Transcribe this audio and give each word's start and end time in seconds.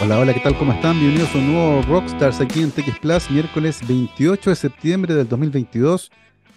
Hola, 0.00 0.20
hola, 0.20 0.32
¿qué 0.32 0.38
tal? 0.38 0.56
¿Cómo 0.56 0.72
están? 0.72 0.96
Bienvenidos 1.00 1.34
a 1.34 1.38
un 1.38 1.52
nuevo 1.52 1.82
Rockstars 1.82 2.40
aquí 2.40 2.62
en 2.62 2.70
TX 2.70 3.00
Plus, 3.00 3.28
miércoles 3.32 3.80
28 3.88 4.50
de 4.50 4.54
septiembre 4.54 5.12
del 5.12 5.28
2022. 5.28 6.12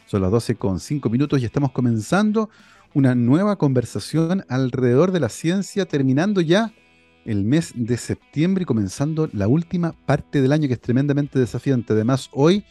Son 0.06 0.22
las 0.22 0.30
12 0.30 0.56
con 0.58 0.80
5 0.80 1.10
minutos 1.10 1.42
y 1.42 1.46
estamos 1.46 1.72
comenzando 1.72 2.52
una 2.94 3.16
nueva 3.16 3.56
conversación 3.56 4.46
alrededor 4.48 5.12
de 5.12 5.22
la 5.22 5.30
ciencia, 5.30 5.88
terminando 5.88 6.40
ya 6.40 6.72
el 7.26 7.44
mes 7.44 7.72
de 7.74 7.98
septiembre 7.98 8.62
y 8.62 8.66
comenzando 8.66 9.28
la 9.34 9.48
última 9.48 9.94
parte 10.06 10.40
del 10.44 10.52
año 10.52 10.68
que 10.68 10.76
es 10.76 10.82
tremendamente 10.82 11.40
desafiante. 11.40 11.94
Además, 11.94 12.30
hoy, 12.34 12.64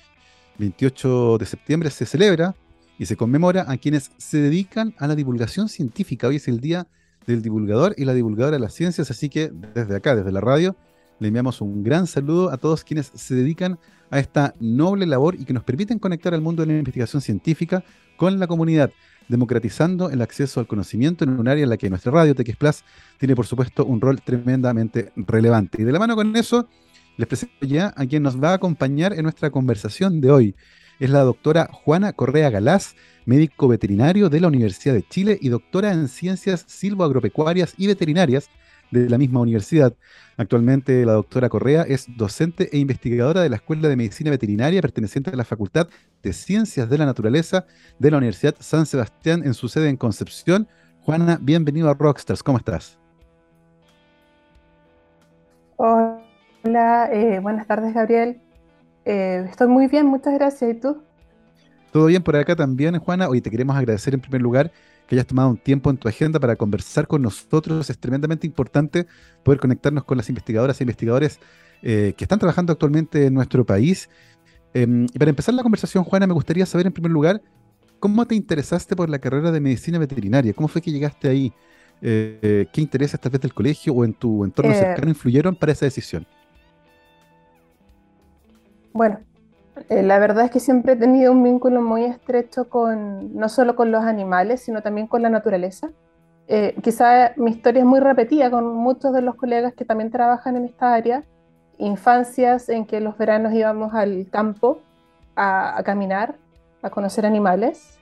28 0.58 1.38
de 1.38 1.46
septiembre, 1.46 1.90
se 1.90 2.06
celebra 2.06 2.54
y 2.96 3.06
se 3.06 3.16
conmemora 3.16 3.64
a 3.66 3.76
quienes 3.76 4.12
se 4.18 4.38
dedican 4.38 4.94
a 4.98 5.08
la 5.08 5.16
divulgación 5.16 5.68
científica. 5.68 6.28
Hoy 6.28 6.36
es 6.36 6.46
el 6.46 6.60
día 6.60 6.86
del 7.26 7.42
divulgador 7.42 7.94
y 7.96 8.04
la 8.04 8.14
divulgadora 8.14 8.56
de 8.56 8.60
las 8.60 8.74
ciencias. 8.74 9.10
Así 9.10 9.28
que 9.28 9.50
desde 9.74 9.96
acá, 9.96 10.16
desde 10.16 10.32
la 10.32 10.40
radio, 10.40 10.76
le 11.18 11.28
enviamos 11.28 11.60
un 11.60 11.82
gran 11.82 12.06
saludo 12.06 12.50
a 12.50 12.56
todos 12.56 12.82
quienes 12.82 13.12
se 13.14 13.34
dedican 13.34 13.78
a 14.10 14.18
esta 14.18 14.54
noble 14.58 15.06
labor 15.06 15.36
y 15.38 15.44
que 15.44 15.52
nos 15.52 15.64
permiten 15.64 15.98
conectar 15.98 16.34
al 16.34 16.40
mundo 16.40 16.62
de 16.62 16.72
la 16.72 16.78
investigación 16.78 17.22
científica 17.22 17.84
con 18.16 18.38
la 18.38 18.46
comunidad, 18.46 18.90
democratizando 19.28 20.10
el 20.10 20.20
acceso 20.22 20.60
al 20.60 20.66
conocimiento 20.66 21.24
en 21.24 21.38
un 21.38 21.46
área 21.46 21.62
en 21.62 21.70
la 21.70 21.76
que 21.76 21.88
nuestra 21.88 22.10
radio, 22.10 22.34
TX 22.34 22.84
tiene 23.18 23.36
por 23.36 23.46
supuesto 23.46 23.84
un 23.84 24.00
rol 24.00 24.20
tremendamente 24.20 25.12
relevante. 25.16 25.80
Y 25.80 25.84
de 25.84 25.92
la 25.92 25.98
mano 25.98 26.16
con 26.16 26.34
eso, 26.36 26.68
les 27.16 27.28
presento 27.28 27.66
ya 27.66 27.94
a 27.96 28.06
quien 28.06 28.22
nos 28.22 28.42
va 28.42 28.50
a 28.50 28.54
acompañar 28.54 29.12
en 29.12 29.22
nuestra 29.22 29.50
conversación 29.50 30.20
de 30.20 30.30
hoy. 30.30 30.56
Es 31.00 31.08
la 31.08 31.20
doctora 31.20 31.70
Juana 31.72 32.12
Correa 32.12 32.50
Galás, 32.50 32.94
médico 33.24 33.68
veterinario 33.68 34.28
de 34.28 34.38
la 34.38 34.48
Universidad 34.48 34.92
de 34.92 35.02
Chile 35.02 35.38
y 35.40 35.48
doctora 35.48 35.92
en 35.92 36.08
ciencias 36.08 36.66
silvoagropecuarias 36.68 37.72
y 37.78 37.86
veterinarias 37.86 38.50
de 38.90 39.08
la 39.08 39.16
misma 39.16 39.40
universidad. 39.40 39.94
Actualmente 40.36 41.06
la 41.06 41.12
doctora 41.12 41.48
Correa 41.48 41.84
es 41.88 42.04
docente 42.18 42.68
e 42.70 42.78
investigadora 42.78 43.40
de 43.40 43.48
la 43.48 43.56
Escuela 43.56 43.88
de 43.88 43.96
Medicina 43.96 44.30
Veterinaria 44.30 44.82
perteneciente 44.82 45.30
a 45.30 45.36
la 45.36 45.44
Facultad 45.44 45.88
de 46.22 46.34
Ciencias 46.34 46.90
de 46.90 46.98
la 46.98 47.06
Naturaleza 47.06 47.64
de 47.98 48.10
la 48.10 48.18
Universidad 48.18 48.56
San 48.60 48.84
Sebastián 48.84 49.40
en 49.46 49.54
su 49.54 49.68
sede 49.68 49.88
en 49.88 49.96
Concepción. 49.96 50.68
Juana, 51.00 51.38
bienvenido 51.40 51.88
a 51.88 51.94
Rockstars, 51.94 52.42
¿cómo 52.42 52.58
estás? 52.58 52.98
Hola, 55.76 57.08
eh, 57.10 57.40
buenas 57.40 57.66
tardes 57.66 57.94
Gabriel. 57.94 58.42
Eh, 59.04 59.46
estoy 59.48 59.68
muy 59.68 59.86
bien, 59.86 60.06
muchas 60.06 60.34
gracias. 60.34 60.70
¿Y 60.70 60.74
tú? 60.74 61.02
Todo 61.92 62.06
bien 62.06 62.22
por 62.22 62.36
acá 62.36 62.54
también, 62.54 62.98
Juana. 62.98 63.28
Hoy 63.28 63.40
te 63.40 63.50
queremos 63.50 63.76
agradecer 63.76 64.14
en 64.14 64.20
primer 64.20 64.42
lugar 64.42 64.70
que 65.06 65.16
hayas 65.16 65.26
tomado 65.26 65.50
un 65.50 65.56
tiempo 65.56 65.90
en 65.90 65.96
tu 65.96 66.08
agenda 66.08 66.38
para 66.38 66.54
conversar 66.54 67.08
con 67.08 67.22
nosotros. 67.22 67.90
Es 67.90 67.98
tremendamente 67.98 68.46
importante 68.46 69.06
poder 69.42 69.58
conectarnos 69.58 70.04
con 70.04 70.16
las 70.16 70.28
investigadoras 70.28 70.80
e 70.80 70.84
investigadores 70.84 71.40
eh, 71.82 72.14
que 72.16 72.24
están 72.24 72.38
trabajando 72.38 72.72
actualmente 72.72 73.26
en 73.26 73.34
nuestro 73.34 73.66
país. 73.66 74.08
Em, 74.72 75.06
y 75.12 75.18
para 75.18 75.30
empezar 75.30 75.52
la 75.54 75.62
conversación, 75.62 76.04
Juana, 76.04 76.28
me 76.28 76.32
gustaría 76.32 76.64
saber 76.64 76.86
en 76.86 76.92
primer 76.92 77.10
lugar 77.10 77.42
cómo 77.98 78.24
te 78.24 78.36
interesaste 78.36 78.94
por 78.94 79.10
la 79.10 79.18
carrera 79.18 79.50
de 79.50 79.60
medicina 79.60 79.98
veterinaria. 79.98 80.52
¿Cómo 80.54 80.68
fue 80.68 80.80
que 80.80 80.92
llegaste 80.92 81.28
ahí? 81.28 81.52
Eh, 82.02 82.66
¿Qué 82.72 82.80
intereses 82.80 83.18
tal 83.18 83.32
vez 83.32 83.40
del 83.40 83.52
colegio 83.52 83.92
o 83.92 84.04
en 84.04 84.14
tu 84.14 84.44
entorno 84.44 84.72
cercano 84.74 85.08
influyeron 85.08 85.56
para 85.56 85.72
esa 85.72 85.86
decisión? 85.86 86.24
Bueno, 88.92 89.20
eh, 89.88 90.02
la 90.02 90.18
verdad 90.18 90.46
es 90.46 90.50
que 90.50 90.60
siempre 90.60 90.92
he 90.92 90.96
tenido 90.96 91.32
un 91.32 91.42
vínculo 91.42 91.80
muy 91.80 92.04
estrecho 92.04 92.68
con, 92.68 93.34
no 93.36 93.48
solo 93.48 93.76
con 93.76 93.90
los 93.90 94.04
animales, 94.04 94.62
sino 94.62 94.82
también 94.82 95.06
con 95.06 95.22
la 95.22 95.30
naturaleza. 95.30 95.90
Eh, 96.48 96.74
quizá 96.82 97.32
mi 97.36 97.52
historia 97.52 97.80
es 97.80 97.86
muy 97.86 98.00
repetida 98.00 98.50
con 98.50 98.74
muchos 98.74 99.12
de 99.12 99.22
los 99.22 99.36
colegas 99.36 99.72
que 99.74 99.84
también 99.84 100.10
trabajan 100.10 100.56
en 100.56 100.64
esta 100.64 100.94
área. 100.94 101.24
Infancias 101.78 102.68
en 102.68 102.86
que 102.86 103.00
los 103.00 103.16
veranos 103.16 103.52
íbamos 103.54 103.94
al 103.94 104.26
campo 104.30 104.80
a, 105.36 105.80
caminar, 105.84 106.34
a 106.82 106.90
conocer 106.90 107.24
animales. 107.24 107.98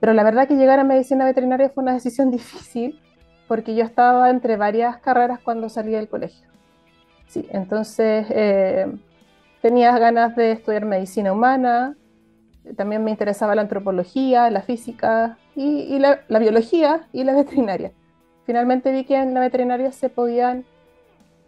Pero 0.00 0.12
la 0.12 0.22
verdad 0.22 0.48
que 0.48 0.54
llegar 0.54 0.78
a 0.78 0.84
medicina 0.84 1.24
veterinaria 1.24 1.70
fue 1.70 1.82
una 1.82 1.94
decisión 1.94 2.30
difícil 2.30 3.00
porque 3.48 3.74
yo 3.74 3.84
estaba 3.84 4.30
entre 4.30 4.56
varias 4.56 4.98
carreras 4.98 5.40
cuando 5.40 5.68
salí 5.68 5.92
del 5.92 6.08
colegio. 6.08 6.48
Sí, 7.26 7.46
entonces 7.50 8.26
eh, 8.30 8.86
tenía 9.62 9.96
ganas 9.98 10.36
de 10.36 10.52
estudiar 10.52 10.84
medicina 10.84 11.32
humana, 11.32 11.96
también 12.76 13.02
me 13.02 13.10
interesaba 13.10 13.54
la 13.54 13.62
antropología, 13.62 14.50
la 14.50 14.62
física 14.62 15.38
y, 15.56 15.98
la, 15.98 16.20
biología 16.38 17.08
y 17.12 17.24
la 17.24 17.32
veterinaria. 17.42 17.92
Finalmente 18.44 18.92
vi 18.92 19.04
que 19.04 19.16
en 19.16 19.34
la 19.34 19.40
veterinaria 19.40 19.92
se 19.92 20.08
podían 20.08 20.64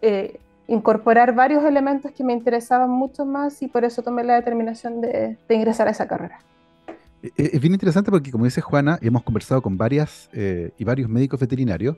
eh, 0.01 0.39
incorporar 0.67 1.35
varios 1.35 1.63
elementos 1.63 2.11
que 2.11 2.23
me 2.23 2.33
interesaban 2.33 2.89
mucho 2.89 3.25
más 3.25 3.61
y 3.61 3.67
por 3.67 3.83
eso 3.83 4.01
tomé 4.01 4.23
la 4.23 4.35
determinación 4.35 5.01
de, 5.01 5.37
ingresar 5.49 5.87
a 5.87 5.91
esa 5.91 6.07
carrera. 6.07 6.39
E, 7.21 7.27
e, 7.37 7.49
es 7.53 7.61
bien 7.61 7.73
interesante 7.73 8.11
porque, 8.11 8.31
como 8.31 8.45
dice 8.45 8.61
Juana, 8.61 8.97
hemos 9.01 9.23
conversado 9.23 9.61
con 9.61 9.77
varias 9.77 10.29
eh, 10.31 10.71
y 10.77 10.85
varios 10.85 11.09
médicos 11.09 11.39
veterinarios 11.39 11.97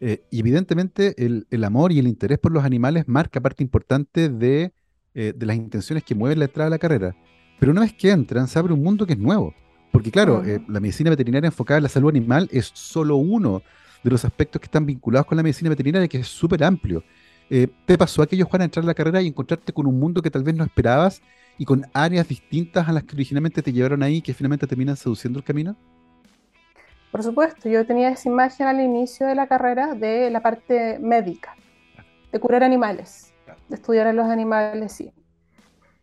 eh, 0.00 0.22
y 0.30 0.40
evidentemente 0.40 1.14
el, 1.24 1.46
el, 1.50 1.64
amor 1.64 1.92
y 1.92 1.98
el 1.98 2.06
interés 2.06 2.38
por 2.38 2.52
los 2.52 2.64
animales 2.64 3.08
marca 3.08 3.40
parte 3.40 3.62
importante 3.62 4.28
de 4.28 4.74
eh, 5.18 5.32
de 5.34 5.46
las 5.46 5.56
intenciones 5.56 6.04
que 6.04 6.14
mueven 6.14 6.38
la 6.38 6.44
entrada 6.44 6.66
a 6.66 6.70
la 6.70 6.78
carrera. 6.78 7.16
Pero 7.58 7.72
una 7.72 7.80
vez 7.80 7.94
que 7.94 8.10
entran, 8.10 8.46
se 8.48 8.58
abre 8.58 8.74
un 8.74 8.82
mundo 8.82 9.06
que 9.06 9.14
es 9.14 9.18
nuevo. 9.18 9.54
Porque 9.90 10.10
claro, 10.10 10.44
eh, 10.44 10.60
la 10.68 10.78
medicina 10.78 11.08
veterinaria 11.08 11.46
enfocada 11.46 11.78
en 11.78 11.84
la 11.84 11.88
salud 11.88 12.10
animal 12.10 12.50
es 12.52 12.70
solo 12.74 13.16
uno 13.16 13.62
de 14.04 14.10
los 14.10 14.26
aspectos 14.26 14.60
que 14.60 14.66
están 14.66 14.84
vinculados 14.84 15.26
con 15.26 15.36
la 15.36 15.42
medicina 15.42 15.70
veterinaria, 15.70 16.06
que 16.06 16.18
es 16.18 16.26
súper 16.26 16.62
amplio. 16.62 17.02
Eh, 17.48 17.66
¿Te 17.86 17.96
pasó 17.96 18.20
aquello, 18.20 18.44
Juan, 18.44 18.60
a 18.60 18.64
entrar 18.66 18.84
a 18.84 18.86
la 18.88 18.92
carrera 18.92 19.22
y 19.22 19.28
encontrarte 19.28 19.72
con 19.72 19.86
un 19.86 19.98
mundo 19.98 20.20
que 20.20 20.30
tal 20.30 20.42
vez 20.42 20.54
no 20.54 20.64
esperabas 20.64 21.22
y 21.56 21.64
con 21.64 21.86
áreas 21.94 22.28
distintas 22.28 22.86
a 22.86 22.92
las 22.92 23.02
que 23.04 23.16
originalmente 23.16 23.62
te 23.62 23.72
llevaron 23.72 24.02
ahí 24.02 24.20
que 24.20 24.34
finalmente 24.34 24.66
terminan 24.66 24.98
seduciendo 24.98 25.38
el 25.38 25.46
camino? 25.46 25.78
Por 27.10 27.22
supuesto, 27.22 27.70
yo 27.70 27.86
tenía 27.86 28.10
esa 28.10 28.28
imagen 28.28 28.66
al 28.66 28.82
inicio 28.82 29.26
de 29.26 29.34
la 29.34 29.46
carrera 29.46 29.94
de 29.94 30.28
la 30.28 30.42
parte 30.42 30.98
médica, 30.98 31.56
de 32.30 32.38
curar 32.38 32.62
animales 32.62 33.32
estudiar 33.70 34.06
a 34.06 34.12
los 34.12 34.26
animales, 34.26 34.92
sí. 34.92 35.12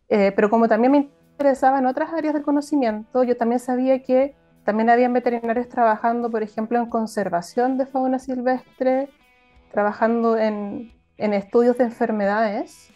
Eh, 0.08 0.32
pero 0.36 0.50
como 0.50 0.68
también 0.68 0.92
me 0.92 1.10
interesaba 1.32 1.78
en 1.78 1.86
otras 1.86 2.12
áreas 2.12 2.34
del 2.34 2.42
conocimiento, 2.42 3.24
yo 3.24 3.36
también 3.36 3.58
sabía 3.58 4.02
que 4.02 4.36
también 4.64 4.90
habían 4.90 5.12
veterinarios 5.12 5.68
trabajando, 5.68 6.30
por 6.30 6.42
ejemplo, 6.42 6.78
en 6.78 6.86
conservación 6.86 7.76
de 7.76 7.86
fauna 7.86 8.18
silvestre, 8.18 9.10
trabajando 9.70 10.38
en, 10.38 10.92
en 11.18 11.34
estudios 11.34 11.76
de 11.78 11.84
enfermedades. 11.84 12.90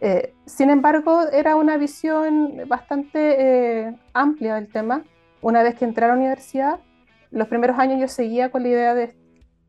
Eh, 0.00 0.34
sin 0.44 0.68
embargo, 0.68 1.22
era 1.32 1.56
una 1.56 1.78
visión 1.78 2.62
bastante 2.68 3.86
eh, 3.88 3.96
amplia 4.12 4.56
del 4.56 4.68
tema. 4.68 5.04
Una 5.40 5.62
vez 5.62 5.74
que 5.74 5.84
entré 5.84 6.04
a 6.04 6.08
la 6.08 6.14
universidad, 6.14 6.80
los 7.30 7.48
primeros 7.48 7.78
años 7.78 8.00
yo 8.00 8.08
seguía 8.08 8.50
con 8.50 8.62
la 8.62 8.68
idea 8.68 8.94
de 8.94 9.16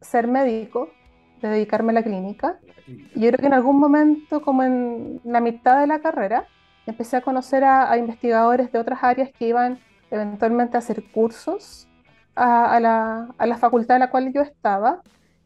ser 0.02 0.28
médico, 0.28 0.90
de 1.42 1.50
dedicarme 1.50 1.92
a 1.92 1.96
la 1.96 2.04
clínica. 2.04 2.60
Y 2.88 3.22
yo 3.22 3.30
creo 3.30 3.40
que 3.40 3.48
en 3.48 3.54
algún 3.54 3.80
momento, 3.80 4.42
como 4.42 4.64
en 4.64 5.22
la 5.24 5.42
mitad 5.42 5.80
de 5.80 5.88
la 5.88 6.00
carrera, 6.00 6.46
empecé 6.86 7.18
a 7.18 7.22
conocer 7.22 7.64
a, 7.64 7.98
investigadores 7.98 8.72
de 8.72 8.80
otras 8.80 9.04
áreas 9.04 9.30
que 9.38 9.48
iban 9.48 9.80
eventualmente 10.10 10.78
a 10.78 10.80
hacer 10.80 11.04
cursos 11.12 11.88
a, 12.36 12.80
la, 12.80 13.30
a, 13.38 13.46
la, 13.46 13.58
facultad 13.58 13.98
en 13.98 14.02
la 14.02 14.10
cual 14.10 14.32
yo 14.32 14.42
estaba. 14.42 15.02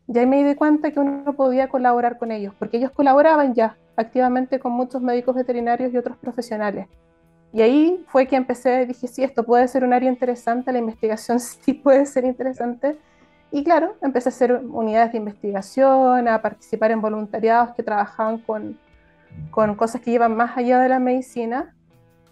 Y 0.08 0.18
ahí 0.18 0.26
me 0.26 0.44
di 0.44 0.56
cuenta 0.56 0.92
que 0.92 1.00
uno 1.00 1.34
podía 1.34 1.70
colaborar 1.70 2.18
con 2.18 2.32
ellos, 2.32 2.54
porque 2.60 2.78
ellos 2.78 2.92
colaboraban 2.92 3.54
ya 3.54 3.78
activamente 3.96 4.60
con 4.60 4.74
muchos 4.74 5.02
médicos 5.02 5.36
veterinarios 5.36 5.94
y 5.94 5.98
otros 5.98 6.18
profesionales. 6.18 6.88
Y 7.54 7.62
ahí 7.62 8.06
fue 8.08 8.28
que 8.28 8.36
empecé, 8.36 8.86
dije, 8.86 9.08
sí, 9.08 9.24
esto 9.24 9.44
puede 9.44 9.68
ser 9.68 9.84
un 9.84 9.94
área 9.94 10.10
interesante, 10.10 10.72
la 10.72 10.80
investigación 10.80 11.40
sí 11.40 11.74
puede 11.74 12.06
ser 12.06 12.26
interesante 12.26 12.98
y 13.52 13.64
claro, 13.64 13.96
empecé 14.02 14.30
a 14.30 14.32
hacer 14.32 14.54
unidades 14.54 15.12
de 15.12 15.18
investigación, 15.18 16.28
a 16.28 16.42
participar 16.42 16.92
en 16.92 17.02
voluntariados 17.02 17.76
que 17.76 17.84
trabajaban 17.84 18.38
con, 18.40 18.78
con 19.50 19.76
cosas 19.76 20.02
que 20.02 20.12
llevan 20.12 20.36
más 20.36 20.58
allá 20.58 20.80
de 20.80 20.90
la 20.90 21.00
medicina. 21.00 21.76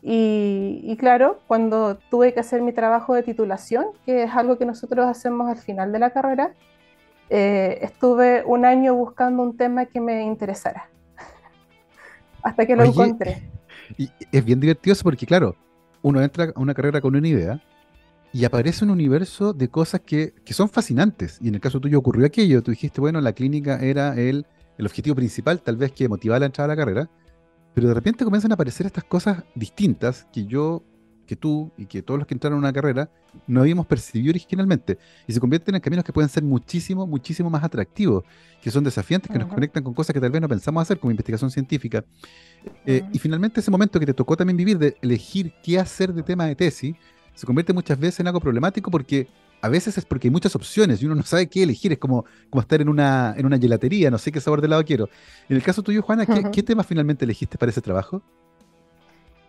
Y, 0.01 0.79
y, 0.83 0.95
claro, 0.95 1.41
cuando 1.45 1.97
tuve 2.09 2.33
que 2.33 2.39
hacer 2.39 2.61
mi 2.61 2.71
trabajo 2.71 3.13
de 3.13 3.23
titulación, 3.23 3.87
que 4.05 4.23
es 4.23 4.31
algo 4.33 4.57
que 4.57 4.65
nosotros 4.65 5.05
hacemos 5.05 5.49
al 5.49 5.57
final 5.57 5.91
de 5.91 5.99
la 5.99 6.11
carrera, 6.11 6.53
eh, 7.29 7.79
estuve 7.81 8.43
un 8.45 8.63
año 8.63 8.95
buscando 8.95 9.43
un 9.43 9.57
tema 9.57 9.85
que 9.85 9.99
me 9.99 10.23
interesara, 10.23 10.89
hasta 12.43 12.65
que 12.65 12.77
lo 12.77 12.85
encontré. 12.85 13.43
Y 13.97 14.09
es 14.31 14.45
bien 14.45 14.59
divertido 14.59 14.95
porque, 15.03 15.25
claro, 15.25 15.55
uno 16.01 16.21
entra 16.21 16.53
a 16.55 16.59
una 16.59 16.73
carrera 16.73 17.01
con 17.01 17.15
una 17.15 17.27
idea, 17.27 17.61
y 18.31 18.45
aparece 18.45 18.85
un 18.85 18.91
universo 18.91 19.53
de 19.53 19.69
cosas 19.69 20.01
que, 20.01 20.33
son 20.45 20.69
fascinantes. 20.69 21.39
Y 21.41 21.47
en 21.47 21.55
el 21.55 21.61
caso 21.61 21.79
tuyo 21.79 21.97
ocurrió 21.97 22.25
aquello. 22.25 22.61
Tú 22.61 22.71
dijiste, 22.71 23.01
bueno, 23.01 23.21
la 23.21 23.33
clínica 23.33 23.79
era 23.79 24.15
el, 24.15 24.45
el 24.77 24.85
objetivo 24.85 25.15
principal, 25.15 25.61
tal 25.61 25.77
vez 25.77 25.91
que 25.91 26.07
motivaba 26.07 26.39
la 26.39 26.45
entrada 26.47 26.71
a 26.71 26.75
la 26.75 26.81
carrera. 26.81 27.09
Pero 27.73 27.87
de 27.87 27.93
repente 27.93 28.23
comienzan 28.23 28.51
a 28.51 28.55
aparecer 28.55 28.85
estas 28.85 29.03
cosas 29.03 29.43
distintas 29.55 30.27
que 30.31 30.45
yo 30.45 30.83
que 31.29 31.35
tú 31.35 31.71
y 31.77 31.85
que 31.85 32.01
todos 32.01 32.17
los 32.17 32.25
que 32.25 32.33
entraron 32.33 32.57
a 32.57 32.59
una 32.59 32.73
carrera 32.73 33.07
no 33.45 33.61
habíamos 33.61 33.85
percibido 33.85 34.31
originalmente. 34.31 34.97
Y 35.27 35.33
se 35.33 35.39
convierten 35.39 35.75
en 35.75 35.81
caminos 35.81 36.03
que 36.03 36.11
pueden 36.11 36.27
ser 36.27 36.41
muchísimo, 36.41 37.05
muchísimo 37.05 37.51
más 37.51 37.63
atractivos, 37.63 38.23
que 38.63 38.71
son 38.71 38.83
desafiantes, 38.83 39.31
que 39.31 39.37
nos 39.37 39.47
conectan 39.47 39.83
con 39.83 39.93
cosas 39.93 40.15
que 40.15 40.19
tal 40.19 40.31
vez 40.31 40.41
no 40.41 40.49
pensamos 40.49 40.81
hacer, 40.81 40.99
como 40.99 41.11
investigación 41.11 41.51
científica. 41.51 42.03
Eh, 42.83 43.03
y 43.13 43.19
finalmente 43.19 43.59
ese 43.59 43.69
momento 43.69 43.99
que 43.99 44.07
te 44.07 44.13
tocó 44.15 44.35
también 44.35 44.57
vivir 44.57 44.79
de 44.79 44.97
elegir 45.03 45.53
qué 45.63 45.77
hacer 45.77 46.15
de 46.15 46.23
tema 46.23 46.47
de 46.47 46.55
tesis, 46.55 46.95
se 47.39 47.45
convierte 47.45 47.71
muchas 47.71 47.97
veces 47.97 48.19
en 48.19 48.27
algo 48.27 48.41
problemático 48.41 48.91
porque 48.91 49.27
a 49.61 49.69
veces 49.69 49.97
es 49.97 50.03
porque 50.03 50.27
hay 50.27 50.31
muchas 50.31 50.55
opciones 50.57 51.01
y 51.01 51.05
uno 51.05 51.15
no 51.15 51.23
sabe 51.23 51.47
qué 51.47 51.63
elegir. 51.63 51.93
Es 51.93 51.97
como, 51.97 52.25
como 52.49 52.59
estar 52.59 52.81
en 52.81 52.89
una, 52.89 53.33
en 53.37 53.45
una 53.45 53.57
gelatería, 53.57 54.11
no 54.11 54.17
sé 54.17 54.29
qué 54.29 54.41
sabor 54.41 54.59
de 54.59 54.67
helado 54.67 54.83
quiero. 54.83 55.07
En 55.47 55.55
el 55.55 55.63
caso 55.63 55.81
tuyo, 55.81 56.01
Juana, 56.01 56.25
¿qué, 56.25 56.63
tema 56.63 56.83
finalmente 56.83 57.23
elegiste 57.23 57.57
para 57.57 57.69
ese 57.69 57.81
trabajo? 57.81 58.21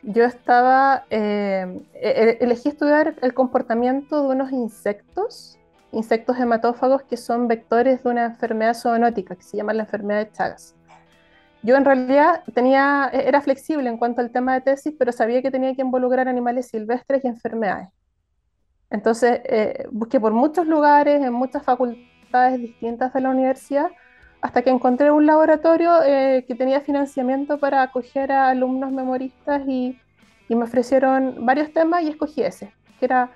Yo 0.04 0.24
estaba, 0.24 1.04
eh, 1.10 1.82
e, 1.94 2.08
e, 2.08 2.44
elegí 2.44 2.68
estudiar 2.68 3.16
el 3.22 3.34
comportamiento 3.34 4.22
de 4.22 4.28
unos 4.28 4.52
insectos, 4.52 5.58
insectos 5.90 6.38
hematófagos 6.38 7.02
que 7.02 7.16
son 7.16 7.48
vectores 7.48 8.04
de 8.04 8.08
una 8.08 8.26
enfermedad 8.26 8.74
zoonótica 8.74 9.34
que 9.34 9.42
se 9.42 9.56
llama 9.56 9.74
la 9.74 9.82
enfermedad 9.82 10.24
de 10.24 10.30
Chagas. 10.30 10.76
Yo 11.62 11.76
en 11.76 11.84
realidad 11.84 12.42
tenía, 12.54 13.10
e, 13.12 13.28
era 13.28 13.40
flexible 13.40 13.88
en 13.88 13.98
cuanto 13.98 14.20
al 14.20 14.30
tema 14.30 14.54
de 14.54 14.62
tesis, 14.62 14.94
pero 14.98 15.12
sabía 15.12 15.42
que 15.42 15.50
tenía 15.50 15.74
que 15.74 15.82
involucrar 15.82 16.28
animales 16.28 16.68
silvestres 16.68 17.24
y 17.24 17.28
enfermedades. 17.28 17.88
Entonces, 18.90 19.40
eh, 19.44 19.86
busqué 19.92 20.18
por 20.18 20.32
muchos 20.32 20.66
lugares, 20.66 21.22
en 21.22 21.32
muchas 21.32 21.62
facultades 21.62 22.58
distintas 22.60 23.12
de 23.12 23.20
la 23.20 23.30
universidad, 23.30 23.90
hasta 24.42 24.62
que 24.62 24.70
encontré 24.70 25.10
un 25.10 25.26
laboratorio 25.26 26.02
eh, 26.04 26.44
que 26.46 26.54
tenía 26.54 26.80
financiamiento 26.80 27.58
para 27.58 27.82
acoger 27.82 28.32
a 28.32 28.48
alumnos 28.48 28.90
memoristas 28.90 29.62
y, 29.66 29.98
me 30.48 30.64
ofrecieron 30.64 31.46
varios 31.46 31.72
temas 31.72 32.02
y 32.02 32.08
escogí 32.08 32.42
ese, 32.42 32.74
que 32.98 33.04
era 33.04 33.30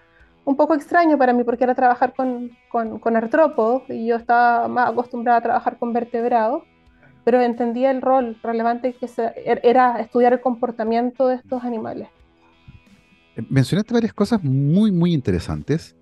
un 0.45 0.57
poco 0.57 0.75
extraño 0.75 1.17
para 1.17 1.33
mí 1.33 1.45
porque 1.45 1.63
era 1.63 1.77
trabajar 1.77 2.13
con, 2.13 2.51
con, 2.69 3.17
artrópodos 3.17 3.85
y 3.89 4.07
yo 4.07 4.17
estaba 4.17 4.67
más 4.67 4.91
acostumbrada 4.91 5.39
a 5.39 5.43
trabajar 5.43 5.79
con 5.79 5.93
vertebrados, 5.93 6.65
pero 7.25 7.41
entendía 7.41 7.91
el 7.91 8.03
rol 8.03 8.37
relevante 8.43 8.95
que 8.95 9.09
er, 9.45 9.61
era 9.65 9.99
estudiar 10.01 10.35
el 10.35 10.41
comportamiento 10.41 11.29
de 11.29 11.37
estos 11.37 11.65
animales. 11.65 12.09
Eh, 13.37 13.43
mencionaste 13.49 13.95
varias 13.95 14.13
cosas 14.13 14.43
muy, 14.43 14.93
muy 14.93 15.13
interesantes 15.13 15.97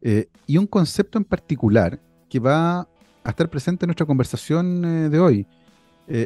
eh, 0.00 0.28
y 0.46 0.56
un 0.56 0.66
concepto 0.66 1.18
en 1.18 1.24
particular 1.24 2.00
que 2.28 2.40
va 2.40 2.80
a 2.80 3.30
estar 3.30 3.48
presente 3.48 3.84
en 3.84 3.88
nuestra 3.88 4.06
conversación 4.06 4.84
eh, 4.84 5.08
de 5.08 5.20
hoy. 5.20 5.46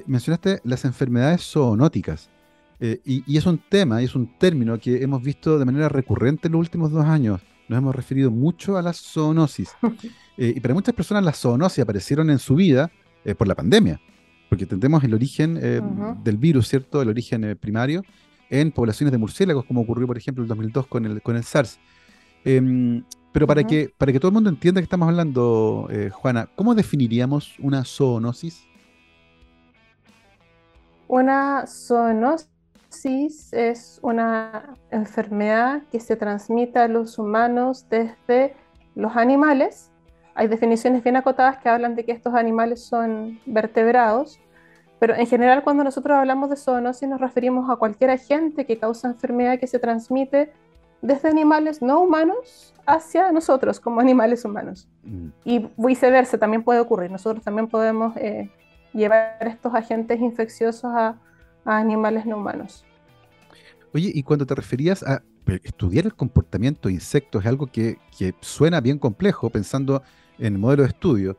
mencionaste 0.06 0.60
las 0.64 0.84
enfermedades 0.84 1.42
zoonóticas 1.42 2.30
y, 2.80 3.22
y, 3.26 3.36
es 3.36 3.46
un 3.46 3.58
tema, 3.58 4.02
y 4.02 4.06
es 4.06 4.14
un 4.16 4.36
término 4.38 4.78
que 4.78 5.02
hemos 5.02 5.22
visto 5.22 5.58
de 5.58 5.64
manera 5.64 5.88
recurrente 5.88 6.48
en 6.48 6.52
los 6.52 6.60
últimos 6.60 6.90
dos 6.90 7.04
años. 7.04 7.40
Nos 7.68 7.78
hemos 7.78 7.94
referido 7.94 8.30
mucho 8.30 8.76
a 8.76 8.82
la 8.82 8.92
zoonosis. 8.92 9.70
y 10.36 10.58
para 10.60 10.74
muchas 10.74 10.94
personas 10.94 11.22
las 11.24 11.38
zoonosis 11.38 11.80
aparecieron 11.80 12.30
en 12.30 12.38
su 12.38 12.56
vida 12.56 12.90
por 13.38 13.46
la 13.46 13.54
pandemia, 13.54 14.00
porque 14.48 14.64
entendemos 14.64 15.02
el 15.04 15.14
origen 15.14 15.54
del 16.22 16.36
virus, 16.36 16.68
¿cierto? 16.68 17.02
El 17.02 17.08
origen 17.08 17.56
primario 17.60 18.02
en 18.50 18.70
poblaciones 18.70 19.12
de 19.12 19.18
murciélagos, 19.18 19.64
como 19.64 19.82
ocurrió, 19.82 20.06
por 20.06 20.16
ejemplo, 20.16 20.42
en 20.42 20.46
el 20.46 20.48
2002 20.48 20.86
con 20.86 21.04
el, 21.04 21.22
con 21.22 21.36
el 21.36 21.44
SARS. 21.44 21.78
Em, 22.44 23.02
pero 23.32 23.46
para, 23.46 23.64
que, 23.64 23.92
para 23.98 24.12
que 24.12 24.20
todo 24.20 24.28
el 24.28 24.34
mundo 24.34 24.50
entienda 24.50 24.80
que 24.80 24.84
estamos 24.84 25.08
hablando, 25.08 25.88
eh, 25.90 26.10
Juana, 26.10 26.48
¿cómo 26.54 26.74
definiríamos 26.74 27.56
una 27.58 27.84
zoonosis? 27.84 28.64
Una 31.08 31.66
zoonosis 31.66 33.52
es 33.52 33.98
una 34.02 34.76
enfermedad 34.90 35.82
que 35.90 36.00
se 36.00 36.16
transmite 36.16 36.78
a 36.78 36.88
los 36.88 37.18
humanos 37.18 37.86
desde 37.90 38.54
los 38.94 39.16
animales. 39.16 39.90
Hay 40.36 40.48
definiciones 40.48 41.02
bien 41.02 41.16
acotadas 41.16 41.56
que 41.56 41.70
hablan 41.70 41.96
de 41.96 42.04
que 42.04 42.12
estos 42.12 42.34
animales 42.34 42.84
son 42.84 43.40
vertebrados, 43.46 44.38
pero 44.98 45.14
en 45.14 45.26
general 45.26 45.64
cuando 45.64 45.82
nosotros 45.82 46.14
hablamos 46.14 46.50
de 46.50 46.56
zoonosis 46.56 47.08
nos 47.08 47.22
referimos 47.22 47.70
a 47.70 47.76
cualquier 47.76 48.10
agente 48.10 48.66
que 48.66 48.78
causa 48.78 49.08
enfermedad 49.08 49.58
que 49.58 49.66
se 49.66 49.78
transmite 49.78 50.52
desde 51.00 51.30
animales 51.30 51.80
no 51.80 52.00
humanos 52.00 52.74
hacia 52.84 53.32
nosotros 53.32 53.80
como 53.80 54.00
animales 54.00 54.44
humanos. 54.44 54.88
Mm. 55.04 55.28
Y 55.44 55.68
viceversa 55.78 56.36
también 56.36 56.62
puede 56.62 56.80
ocurrir. 56.80 57.10
Nosotros 57.10 57.42
también 57.42 57.68
podemos 57.68 58.14
eh, 58.18 58.50
llevar 58.92 59.38
estos 59.40 59.74
agentes 59.74 60.20
infecciosos 60.20 60.92
a, 60.94 61.18
animales 61.64 62.26
no 62.26 62.36
humanos. 62.36 62.84
Oye, 63.94 64.12
y 64.14 64.22
cuando 64.22 64.44
te 64.44 64.54
referías 64.54 65.02
a 65.02 65.22
estudiar 65.64 66.04
el 66.04 66.14
comportamiento 66.14 66.88
de 66.88 66.94
insectos, 66.94 67.42
es 67.42 67.48
algo 67.48 67.66
que, 67.66 67.98
que 68.16 68.34
suena 68.40 68.80
bien 68.80 68.98
complejo 68.98 69.48
pensando 69.50 70.02
en 70.38 70.54
el 70.54 70.58
modelo 70.58 70.82
de 70.82 70.88
estudio. 70.88 71.36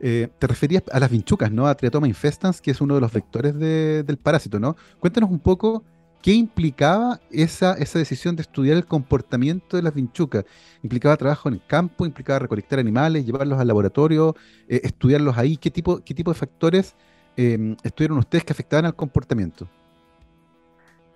Eh, 0.00 0.28
te 0.38 0.46
referías 0.46 0.84
a 0.92 1.00
las 1.00 1.10
vinchucas, 1.10 1.50
¿no? 1.50 1.66
A 1.66 1.74
Triatoma 1.74 2.06
infestans, 2.06 2.60
que 2.60 2.70
es 2.70 2.80
uno 2.80 2.94
de 2.94 3.00
los 3.00 3.12
vectores 3.12 3.58
del 3.58 4.16
parásito, 4.18 4.60
¿no? 4.60 4.76
Cuéntanos 5.00 5.30
un 5.30 5.40
poco 5.40 5.82
qué 6.22 6.32
implicaba 6.32 7.20
esa, 7.30 7.74
esa 7.74 7.98
decisión 7.98 8.36
de 8.36 8.42
estudiar 8.42 8.76
el 8.76 8.86
comportamiento 8.86 9.76
de 9.76 9.82
las 9.82 9.94
vinchucas. 9.94 10.44
¿Implicaba 10.82 11.16
trabajo 11.16 11.48
en 11.48 11.56
el 11.56 11.66
campo? 11.66 12.06
¿Implicaba 12.06 12.40
recolectar 12.40 12.78
animales, 12.78 13.26
llevarlos 13.26 13.58
al 13.58 13.66
laboratorio, 13.66 14.36
eh, 14.68 14.80
estudiarlos 14.84 15.36
ahí? 15.36 15.56
¿Qué 15.56 15.70
tipo, 15.70 16.00
qué 16.04 16.14
tipo 16.14 16.32
de 16.32 16.38
factores 16.38 16.94
em, 17.36 17.76
estudiaron 17.82 18.18
ustedes 18.18 18.44
que 18.44 18.52
afectaban 18.52 18.86
al 18.86 18.94
comportamiento? 18.94 19.68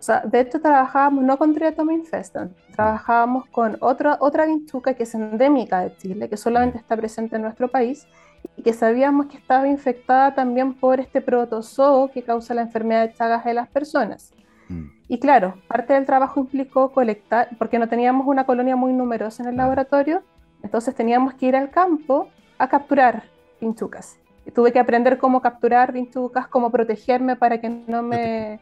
O 0.03 0.05
sea, 0.05 0.21
de 0.23 0.41
hecho 0.41 0.61
trabajábamos 0.61 1.23
no 1.23 1.39
con 1.39 1.55
Triatoma 1.55 1.93
infestans, 1.93 2.51
trabajábamos 2.75 3.47
con 3.47 3.77
otra, 3.79 4.17
otra 4.19 4.47
vinchuca 4.47 4.95
que 4.95 5.05
es 5.05 5.15
endémica 5.15 5.79
de 5.83 5.97
Chile, 5.97 6.29
que 6.29 6.37
solamente 6.37 6.79
está 6.79 6.97
presente 6.97 7.37
en 7.37 7.43
nuestro 7.43 7.69
país 7.69 8.09
y 8.57 8.63
que 8.63 8.73
sabíamos 8.73 9.27
que 9.27 9.37
estaba 9.37 9.69
infectada 9.69 10.35
también 10.35 10.75
por 10.75 10.99
este 10.99 11.21
protozoo 11.21 12.11
que 12.11 12.25
causa 12.25 12.53
la 12.53 12.63
enfermedad 12.63 13.07
de 13.07 13.15
Chagas 13.15 13.45
de 13.45 13.55
las 13.55 13.69
personas. 13.69 14.35
Mm. 14.69 14.87
Y 15.07 15.21
claro, 15.21 15.55
parte 15.69 15.93
del 15.93 16.05
trabajo 16.05 16.41
implicó 16.41 16.91
colectar, 16.91 17.51
porque 17.57 17.79
no 17.79 17.89
teníamos 17.89 18.27
una 18.27 18.45
colonia 18.45 18.75
muy 18.75 18.93
numerosa 18.93 19.45
en 19.45 19.51
el 19.51 19.57
laboratorio, 19.57 20.25
entonces 20.65 20.97
teníamos 20.97 21.35
que 21.35 21.47
ir 21.47 21.55
al 21.55 21.71
campo 21.71 22.27
a 22.59 22.69
capturar 22.69 23.23
pinchucas. 23.61 24.19
Tuve 24.55 24.73
que 24.73 24.79
aprender 24.79 25.19
cómo 25.19 25.41
capturar 25.41 25.93
pinchucas, 25.93 26.49
cómo 26.49 26.71
protegerme 26.71 27.37
para 27.37 27.61
que 27.61 27.69
no 27.69 28.03
me, 28.03 28.61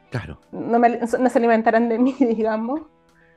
no, 0.52 0.78
me, 0.78 0.98
no 0.98 1.30
se 1.30 1.38
alimentaran 1.38 1.88
de 1.88 1.98
mí, 1.98 2.14
digamos. 2.18 2.82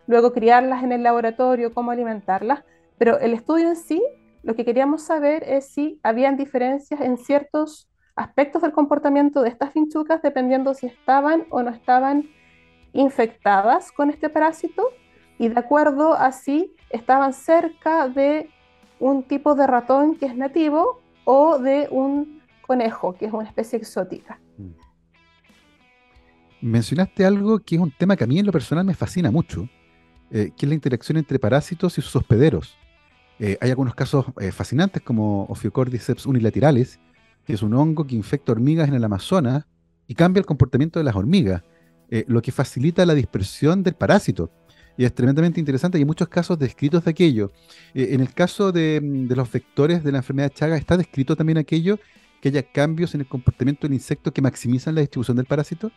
Luego 0.07 0.33
criarlas 0.33 0.83
en 0.83 0.91
el 0.91 1.03
laboratorio, 1.03 1.73
cómo 1.73 1.91
alimentarlas. 1.91 2.63
Pero 2.97 3.19
el 3.19 3.33
estudio 3.33 3.69
en 3.69 3.75
sí 3.75 4.01
lo 4.43 4.55
que 4.55 4.65
queríamos 4.65 5.01
saber 5.01 5.43
es 5.47 5.69
si 5.69 5.99
habían 6.03 6.35
diferencias 6.35 6.99
en 6.99 7.17
ciertos 7.17 7.89
aspectos 8.15 8.61
del 8.61 8.73
comportamiento 8.73 9.41
de 9.41 9.49
estas 9.49 9.71
finchucas 9.71 10.21
dependiendo 10.21 10.73
si 10.73 10.85
estaban 10.85 11.45
o 11.49 11.63
no 11.63 11.71
estaban 11.71 12.29
infectadas 12.91 13.91
con 13.91 14.09
este 14.09 14.29
parásito 14.29 14.89
y 15.39 15.47
de 15.47 15.59
acuerdo 15.59 16.13
a 16.13 16.31
si 16.31 16.75
estaban 16.89 17.33
cerca 17.33 18.07
de 18.07 18.49
un 18.99 19.23
tipo 19.23 19.55
de 19.55 19.65
ratón 19.65 20.15
que 20.15 20.25
es 20.27 20.35
nativo 20.35 20.99
o 21.25 21.59
de 21.59 21.87
un 21.91 22.41
conejo, 22.65 23.13
que 23.13 23.25
es 23.25 23.33
una 23.33 23.47
especie 23.47 23.77
exótica. 23.77 24.39
Mm. 24.57 24.71
Mencionaste 26.61 27.25
algo 27.25 27.59
que 27.59 27.75
es 27.75 27.81
un 27.81 27.91
tema 27.91 28.15
que 28.15 28.23
a 28.23 28.27
mí 28.27 28.39
en 28.39 28.45
lo 28.45 28.51
personal 28.51 28.85
me 28.85 28.93
fascina 28.93 29.31
mucho, 29.31 29.67
eh, 30.31 30.51
que 30.55 30.65
es 30.65 30.69
la 30.69 30.75
interacción 30.75 31.17
entre 31.17 31.37
parásitos 31.37 31.97
y 31.97 32.01
sus 32.01 32.15
hospederos. 32.15 32.77
Eh, 33.39 33.57
hay 33.59 33.69
algunos 33.69 33.95
casos 33.95 34.25
eh, 34.39 34.51
fascinantes 34.51 35.01
como 35.01 35.43
Ophiocordyceps 35.45 36.25
unilateralis, 36.25 36.99
que 37.45 37.53
es 37.53 37.61
un 37.61 37.73
hongo 37.73 38.07
que 38.07 38.15
infecta 38.15 38.53
hormigas 38.53 38.87
en 38.87 38.95
el 38.95 39.03
Amazonas 39.03 39.65
y 40.07 40.15
cambia 40.15 40.39
el 40.39 40.45
comportamiento 40.45 40.99
de 40.99 41.05
las 41.05 41.15
hormigas, 41.15 41.63
lo 42.27 42.43
que 42.43 42.51
facilita 42.51 43.07
la 43.07 43.15
dispersión 43.15 43.81
del 43.81 43.95
parásito. 43.95 44.51
Y 44.97 45.05
es 45.05 45.13
tremendamente 45.13 45.59
interesante, 45.59 45.97
y 45.97 46.01
hay 46.01 46.05
muchos 46.05 46.27
casos 46.27 46.57
descritos 46.59 47.03
de 47.05 47.11
aquello. 47.11 47.51
en 47.93 48.19
el 48.19 48.33
caso 48.33 48.71
de, 48.71 48.99
mm, 49.01 49.27
de, 49.27 49.35
los 49.35 49.51
vectores 49.51 50.03
de 50.03 50.11
la 50.11 50.19
enfermedad 50.19 50.49
de 50.49 50.55
Chaga, 50.55 50.77
¿está 50.77 50.97
descrito 50.97 51.35
también 51.35 51.57
aquello 51.57 51.99
que 52.41 52.49
haya 52.49 52.63
cambios 52.63 53.15
en 53.15 53.21
el 53.21 53.27
comportamiento 53.27 53.87
del 53.87 53.93
insecto 53.93 54.31
que 54.31 54.41
maximizan 54.41 54.95
la 54.95 55.01
distribución 55.01 55.37
del 55.37 55.45
parásito? 55.45 55.91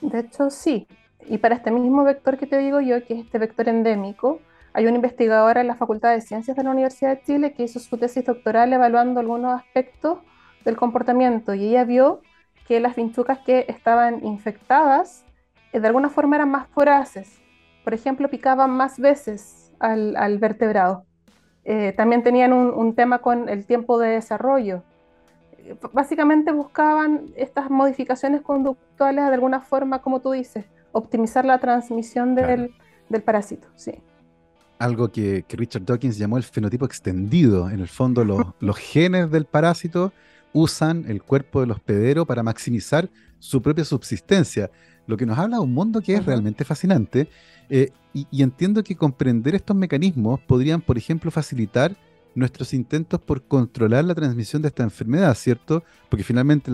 De 0.00 0.20
hecho, 0.20 0.50
sí. 0.50 0.86
Y 1.28 1.38
para 1.38 1.56
este 1.56 1.70
mismo 1.70 2.04
vector 2.04 2.38
que 2.38 2.46
te 2.46 2.58
digo 2.58 2.80
yo, 2.80 3.04
que 3.04 3.14
es 3.14 3.24
este 3.24 3.38
vector 3.38 3.68
endémico, 3.68 4.40
hay 4.72 4.86
una 4.86 4.96
investigadora 4.96 5.60
en 5.60 5.66
la 5.66 5.74
Facultad 5.74 6.12
de 6.12 6.20
Ciencias 6.20 6.56
de 6.56 6.62
la 6.62 6.70
Universidad 6.70 7.16
de 7.16 7.22
Chile 7.22 7.52
que 7.52 7.64
hizo 7.64 7.80
su 7.80 7.98
tesis 7.98 8.24
doctoral 8.24 8.72
evaluando 8.72 9.20
algunos 9.20 9.58
aspectos 9.58 10.18
del 10.64 10.76
comportamiento 10.76 11.54
y 11.54 11.68
ella 11.68 11.84
vio 11.84 12.20
que 12.66 12.80
las 12.80 12.96
vinchucas 12.96 13.38
que 13.40 13.64
estaban 13.68 14.24
infectadas 14.24 15.24
eh, 15.24 15.27
de 15.72 15.86
alguna 15.86 16.10
forma 16.10 16.36
eran 16.36 16.50
más 16.50 16.66
voraces. 16.74 17.40
Por 17.84 17.94
ejemplo, 17.94 18.28
picaban 18.28 18.70
más 18.70 18.98
veces 18.98 19.72
al, 19.78 20.38
vertebrado. 20.38 21.04
Eh, 21.64 21.92
también 21.96 22.22
tenían 22.22 22.52
un, 22.52 22.94
tema 22.94 23.18
con 23.18 23.48
el 23.48 23.66
tiempo 23.66 23.98
de 23.98 24.10
desarrollo. 24.10 24.82
Eh, 25.58 25.76
básicamente 25.92 26.52
buscaban 26.52 27.26
estas 27.36 27.70
modificaciones 27.70 28.42
conductuales 28.42 29.26
de 29.26 29.34
alguna 29.34 29.60
forma, 29.60 30.00
como 30.00 30.20
tú 30.20 30.32
dices, 30.32 30.64
optimizar 30.92 31.44
la 31.44 31.58
transmisión 31.58 32.34
del, 32.34 32.74
del 33.08 33.22
parásito, 33.22 33.68
sí. 33.74 33.92
Algo 34.78 35.10
que, 35.10 35.44
Richard 35.48 35.84
Dawkins 35.84 36.18
llamó 36.18 36.36
el 36.36 36.44
fenotipo 36.44 36.84
extendido. 36.84 37.68
En 37.68 37.80
el 37.80 37.88
fondo, 37.88 38.24
los, 38.24 38.78
genes 38.78 39.30
del 39.30 39.44
parásito 39.44 40.12
usan 40.52 41.04
el 41.08 41.22
cuerpo 41.22 41.60
del 41.60 41.72
hospedero 41.72 42.24
para 42.24 42.44
maximizar 42.44 43.10
su 43.40 43.60
propia 43.60 43.84
subsistencia, 43.84 44.70
lo 45.08 45.16
que 45.16 45.26
nos 45.26 45.38
habla 45.38 45.56
de 45.56 45.62
un 45.62 45.74
mundo 45.74 46.00
que 46.00 46.14
es 46.14 46.24
realmente 46.24 46.64
fascinante. 46.64 47.28
Eh, 47.70 47.90
y, 48.12 48.42
entiendo 48.42 48.84
que 48.84 48.94
comprender 48.94 49.54
estos 49.54 49.74
mecanismos 49.74 50.38
podrían, 50.40 50.80
por 50.80 50.98
ejemplo, 50.98 51.30
facilitar 51.30 51.96
nuestros 52.34 52.74
intentos 52.74 53.20
por 53.20 53.42
controlar 53.42 54.04
la 54.04 54.14
transmisión 54.14 54.60
de 54.62 54.68
esta 54.68 54.82
enfermedad, 54.82 55.34
¿cierto? 55.34 55.82
Porque 56.08 56.24
finalmente 56.24 56.70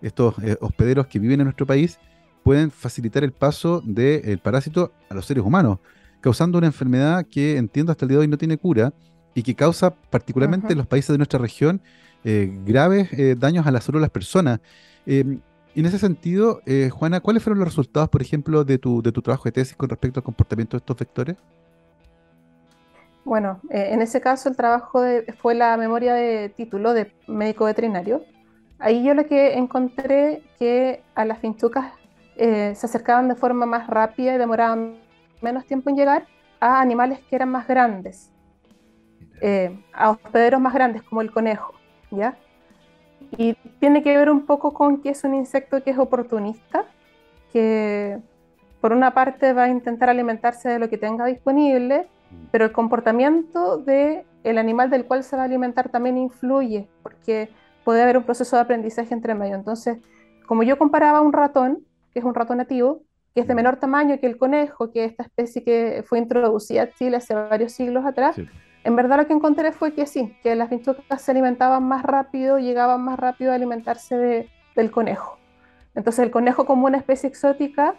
estos 0.00 0.34
eh, 0.42 0.56
hospederos 0.60 1.06
que 1.06 1.18
viven 1.18 1.40
en 1.40 1.44
nuestro 1.44 1.66
país 1.66 1.98
pueden 2.42 2.70
facilitar 2.70 3.22
el 3.22 3.32
paso 3.32 3.82
del 3.84 4.38
parásito 4.38 4.92
a 5.08 5.14
los 5.14 5.26
seres 5.26 5.44
humanos, 5.44 5.78
causando 6.20 6.58
una 6.58 6.66
enfermedad 6.66 7.26
que 7.30 7.56
entiendo 7.56 7.92
hasta 7.92 8.04
el 8.04 8.10
día 8.10 8.18
de 8.18 8.22
hoy 8.22 8.28
no 8.28 8.38
tiene 8.38 8.56
cura 8.56 8.94
y 9.34 9.42
que 9.42 9.54
causa 9.54 9.94
particularmente 9.94 10.72
en 10.72 10.78
los 10.78 10.86
países 10.86 11.08
de 11.08 11.18
nuestra 11.18 11.38
región 11.38 11.82
eh, 12.22 12.50
graves 12.64 13.10
daños 13.38 13.66
a 13.66 13.70
la 13.70 13.80
salud 13.80 13.98
de 13.98 14.02
las 14.02 14.10
personas. 14.10 14.60
Em, 15.74 15.80
en 15.80 15.86
ese 15.86 15.98
sentido, 15.98 16.60
eh, 16.66 16.90
Juana, 16.90 17.20
¿cuáles 17.20 17.42
fueron 17.42 17.58
los 17.58 17.68
resultados, 17.68 18.08
por 18.08 18.22
ejemplo, 18.22 18.64
de 18.64 18.78
tu, 18.78 19.02
de 19.02 19.12
tu 19.12 19.22
trabajo 19.22 19.44
de 19.44 19.52
tesis 19.52 19.76
con 19.76 19.88
respecto 19.88 20.20
al 20.20 20.24
comportamiento 20.24 20.76
de 20.76 20.78
estos 20.78 20.96
vectores? 20.96 21.36
Bueno, 23.24 23.58
en 23.70 24.02
ese 24.02 24.20
caso 24.20 24.50
el 24.50 24.56
trabajo 24.56 25.02
fue 25.40 25.54
la 25.54 25.78
memoria 25.78 26.12
de 26.12 26.50
título 26.50 26.92
de 26.92 27.10
médico 27.26 27.64
veterinario. 27.64 28.22
Ahí 28.78 29.02
yo 29.02 29.14
lo 29.14 29.26
que 29.26 29.54
encontré 29.54 30.42
que 30.58 31.02
a 31.14 31.24
las 31.24 31.38
finchucas 31.38 31.92
eh, 32.36 32.74
se 32.74 32.86
acercaban 32.86 33.28
de 33.28 33.34
forma 33.34 33.64
más 33.64 33.86
rápida 33.86 34.34
y 34.34 34.38
demoraban 34.38 34.98
menos 35.40 35.64
tiempo 35.66 35.88
en 35.88 35.96
llegar 35.96 36.26
a 36.60 36.80
animales 36.80 37.20
que 37.30 37.36
eran 37.36 37.50
más 37.50 37.66
grandes, 37.68 38.30
eh, 39.40 39.78
a 39.92 40.10
hospederos 40.10 40.60
más 40.60 40.74
grandes 40.74 41.02
como 41.02 41.20
el 41.20 41.30
conejo, 41.30 41.74
¿ya? 42.10 42.36
Y 43.36 43.54
tiene 43.80 44.02
que 44.02 44.16
ver 44.16 44.30
un 44.30 44.46
poco 44.46 44.72
con 44.72 45.00
que 45.00 45.10
es 45.10 45.24
un 45.24 45.34
insecto 45.34 45.82
que 45.82 45.90
es 45.90 45.98
oportunista, 45.98 46.84
que 47.52 48.18
por 48.80 48.92
una 48.92 49.14
parte 49.14 49.52
va 49.52 49.64
a 49.64 49.68
intentar 49.68 50.10
alimentarse 50.10 50.68
de 50.68 50.78
lo 50.78 50.88
que 50.88 50.98
tenga 50.98 51.24
disponible, 51.26 52.06
mm. 52.30 52.46
pero 52.50 52.64
el 52.66 52.72
comportamiento 52.72 53.78
del 53.78 54.24
el 54.42 54.58
animal 54.58 54.90
del 54.90 55.06
cual 55.06 55.24
se 55.24 55.36
va 55.36 55.42
a 55.42 55.44
alimentar 55.46 55.88
también 55.88 56.18
influye, 56.18 56.88
porque 57.02 57.48
puede 57.84 58.02
haber 58.02 58.18
un 58.18 58.24
proceso 58.24 58.56
de 58.56 58.62
aprendizaje 58.62 59.14
entre 59.14 59.34
medio. 59.34 59.54
Entonces, 59.54 59.98
como 60.46 60.62
yo 60.62 60.78
comparaba 60.78 61.20
un 61.20 61.32
ratón, 61.32 61.84
que 62.12 62.18
es 62.18 62.24
un 62.24 62.34
ratón 62.34 62.58
nativo, 62.58 63.02
que 63.34 63.40
es 63.40 63.48
de 63.48 63.54
menor 63.54 63.76
tamaño 63.76 64.18
que 64.20 64.26
el 64.26 64.38
conejo, 64.38 64.90
que 64.92 65.04
es 65.04 65.10
esta 65.10 65.24
especie 65.24 65.64
que 65.64 66.04
fue 66.06 66.18
introducida 66.18 66.82
a 66.82 66.90
Chile 66.90 67.16
hace 67.16 67.34
varios 67.34 67.72
siglos 67.72 68.04
atrás, 68.06 68.36
en 68.84 68.96
verdad 68.96 69.16
lo 69.16 69.26
que 69.26 69.32
encontré 69.32 69.72
fue 69.72 69.94
que 69.94 70.06
sí, 70.06 70.36
que 70.42 70.54
las 70.54 70.68
finchucas 70.68 71.20
se 71.20 71.30
alimentaban 71.30 71.82
más 71.82 72.02
rápido, 72.02 72.58
llegaban 72.58 73.02
más 73.02 73.18
rápido 73.18 73.52
a 73.52 73.54
alimentarse 73.54 74.48
del 74.76 74.90
conejo. 74.90 75.38
Entonces 75.94 76.24
el 76.24 76.30
conejo 76.30 76.66
como 76.66 76.86
una 76.86 76.98
especie 76.98 77.28
exótica 77.28 77.94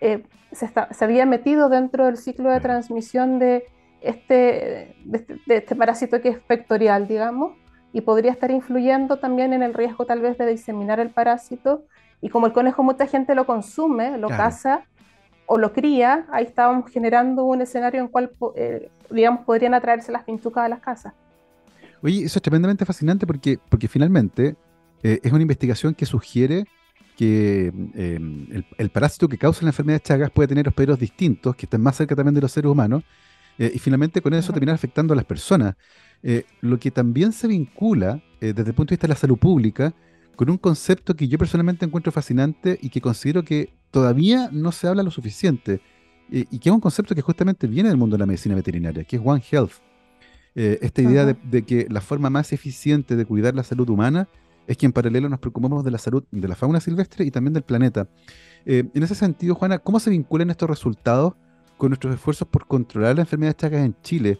eh, 0.00 0.24
se, 0.52 0.68
se, 0.68 1.04
había 1.04 1.24
metido 1.24 1.68
dentro 1.68 2.04
del 2.04 2.18
ciclo 2.18 2.50
de 2.50 2.60
transmisión 2.60 3.38
de 3.38 3.64
este, 4.02 4.96
de 5.04 5.16
este, 5.16 5.40
de 5.46 5.56
este 5.56 5.74
parásito 5.74 6.20
que 6.20 6.28
es 6.28 6.38
vectorial, 6.46 7.08
digamos, 7.08 7.56
y 7.92 8.02
podría 8.02 8.32
estar 8.32 8.50
influyendo 8.50 9.18
también 9.18 9.54
en 9.54 9.62
el 9.62 9.72
riesgo 9.72 10.04
tal 10.04 10.20
vez 10.20 10.36
de 10.36 10.46
diseminar 10.46 11.00
el 11.00 11.10
parásito. 11.10 11.84
Y 12.20 12.28
como 12.28 12.46
el 12.46 12.52
conejo 12.52 12.82
mucha 12.82 13.06
gente 13.06 13.34
lo 13.34 13.46
consume, 13.46 14.18
lo 14.18 14.28
caza 14.28 14.84
o 15.46 15.58
lo 15.58 15.72
cría, 15.72 16.26
ahí 16.30 16.44
estábamos 16.44 16.90
generando 16.90 17.44
un 17.44 17.60
escenario 17.60 18.00
en 18.00 18.08
cual, 18.08 18.32
eh, 18.56 18.90
digamos, 19.10 19.44
podrían 19.44 19.74
atraerse 19.74 20.12
las 20.12 20.24
pintucas 20.24 20.64
a 20.64 20.68
las 20.68 20.80
casas. 20.80 21.12
Oye, 22.02 22.24
eso 22.24 22.38
es 22.38 22.42
tremendamente 22.42 22.84
fascinante 22.84 23.26
porque, 23.26 23.58
porque 23.68 23.88
finalmente 23.88 24.56
eh, 25.02 25.20
es 25.22 25.32
una 25.32 25.42
investigación 25.42 25.94
que 25.94 26.06
sugiere 26.06 26.66
que 27.16 27.66
em, 27.94 28.64
el, 28.76 28.90
parásito 28.90 29.28
que 29.28 29.38
causa 29.38 29.62
la 29.62 29.70
enfermedad 29.70 29.98
de 29.98 30.02
Chagas 30.02 30.30
puede 30.30 30.48
tener 30.48 30.66
hospederos 30.66 30.98
distintos, 30.98 31.54
que 31.54 31.66
estén 31.66 31.80
más 31.80 31.96
cerca 31.96 32.16
también 32.16 32.34
de 32.34 32.40
los 32.40 32.50
seres 32.50 32.70
humanos, 32.70 33.04
eh, 33.56 33.70
y 33.72 33.78
finalmente 33.78 34.20
con 34.20 34.34
eso 34.34 34.52
terminar 34.52 34.74
afectando 34.74 35.12
a 35.12 35.16
las 35.16 35.24
personas. 35.24 35.76
lo 36.62 36.78
que 36.78 36.90
también 36.90 37.32
se 37.32 37.46
vincula 37.46 38.18
desde 38.40 38.70
el 38.70 38.74
punto 38.74 38.90
de 38.90 38.94
vista 38.94 39.06
de 39.06 39.12
la 39.12 39.20
salud 39.20 39.36
pública 39.36 39.92
con 40.36 40.50
un 40.50 40.58
concepto 40.58 41.14
que 41.14 41.28
yo 41.28 41.38
personalmente 41.38 41.84
encuentro 41.84 42.12
fascinante 42.12 42.78
y 42.80 42.90
que 42.90 43.00
considero 43.00 43.44
que 43.44 43.72
todavía 43.90 44.48
no 44.52 44.72
se 44.72 44.88
habla 44.88 45.02
lo 45.02 45.10
suficiente, 45.10 45.80
eh, 46.30 46.46
y 46.50 46.58
que 46.58 46.68
es 46.68 46.74
un 46.74 46.80
concepto 46.80 47.14
que 47.14 47.22
justamente 47.22 47.66
viene 47.66 47.88
del 47.88 47.98
mundo 47.98 48.14
de 48.14 48.20
la 48.20 48.26
medicina 48.26 48.54
veterinaria, 48.54 49.04
que 49.04 49.16
es 49.16 49.22
One 49.24 49.42
Health. 49.50 49.72
Eh, 50.54 50.78
esta 50.82 51.02
idea 51.02 51.26
de, 51.26 51.62
que 51.64 51.86
la 51.90 52.00
forma 52.00 52.30
más 52.30 52.52
eficiente 52.52 53.16
de 53.16 53.24
cuidar 53.24 53.54
la 53.54 53.64
salud 53.64 53.88
humana 53.88 54.28
es 54.66 54.76
que 54.76 54.86
en 54.86 54.92
paralelo 54.92 55.28
nos 55.28 55.40
preocupemos 55.40 55.84
de 55.84 55.90
la 55.90 55.98
salud 55.98 56.24
de 56.30 56.48
la 56.48 56.54
fauna 56.54 56.80
silvestre 56.80 57.24
y 57.24 57.30
también 57.30 57.52
del 57.52 57.64
planeta. 57.64 58.08
Eh, 58.64 58.84
en 58.94 59.02
ese 59.02 59.14
sentido, 59.14 59.54
Juana, 59.54 59.78
¿cómo 59.78 60.00
se 60.00 60.10
vinculan 60.10 60.50
estos 60.50 60.70
resultados 60.70 61.34
con 61.76 61.90
nuestros 61.90 62.14
esfuerzos 62.14 62.48
por 62.48 62.66
controlar 62.66 63.16
la 63.16 63.22
enfermedad 63.22 63.50
de 63.50 63.56
Chagas 63.56 63.84
en 63.84 63.96
Chile? 64.02 64.38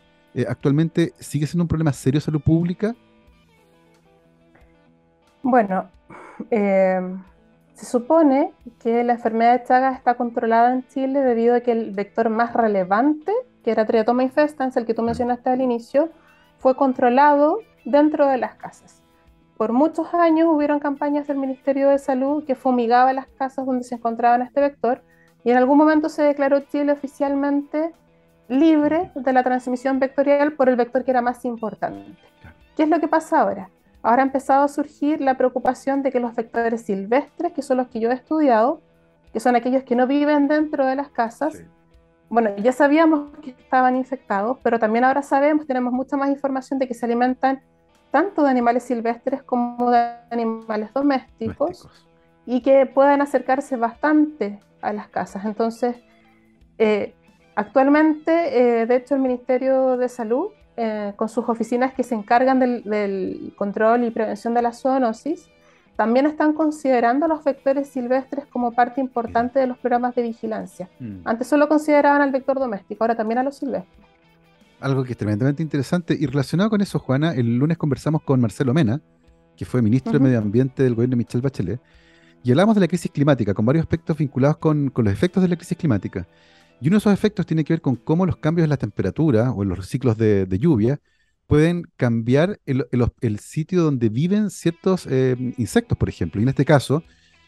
¿Actualmente 0.48 1.12
sigue 1.20 1.46
siendo 1.46 1.62
un 1.62 1.68
problema 1.68 1.92
serio 1.92 2.18
de 2.18 2.24
salud 2.24 2.40
pública? 2.40 2.96
Bueno, 5.44 5.90
eh, 6.50 7.00
se 7.74 7.84
supone 7.84 8.54
que 8.82 9.04
la 9.04 9.12
enfermedad 9.12 9.60
de 9.60 9.66
Chagas 9.66 9.98
está 9.98 10.14
controlada 10.14 10.72
en 10.72 10.88
Chile 10.88 11.20
debido 11.20 11.54
a 11.54 11.60
que 11.60 11.72
el 11.72 11.90
vector 11.90 12.30
más 12.30 12.54
relevante, 12.54 13.30
que 13.62 13.70
era 13.70 13.84
Triatoma 13.84 14.22
infestans, 14.22 14.74
el 14.78 14.86
que 14.86 14.94
tú 14.94 15.02
mencionaste 15.02 15.50
al 15.50 15.60
inicio, 15.60 16.08
fue 16.56 16.74
controlado 16.76 17.58
dentro 17.84 18.26
de 18.26 18.38
las 18.38 18.54
casas. 18.54 19.02
Por 19.58 19.72
muchos 19.72 20.14
años 20.14 20.48
hubieron 20.50 20.80
campañas 20.80 21.26
del 21.26 21.36
Ministerio 21.36 21.90
de 21.90 21.98
Salud 21.98 22.44
que 22.46 22.54
fumigaba 22.54 23.12
las 23.12 23.26
casas 23.26 23.66
donde 23.66 23.84
se 23.84 23.96
encontraban 23.96 24.40
este 24.40 24.62
vector 24.62 25.02
y 25.44 25.50
en 25.50 25.58
algún 25.58 25.76
momento 25.76 26.08
se 26.08 26.22
declaró 26.22 26.60
Chile 26.60 26.90
oficialmente 26.90 27.92
libre 28.48 29.10
de 29.14 29.32
la 29.34 29.42
transmisión 29.42 29.98
vectorial 29.98 30.54
por 30.54 30.70
el 30.70 30.76
vector 30.76 31.04
que 31.04 31.10
era 31.10 31.20
más 31.20 31.44
importante. 31.44 32.16
¿Qué 32.78 32.84
es 32.84 32.88
lo 32.88 32.98
que 32.98 33.08
pasa 33.08 33.42
ahora? 33.42 33.68
Ahora 34.04 34.22
ha 34.22 34.26
empezado 34.26 34.62
a 34.62 34.68
surgir 34.68 35.20
la 35.20 35.36
preocupación 35.36 36.02
de 36.02 36.12
que 36.12 36.20
los 36.20 36.34
vectores 36.34 36.82
silvestres, 36.82 37.52
que 37.52 37.62
son 37.62 37.78
los 37.78 37.88
que 37.88 38.00
yo 38.00 38.10
he 38.10 38.14
estudiado, 38.14 38.80
que 39.32 39.40
son 39.40 39.56
aquellos 39.56 39.82
que 39.82 39.96
no 39.96 40.06
viven 40.06 40.46
dentro 40.46 40.86
de 40.86 40.94
las 40.94 41.08
casas, 41.08 41.64
bueno, 42.28 42.50
ya 42.56 42.72
sabíamos 42.72 43.30
que 43.42 43.50
estaban 43.50 43.96
infectados, 43.96 44.58
pero 44.62 44.78
también 44.78 45.04
ahora 45.04 45.22
sabemos, 45.22 45.66
tenemos 45.66 45.92
mucha 45.92 46.16
más 46.16 46.30
información 46.30 46.78
de 46.78 46.86
que 46.86 46.94
se 46.94 47.06
alimentan 47.06 47.62
tanto 48.10 48.44
de 48.44 48.50
animales 48.50 48.84
silvestres 48.84 49.42
como 49.42 49.90
de 49.90 50.14
animales 50.30 50.92
domésticos, 50.92 51.88
y 52.46 52.60
que 52.60 52.86
pueden 52.86 53.20
acercarse 53.22 53.76
bastante 53.76 54.60
a 54.82 54.92
las 54.92 55.08
casas. 55.08 55.44
Entonces, 55.44 55.96
eh, 56.78 57.14
actualmente, 57.54 58.82
eh, 58.82 58.86
de 58.86 58.96
hecho, 58.96 59.14
el 59.14 59.20
Ministerio 59.20 59.96
de 59.96 60.08
Salud 60.08 60.48
eh, 60.76 61.12
con 61.16 61.28
sus 61.28 61.48
oficinas 61.48 61.94
que 61.94 62.02
se 62.02 62.14
encargan 62.14 62.58
del, 62.58 63.52
control 63.56 64.04
y 64.04 64.10
prevención 64.10 64.54
de 64.54 64.62
la 64.62 64.72
zoonosis, 64.72 65.48
también 65.96 66.26
están 66.26 66.52
considerando 66.52 67.28
los 67.28 67.44
vectores 67.44 67.88
silvestres 67.88 68.46
como 68.46 68.72
parte 68.72 69.00
importante 69.00 69.60
de 69.60 69.68
los 69.68 69.78
programas 69.78 70.14
de 70.16 70.22
vigilancia. 70.22 70.90
Mm. 70.98 71.18
Antes 71.24 71.46
solo 71.46 71.68
consideraban 71.68 72.22
al 72.22 72.32
vector 72.32 72.58
doméstico, 72.58 73.04
ahora 73.04 73.14
también 73.14 73.38
a 73.38 73.44
los 73.44 73.56
silvestres. 73.56 74.04
Algo 74.80 75.04
que 75.04 75.12
es 75.12 75.18
tremendamente 75.18 75.62
interesante. 75.62 76.16
Y 76.18 76.26
relacionado 76.26 76.70
con 76.70 76.80
eso, 76.80 76.98
Juana, 76.98 77.32
el 77.32 77.56
lunes 77.56 77.78
conversamos 77.78 78.22
con 78.22 78.40
Marcelo 78.40 78.74
Mena, 78.74 79.00
que 79.56 79.64
fue 79.64 79.80
ministro 79.80 80.12
de 80.12 80.18
Medio 80.18 80.38
Ambiente 80.38 80.82
del 80.82 80.94
gobierno 80.96 81.12
de 81.12 81.18
Michelle 81.18 81.42
Bachelet, 81.42 81.80
y 82.42 82.50
hablamos 82.50 82.74
de 82.74 82.80
la 82.80 82.88
crisis 82.88 83.10
climática, 83.10 83.54
con 83.54 83.64
varios 83.64 83.84
aspectos 83.84 84.18
vinculados 84.18 84.56
con, 84.56 84.90
con 84.90 85.04
los 85.04 85.14
efectos 85.14 85.42
de 85.42 85.48
la 85.48 85.56
crisis 85.56 85.78
climática. 85.78 86.26
Y 86.84 86.88
uno 86.88 86.96
de 86.96 86.98
esos 86.98 87.14
efectos 87.14 87.46
tiene 87.46 87.64
que 87.64 87.72
ver 87.72 87.80
con 87.80 87.96
cómo 87.96 88.26
los 88.26 88.36
cambios 88.36 88.64
en 88.64 88.68
la 88.68 88.76
temperatura 88.76 89.52
o 89.52 89.62
en 89.62 89.70
los 89.70 89.86
ciclos 89.86 90.18
de, 90.18 90.46
lluvia 90.60 91.00
pueden 91.46 91.84
cambiar 91.96 92.60
el, 92.66 93.38
sitio 93.38 93.82
donde 93.82 94.10
viven 94.10 94.50
ciertos 94.50 95.06
eh, 95.10 95.34
insectos, 95.56 95.96
por 95.96 96.10
ejemplo. 96.10 96.42
Y 96.42 96.44
en 96.44 96.50
este 96.50 96.66
caso, 96.66 97.02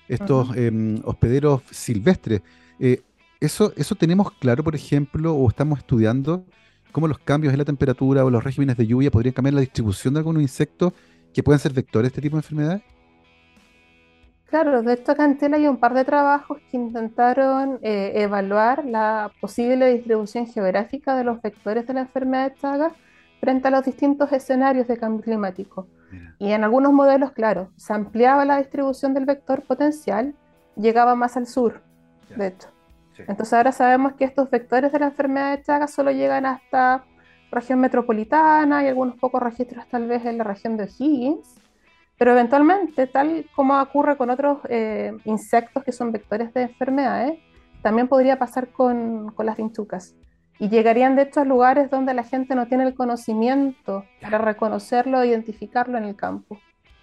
estos 0.09 0.57
em, 0.57 1.03
hospederos 1.05 1.61
silvestres. 1.71 2.41
Eh, 2.81 3.03
eso, 3.39 3.75
eso 3.77 3.95
tenemos 3.95 4.33
claro, 4.41 4.65
por 4.65 4.75
ejemplo, 4.75 5.35
o 5.35 5.47
estamos 5.51 5.81
estudiando 5.81 6.47
cómo 6.91 7.07
los 7.07 7.19
cambios 7.19 7.53
en 7.53 7.59
la 7.59 7.67
temperatura 7.67 8.25
o 8.25 8.31
los 8.31 8.43
regímenes 8.43 8.79
de 8.79 8.87
lluvia 8.87 9.11
podrían 9.11 9.35
cambiar 9.35 9.53
la 9.53 9.61
distribución 9.61 10.15
de 10.15 10.21
algunos 10.21 10.41
insectos 10.41 10.95
que 11.35 11.43
pueden 11.43 11.61
ser 11.61 11.75
vectores 11.75 12.05
de 12.05 12.09
este 12.09 12.23
tipo 12.23 12.37
de 12.37 12.41
enfermedades. 12.41 12.83
Claro, 14.47 14.83
de 14.83 14.93
hecho 14.93 15.13
acá 15.13 15.25
en 15.25 15.55
hay 15.55 15.67
un 15.67 15.79
par 15.79 15.93
de 15.93 16.05
trabajos 16.05 16.59
que 16.71 16.77
intentaron 16.77 17.81
eh, 17.83 18.13
evaluar 18.15 18.85
la 18.85 19.33
posible 19.41 19.93
distribución 19.93 20.47
geográfica 20.47 21.17
de 21.17 21.25
los 21.25 21.43
vectores 21.43 21.87
de 21.87 21.95
la 21.95 22.01
enfermedad 22.03 22.51
de 22.51 22.55
Chagas 22.55 22.93
frente 23.41 23.69
a 23.69 23.71
los 23.73 23.85
distintos 23.85 24.31
escenarios 24.33 24.87
de 24.87 24.97
cambio 24.97 25.23
climático. 25.23 25.89
Y 26.39 26.53
en 26.53 26.63
algunos 26.63 26.93
modelos, 26.93 27.33
claro, 27.33 27.71
se 27.77 27.93
ampliaba 27.93 28.45
la 28.45 28.59
distribución 28.59 29.13
del 29.13 29.25
vector 29.25 29.63
potencial, 29.63 30.35
llegaba 30.77 31.17
más 31.17 31.37
al 31.37 31.47
sur, 31.47 31.83
de 32.35 32.47
hecho. 32.47 32.69
Entonces 33.19 33.53
ahora 33.53 33.73
sabemos 33.73 34.13
que 34.13 34.25
estos 34.25 34.49
vectores 34.51 34.93
de 34.93 35.01
la 35.01 35.07
enfermedad 35.07 35.57
de 35.57 35.63
Chagas 35.65 35.93
solo 35.93 36.13
llegan 36.13 36.47
hasta 36.47 37.05
región 37.51 37.81
metropolitana 37.81 38.85
y 38.85 38.89
algunos 38.89 39.17
pocos 39.17 39.43
registros 39.43 39.87
tal 39.89 40.07
vez 40.07 40.25
en 40.25 40.39
la 40.39 40.45
región 40.45 40.77
de 40.77 40.85
O'Higgins, 40.85 41.57
pero 42.19 42.33
eventualmente, 42.33 43.07
tal 43.07 43.47
como 43.55 43.81
ocurre 43.81 44.17
con 44.17 44.31
otros 44.31 44.59
eh, 44.69 45.13
insectos 45.25 45.85
que 45.85 45.93
son 45.93 46.13
vectores 46.13 46.53
de 46.55 46.63
enfermedades, 46.63 47.39
también 47.83 48.09
podría 48.09 48.39
pasar 48.39 48.69
con, 48.69 49.33
con 49.33 49.47
las 49.47 49.57
vinchucas. 49.57 50.15
Y 50.59 50.71
llegarían 50.71 51.17
de 51.17 51.31
a 51.35 51.45
lugares 51.45 51.91
donde 51.91 52.15
la 52.15 52.25
gente 52.25 52.55
no 52.55 52.67
tiene 52.67 52.85
el 52.85 52.95
conocimiento 52.95 54.05
para 54.23 54.39
reconocerlo 54.39 55.21
e 55.21 55.29
identificarlo 55.29 55.99
en 55.99 56.05
el 56.05 56.17
campo. 56.17 56.59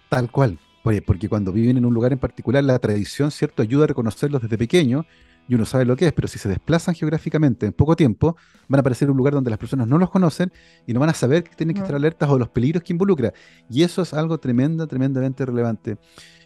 Tal 0.08 0.30
cual, 0.30 0.58
porque 1.06 1.28
cuando 1.28 1.52
viven 1.52 1.76
en 1.76 1.84
un 1.84 1.94
lugar 1.94 2.12
en 2.12 2.18
particular, 2.18 2.64
la 2.64 2.78
tradición, 2.80 3.30
¿cierto?, 3.30 3.62
ayuda 3.62 3.84
a 3.84 3.86
reconocerlos 3.86 4.42
desde 4.42 4.58
pequeño 4.58 5.06
y 5.48 5.54
uno 5.54 5.64
sabe 5.64 5.84
lo 5.84 5.96
que 5.96 6.06
es, 6.06 6.12
pero 6.12 6.28
si 6.28 6.38
se 6.38 6.48
desplazan 6.48 6.94
geográficamente 6.94 7.66
en 7.66 7.72
poco 7.72 7.96
tiempo, 7.96 8.36
van 8.68 8.78
a 8.78 8.80
aparecer 8.80 9.06
en 9.06 9.12
un 9.12 9.18
lugar 9.18 9.34
donde 9.34 9.50
las 9.50 9.58
personas 9.58 9.86
no 9.86 9.98
los 9.98 10.10
conocen 10.10 10.52
y 10.86 10.92
no 10.92 11.00
van 11.00 11.10
a 11.10 11.14
saber 11.14 11.44
que 11.44 11.54
tienen 11.54 11.74
que 11.74 11.82
estar 11.82 11.94
alertas 11.94 12.28
o 12.30 12.38
los 12.38 12.48
peligros 12.48 12.82
que 12.82 12.92
involucra. 12.92 13.32
Y 13.68 13.82
eso 13.82 14.02
es 14.02 14.14
algo 14.14 14.38
tremenda, 14.38 14.86
tremendamente 14.86 15.44
relevante. 15.44 15.98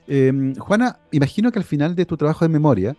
Em, 0.07 0.55
Juana, 0.57 0.99
imagino 1.13 1.53
que 1.53 1.59
al 1.59 1.65
final 1.65 1.95
de 1.95 2.07
tu 2.07 2.17
trabajo 2.17 2.45
de 2.45 2.49
memoria, 2.49 2.97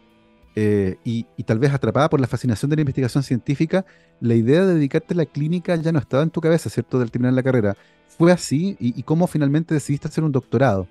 eh, 0.56 0.98
y, 1.04 1.26
tal 1.44 1.60
vez 1.60 1.74
atrapada 1.74 2.10
por 2.10 2.20
la 2.20 2.28
fascinación 2.28 2.70
de 2.70 2.76
la 2.76 2.82
investigación 2.82 3.24
científica, 3.24 3.86
la 4.20 4.36
idea 4.36 4.66
de 4.66 4.76
dedicarte 4.76 5.14
a 5.14 5.18
la 5.18 5.26
clínica 5.26 5.76
ya 5.76 5.92
no 5.92 6.00
estaba 6.00 6.24
en 6.24 6.32
tu 6.32 6.42
cabeza, 6.42 6.70
¿cierto?, 6.70 7.00
del 7.00 7.12
terminar 7.12 7.34
la 7.34 7.44
carrera. 7.44 7.78
¿Fue 8.08 8.32
así? 8.32 8.76
¿Y, 8.80 9.02
cómo 9.04 9.28
finalmente 9.28 9.74
decidiste 9.74 10.08
hacer 10.08 10.24
un 10.24 10.32
doctorado? 10.32 10.88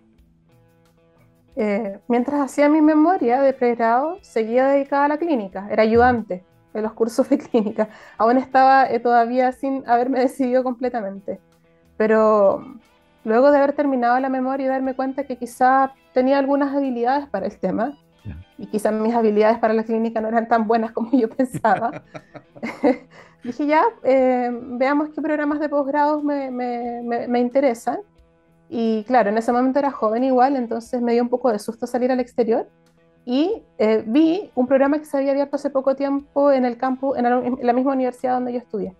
Eh, 1.60 1.98
mientras 2.06 2.40
hacía 2.40 2.68
mi 2.68 2.80
memoria 2.80 3.42
de 3.42 3.52
pregrado, 3.52 4.18
seguía 4.22 4.68
dedicada 4.68 5.06
a 5.06 5.08
la 5.08 5.18
clínica, 5.18 5.66
era 5.68 5.82
ayudante 5.82 6.44
en 6.72 6.82
los 6.84 6.92
cursos 6.92 7.28
de 7.28 7.38
clínica. 7.50 7.88
Aún 8.16 8.38
estaba 8.38 8.88
eh, 8.88 9.00
todavía 9.00 9.50
sin 9.50 9.82
haberme 9.88 10.20
decidido 10.26 10.62
completamente. 10.62 11.40
Pero 11.96 12.64
luego 13.24 13.50
de 13.50 13.58
haber 13.58 13.72
terminado 13.72 14.20
la 14.20 14.28
memoria 14.28 14.66
y 14.66 14.68
darme 14.68 14.94
cuenta 14.94 15.24
que 15.24 15.36
quizá 15.36 15.92
tenía 16.14 16.38
algunas 16.38 16.72
habilidades 16.76 17.28
para 17.28 17.46
el 17.46 17.58
tema, 17.58 17.98
y 18.56 18.66
quizás 18.66 18.92
mis 18.92 19.14
habilidades 19.14 19.58
para 19.58 19.74
la 19.74 19.84
clínica 19.84 20.20
no 20.20 20.28
eran 20.28 20.46
tan 20.46 20.68
buenas 20.68 20.92
como 20.92 21.10
yo 21.10 21.28
pensaba. 21.36 22.02
Dije, 23.42 23.66
ya, 23.66 23.82
eh, 24.04 24.50
veamos 24.52 25.10
qué 25.10 25.22
programas 25.22 25.58
de 25.58 25.68
posgrado 25.68 26.22
me, 26.22 26.50
me, 26.50 27.26
me, 27.26 27.40
interesan. 27.40 27.98
Y 28.68 29.04
claro, 29.04 29.30
en 29.30 29.38
ese 29.38 29.52
momento 29.52 29.78
era 29.78 29.90
joven 29.90 30.24
igual, 30.24 30.56
entonces 30.56 31.00
me 31.00 31.12
dio 31.12 31.22
un 31.22 31.28
poco 31.28 31.50
de 31.50 31.58
susto 31.58 31.86
salir 31.86 32.12
al 32.12 32.20
exterior. 32.20 32.68
Y 33.24 33.62
eh, 33.78 34.02
vi 34.06 34.50
un 34.54 34.66
programa 34.66 34.98
que 34.98 35.04
se 35.04 35.16
había 35.16 35.32
abierto 35.32 35.56
hace 35.56 35.70
poco 35.70 35.94
tiempo 35.96 36.50
en 36.50 36.64
el 36.64 36.76
campus, 36.78 37.18
en 37.18 37.24
la, 37.24 37.72
misma 37.72 37.92
universidad 37.92 38.34
donde 38.34 38.52
yo 38.52 38.58
estudié. 38.58 38.94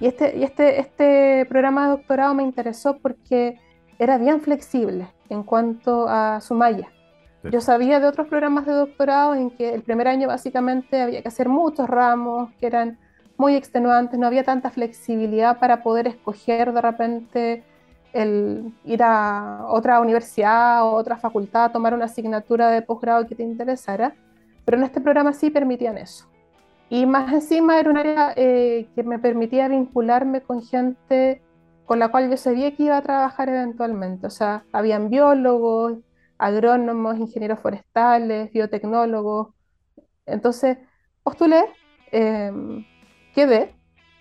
Y, 0.00 0.06
este, 0.06 0.36
y 0.38 0.44
este, 0.44 0.80
este 0.80 1.46
programa 1.48 1.84
de 1.84 1.90
doctorado 1.96 2.34
me 2.34 2.42
interesó 2.42 2.98
porque 2.98 3.58
era 3.98 4.16
bien 4.16 4.40
flexible 4.40 5.08
en 5.28 5.42
cuanto 5.42 6.08
a 6.08 6.40
su 6.40 6.54
malla. 6.54 6.88
Yo 7.44 7.60
sabía 7.60 8.00
de 8.00 8.06
otros 8.06 8.28
programas 8.28 8.66
de 8.66 8.72
doctorado 8.72 9.34
en 9.34 9.50
que 9.50 9.72
el 9.74 9.82
primer 9.82 10.08
año 10.08 10.28
básicamente 10.28 11.00
había 11.00 11.22
que 11.22 11.28
hacer 11.28 11.48
muchos 11.48 11.88
ramos 11.88 12.50
que 12.60 12.66
eran 12.66 12.98
muy 13.36 13.54
extenuantes, 13.54 14.18
no 14.18 14.26
había 14.26 14.42
tanta 14.42 14.70
flexibilidad 14.70 15.58
para 15.58 15.82
poder 15.82 16.08
escoger 16.08 16.72
de 16.72 16.80
repente 16.80 17.64
el 18.12 18.72
ir 18.84 19.02
a 19.02 19.66
otra 19.68 20.00
universidad 20.00 20.84
o 20.84 20.92
otra 20.92 21.16
facultad 21.16 21.64
a 21.64 21.72
tomar 21.72 21.94
una 21.94 22.06
asignatura 22.06 22.68
de 22.70 22.82
posgrado 22.82 23.26
que 23.26 23.34
te 23.34 23.42
interesara, 23.42 24.14
pero 24.64 24.78
en 24.78 24.84
este 24.84 25.00
programa 25.00 25.32
sí 25.32 25.50
permitían 25.50 25.98
eso. 25.98 26.26
Y 26.90 27.04
más 27.06 27.32
encima 27.32 27.78
era 27.78 27.90
un 27.90 27.98
área 27.98 28.32
eh, 28.36 28.88
que 28.94 29.02
me 29.02 29.18
permitía 29.18 29.68
vincularme 29.68 30.40
con 30.40 30.62
gente 30.62 31.42
con 31.88 31.98
la 31.98 32.10
cual 32.10 32.30
yo 32.30 32.36
sabía 32.36 32.74
que 32.76 32.84
iba 32.84 32.98
a 32.98 33.02
trabajar 33.02 33.48
eventualmente. 33.48 34.26
O 34.26 34.30
sea, 34.30 34.64
habían 34.72 35.08
biólogos, 35.08 35.98
agrónomos, 36.36 37.18
ingenieros 37.18 37.60
forestales, 37.60 38.52
biotecnólogos. 38.52 39.48
Entonces, 40.26 40.78
postulé, 41.22 41.64
em, 42.12 42.84
quedé, 43.34 43.74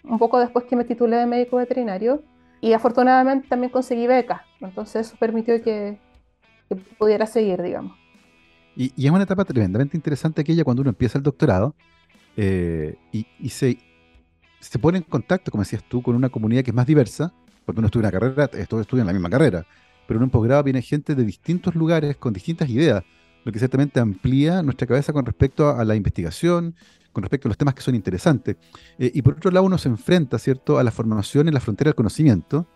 un 0.04 0.17
poco 0.17 0.39
después 0.39 0.65
que 0.65 0.78
me 0.78 0.86
titulé 0.86 1.17
de 1.17 1.26
médico 1.26 1.58
veterinario, 1.58 2.23
y 2.62 2.74
afortunadamente 2.74 3.48
también 3.48 3.72
conseguí 3.72 4.08
beca, 4.08 4.46
entonces 4.60 5.08
eso 5.08 5.17
permitió 5.20 5.62
que, 5.62 6.00
pudiera 6.98 7.26
seguir, 7.26 7.62
digamos. 7.62 7.98
Y, 8.76 8.91
es 9.06 9.12
una 9.12 9.24
etapa 9.24 9.46
tremendamente 9.46 9.96
interesante 9.96 10.41
aquella 10.41 10.63
cuando 10.63 10.82
uno 10.82 10.89
empieza 10.89 11.17
el 11.17 11.24
doctorado 11.24 11.76
eh, 12.36 12.96
y, 13.12 13.50
se, 13.50 13.78
se 14.60 14.80
pone 14.80 14.98
en 15.00 15.04
contacto, 15.04 15.50
como 15.50 15.63
decías 15.63 15.84
tú, 15.84 16.02
con 16.02 16.15
una 16.15 16.30
comunidad 16.30 16.63
que 16.63 16.72
es 16.72 16.76
más 16.76 16.86
diversa, 16.86 17.34
porque 17.65 17.80
uno 17.80 17.88
estudia 17.88 18.10
una 18.10 18.20
carrera, 18.20 18.48
todos 18.67 18.82
estudian 18.82 19.08
la 19.08 19.13
misma 19.13 19.30
carrera, 19.30 19.65
pero 20.08 20.20
en 20.20 20.26
un 20.26 20.30
posgrado 20.30 20.63
viene 20.63 20.82
gente 20.82 21.15
de 21.15 21.24
distintos 21.24 21.76
lugares 21.76 22.17
con 22.17 22.34
distintas 22.34 22.70
ideas, 22.70 23.04
lo 23.47 23.53
que 23.53 23.60
ciertamente 23.60 24.01
amplía 24.01 24.62
nuestra 24.62 24.86
cabeza 24.86 25.13
con 25.13 25.25
respecto 25.25 25.69
a, 25.69 25.86
la 25.86 25.95
investigación, 25.95 26.75
con 27.13 27.23
respecto 27.23 27.47
a 27.47 27.49
los 27.49 27.57
temas 27.57 27.73
que 27.73 27.81
son 27.81 27.95
interesantes. 27.95 28.57
Eh, 28.99 29.10
y 29.13 29.21
por 29.21 29.36
otro 29.36 29.49
lado, 29.51 29.65
uno 29.65 29.77
se 29.77 29.88
enfrenta, 29.88 30.38
¿cierto?, 30.38 30.77
a 30.77 30.83
la 30.83 30.91
formación 30.91 31.47
en 31.47 31.53
la 31.53 31.62
frontera 31.62 31.88
del 31.88 31.95
conocimiento 31.95 32.67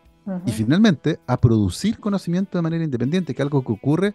y 0.46 0.52
finalmente 0.52 1.20
a 1.28 1.36
producir 1.36 2.00
conocimiento 2.00 2.58
de 2.58 2.62
manera 2.62 2.86
independiente, 2.86 3.34
que 3.34 3.42
es 3.42 3.46
algo 3.46 3.66
que 3.66 3.72
ocurre 3.74 4.14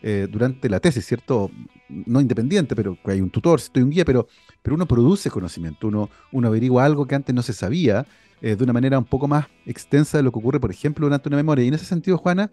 eh, 0.00 0.28
durante 0.30 0.68
la 0.68 0.78
tesis, 0.78 1.04
¿cierto? 1.04 1.50
No 1.88 2.20
independiente, 2.20 2.76
pero 2.76 2.96
hay 3.04 3.20
un 3.20 3.30
tutor, 3.30 3.60
hay 3.74 3.82
un 3.82 3.90
guía, 3.90 4.04
pero, 4.04 4.28
pero 4.62 4.76
uno 4.76 4.86
produce 4.86 5.28
conocimiento, 5.28 5.88
uno, 5.88 6.08
uno 6.30 6.46
averigua 6.46 6.84
algo 6.84 7.06
que 7.06 7.16
antes 7.16 7.34
no 7.34 7.42
se 7.42 7.52
sabía 7.52 8.06
eh, 8.42 8.54
de 8.54 8.62
una 8.62 8.72
manera 8.72 8.96
un 8.96 9.06
poco 9.06 9.26
más 9.26 9.46
extensa 9.64 10.18
de 10.18 10.22
lo 10.22 10.30
que 10.30 10.38
ocurre, 10.38 10.60
por 10.60 10.70
ejemplo, 10.70 11.06
durante 11.06 11.28
una 11.28 11.38
memoria. 11.38 11.64
Y 11.64 11.68
en 11.68 11.74
ese 11.74 11.86
sentido, 11.86 12.16
Juana, 12.16 12.50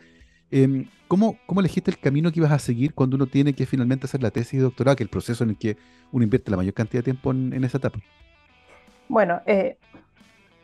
em, 0.51 0.87
¿cómo, 1.07 1.37
¿cómo, 1.45 1.59
elegiste 1.61 1.91
el 1.91 1.99
camino 1.99 2.31
que 2.31 2.39
ibas 2.39 2.51
a 2.51 2.59
seguir 2.59 2.93
cuando 2.93 3.15
uno 3.15 3.27
tiene 3.27 3.53
que 3.53 3.65
finalmente 3.65 4.05
hacer 4.05 4.21
la 4.21 4.31
tesis 4.31 4.59
de 4.59 4.63
doctorado, 4.63 4.95
que 4.95 5.03
es 5.03 5.07
el 5.07 5.11
proceso 5.11 5.43
en 5.43 5.51
el 5.51 5.57
que 5.57 5.77
uno 6.11 6.23
invierte 6.23 6.51
la 6.51 6.57
mayor 6.57 6.73
cantidad 6.73 6.99
de 6.99 7.11
tiempo 7.11 7.31
en, 7.31 7.63
esa 7.63 7.77
etapa? 7.77 7.99
Bueno, 9.09 9.41
eh, 9.45 9.77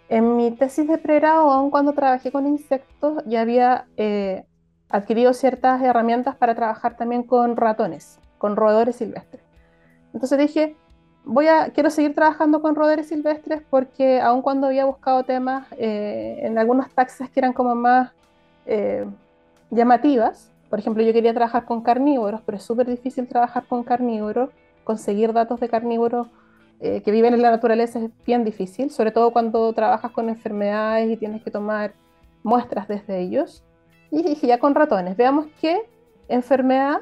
en 0.10 0.36
mi 0.38 0.52
tesis 0.52 0.88
de 0.88 0.98
pregrado, 0.98 1.52
aun 1.52 1.70
cuando 1.70 1.94
trabajé 1.94 2.32
con 2.32 2.48
insectos, 2.48 3.24
ya 3.26 3.42
había 3.42 3.86
eh, 3.98 4.44
adquirido 4.90 5.34
ciertas 5.34 5.82
herramientas 5.82 6.36
para 6.36 6.56
trabajar 6.56 6.98
también 6.98 7.24
con 7.24 7.56
ratones, 7.56 8.20
con 8.38 8.56
roedores 8.56 8.96
silvestres. 8.96 9.44
Entonces 10.14 10.38
dije, 10.40 10.76
voy 11.24 11.48
a, 11.48 11.72
quiero 11.72 11.90
seguir 11.90 12.16
trabajando 12.16 12.62
con 12.62 12.76
roedores 12.76 13.08
silvestres 13.08 13.62
porque 13.70 14.20
aun 14.20 14.42
cuando 14.42 14.68
había 14.68 14.86
buscado 14.86 15.24
temas 15.24 15.68
eh, 15.78 16.40
en 16.42 16.58
algunas 16.58 16.90
taxas 16.92 17.30
que 17.30 17.40
eran 17.40 17.54
como 17.54 17.76
más 17.76 18.12
llamativas, 19.72 20.52
por 20.70 20.80
ejemplo, 20.80 21.04
yo 21.04 21.14
quería 21.14 21.34
trabajar 21.34 21.66
con 21.66 21.82
carnívoros, 21.82 22.42
pero 22.46 22.58
es 22.58 22.64
súper 22.64 22.88
difícil 22.88 23.28
trabajar 23.28 23.66
con 23.68 23.84
carnívoros, 23.84 24.52
conseguir 24.84 25.34
datos 25.34 25.60
de 25.60 25.70
carnívoros 25.70 26.28
eh, 26.80 27.02
que 27.02 27.12
viven 27.12 27.34
en 27.34 27.42
la 27.42 27.52
naturaleza 27.52 28.00
es 28.00 28.10
bien 28.26 28.46
difícil, 28.46 28.90
sobre 28.90 29.12
todo 29.12 29.32
cuando 29.32 29.74
trabajas 29.74 30.12
con 30.12 30.30
enfermedades 30.30 31.12
y 31.12 31.18
tienes 31.18 31.44
que 31.44 31.52
tomar 31.52 31.94
muestras 32.44 32.88
desde 32.88 33.20
ellos. 33.20 33.64
Y 34.12 34.36
ya 34.36 34.60
con 34.60 34.76
ratones, 34.76 35.18
veamos 35.18 35.48
qué 35.60 35.82
enfermedad, 36.30 37.02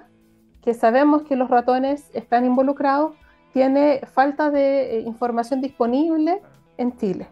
que 0.61 0.73
sabemos 0.73 1.23
que 1.23 1.35
los 1.35 1.49
ratones 1.49 2.09
están 2.13 2.45
involucrados, 2.45 3.13
tiene 3.53 4.01
falta 4.13 4.49
de 4.49 4.97
eh, 4.97 5.01
información 5.01 5.61
disponible 5.61 6.41
en 6.77 6.97
Chile. 6.97 7.27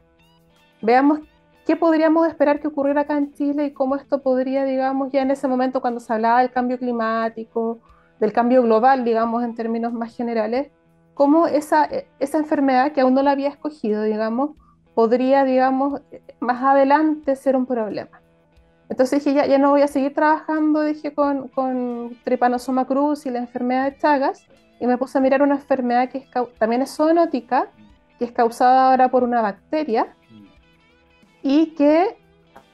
Veamos 0.81 1.19
qué 1.65 1.75
podríamos 1.75 2.27
esperar 2.27 2.59
que 2.59 2.67
ocurriera 2.67 3.01
acá 3.01 3.17
en 3.17 3.33
Chile 3.33 3.65
y 3.65 3.71
cómo 3.71 3.95
esto 3.95 4.21
podría, 4.21 4.63
digamos, 4.65 5.11
ya 5.11 5.21
en 5.21 5.31
ese 5.31 5.47
momento 5.47 5.81
cuando 5.81 5.99
se 5.99 6.13
hablaba 6.13 6.41
del 6.41 6.51
cambio 6.51 6.77
climático, 6.77 7.79
del 8.19 8.31
cambio 8.31 8.61
global, 8.61 9.03
digamos, 9.03 9.43
en 9.43 9.55
términos 9.55 9.91
más 9.91 10.15
generales, 10.15 10.69
cómo 11.15 11.47
esa, 11.47 11.85
eh, 11.85 12.07
esa 12.19 12.37
enfermedad 12.37 12.91
que 12.91 13.01
aún 13.01 13.15
no 13.15 13.23
la 13.23 13.31
había 13.31 13.49
escogido, 13.49 14.03
digamos, 14.03 14.51
podría, 14.93 15.43
digamos, 15.43 16.01
más 16.39 16.63
adelante 16.63 17.35
ser 17.35 17.55
un 17.55 17.65
problema. 17.65 18.21
Entonces 18.87 19.25
dije, 19.25 19.35
ya, 19.35 19.47
ya 19.47 19.57
no 19.57 19.71
voy 19.71 19.81
a 19.81 19.87
seguir 19.87 20.13
trabajando, 20.13 20.81
dije, 20.81 21.13
con, 21.13 21.47
con 21.47 22.15
Trypanosoma 22.23 22.85
cruz 22.85 23.25
y 23.25 23.31
la 23.31 23.39
enfermedad 23.39 23.85
de 23.85 23.97
Chagas, 23.97 24.45
y 24.79 24.85
me 24.85 24.97
puse 24.97 25.17
a 25.17 25.21
mirar 25.21 25.41
una 25.41 25.55
enfermedad 25.55 26.09
que 26.09 26.27
también 26.59 26.83
es 26.83 26.95
zoonótica, 26.95 27.69
que 28.19 28.25
es 28.25 28.31
causada 28.31 28.91
ahora 28.91 29.09
por 29.09 29.23
una 29.23 29.41
bacteria 29.41 30.15
y 31.47 31.67
que, 31.75 32.17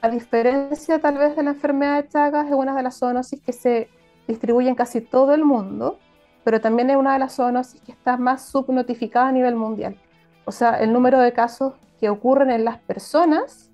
a 0.00 0.08
diferencia 0.08 0.98
tal 0.98 1.18
vez 1.18 1.36
de 1.36 1.42
la 1.42 1.50
enfermedad 1.50 2.02
de 2.02 2.08
Chagas, 2.08 2.46
es 2.46 2.54
una 2.54 2.74
de 2.74 2.82
las 2.82 2.98
zoonosis 2.98 3.38
que 3.42 3.52
se 3.52 3.90
distribuye 4.26 4.66
en 4.70 4.74
casi 4.74 5.02
todo 5.02 5.34
el 5.34 5.44
mundo, 5.44 5.98
pero 6.42 6.58
también 6.58 6.88
es 6.88 6.96
una 6.96 7.12
de 7.12 7.18
las 7.18 7.36
zoonosis 7.36 7.82
que 7.82 7.92
está 7.92 8.16
más 8.16 8.46
subnotificada 8.48 9.28
a 9.28 9.32
nivel 9.32 9.56
mundial. 9.56 9.98
O 10.46 10.52
sea, 10.52 10.80
el 10.80 10.90
número 10.90 11.20
de 11.20 11.34
casos 11.34 11.74
que 12.00 12.08
ocurren 12.08 12.50
en 12.50 12.64
las 12.64 12.78
personas 12.78 13.70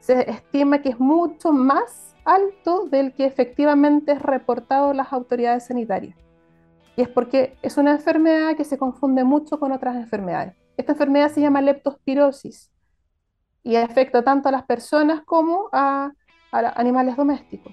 se 0.00 0.28
estima 0.28 0.82
que 0.82 0.88
es 0.88 0.98
mucho 0.98 1.52
más 1.52 2.16
alto 2.24 2.88
del 2.88 3.14
que 3.14 3.26
efectivamente 3.26 4.10
es 4.10 4.22
reportado 4.22 4.92
las 4.92 5.12
autoridades 5.12 5.66
sanitarias. 5.66 6.16
Y 6.96 7.02
es 7.02 7.08
porque 7.08 7.56
es 7.62 7.76
una 7.76 7.92
enfermedad 7.92 8.56
que 8.56 8.64
se 8.64 8.76
confunde 8.76 9.22
mucho 9.22 9.60
con 9.60 9.70
otras 9.70 9.94
enfermedades. 9.94 10.54
Esta 10.76 10.92
enfermedad 10.92 11.30
se 11.30 11.40
llama 11.40 11.60
leptospirosis 11.60 12.71
y 13.62 13.76
afecta 13.76 14.22
tanto 14.22 14.48
a 14.48 14.52
las 14.52 14.64
personas 14.64 15.22
como 15.24 15.68
a, 15.72 16.12
animales 16.50 17.16
domésticos. 17.16 17.72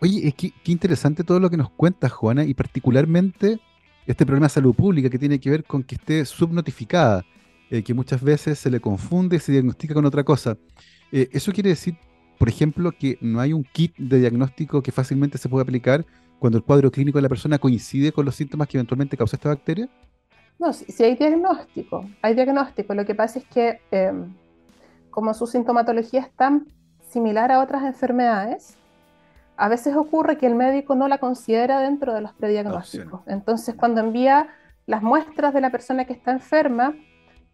Oye, 0.00 0.32
qué, 0.36 0.52
qué 0.62 0.72
interesante 0.72 1.24
todo 1.24 1.40
lo 1.40 1.50
que 1.50 1.56
nos 1.56 1.70
cuentas, 1.70 2.12
Juana, 2.12 2.44
y 2.44 2.54
particularmente 2.54 3.60
este 4.06 4.24
problema 4.24 4.46
de 4.46 4.50
salud 4.50 4.74
pública 4.74 5.10
que 5.10 5.18
tiene 5.18 5.38
que 5.38 5.50
ver 5.50 5.64
con 5.64 5.82
que 5.82 5.96
esté 5.96 6.24
subnotificada, 6.24 7.24
eh, 7.70 7.82
que 7.82 7.92
muchas 7.92 8.22
veces 8.22 8.58
se 8.58 8.70
le 8.70 8.80
confunde 8.80 9.36
y 9.36 9.38
se 9.38 9.52
diagnostica 9.52 9.92
con 9.92 10.06
otra 10.06 10.24
cosa. 10.24 10.56
Eh, 11.12 11.28
eso 11.32 11.52
quiere 11.52 11.70
decir, 11.70 11.96
por 12.38 12.48
ejemplo, 12.48 12.90
que 12.92 13.18
no 13.20 13.40
hay 13.40 13.52
un 13.52 13.64
kit 13.64 13.94
de 13.98 14.18
diagnóstico 14.18 14.82
que 14.82 14.92
fácilmente 14.92 15.36
se 15.36 15.48
pueda 15.48 15.62
aplicar 15.62 16.06
cuando 16.38 16.56
el 16.56 16.64
cuadro 16.64 16.90
clínico 16.90 17.18
de 17.18 17.22
la 17.22 17.28
persona 17.28 17.58
coincide 17.58 18.12
con 18.12 18.24
los 18.24 18.34
síntomas 18.34 18.68
que 18.68 18.78
eventualmente 18.78 19.16
causa 19.16 19.36
esta 19.36 19.50
bacteria. 19.50 19.90
No, 20.58 20.72
si, 20.72 21.04
hay 21.04 21.14
diagnóstico, 21.14 22.04
hay 22.20 22.34
diagnóstico. 22.34 22.94
Lo 22.94 23.06
que 23.06 23.14
pasa 23.14 23.38
es 23.38 23.44
que 23.46 23.80
em, 23.90 24.34
como 25.10 25.32
su 25.34 25.46
sintomatología 25.46 26.20
es 26.20 26.32
tan 26.32 26.66
similar 27.00 27.52
a 27.52 27.60
otras 27.60 27.84
enfermedades, 27.84 28.76
a 29.56 29.68
veces 29.68 29.96
ocurre 29.96 30.36
que 30.36 30.46
el 30.46 30.54
médico 30.54 30.94
no 30.94 31.08
la 31.08 31.18
considera 31.18 31.80
dentro 31.80 32.14
de 32.14 32.20
los 32.20 32.32
prediagnósticos. 32.32 33.22
Entonces, 33.26 33.74
cuando 33.74 34.00
envía 34.00 34.48
las 34.86 35.02
muestras 35.02 35.52
de 35.54 35.60
la 35.60 35.70
persona 35.70 36.04
que 36.04 36.12
está 36.12 36.32
enferma, 36.32 36.94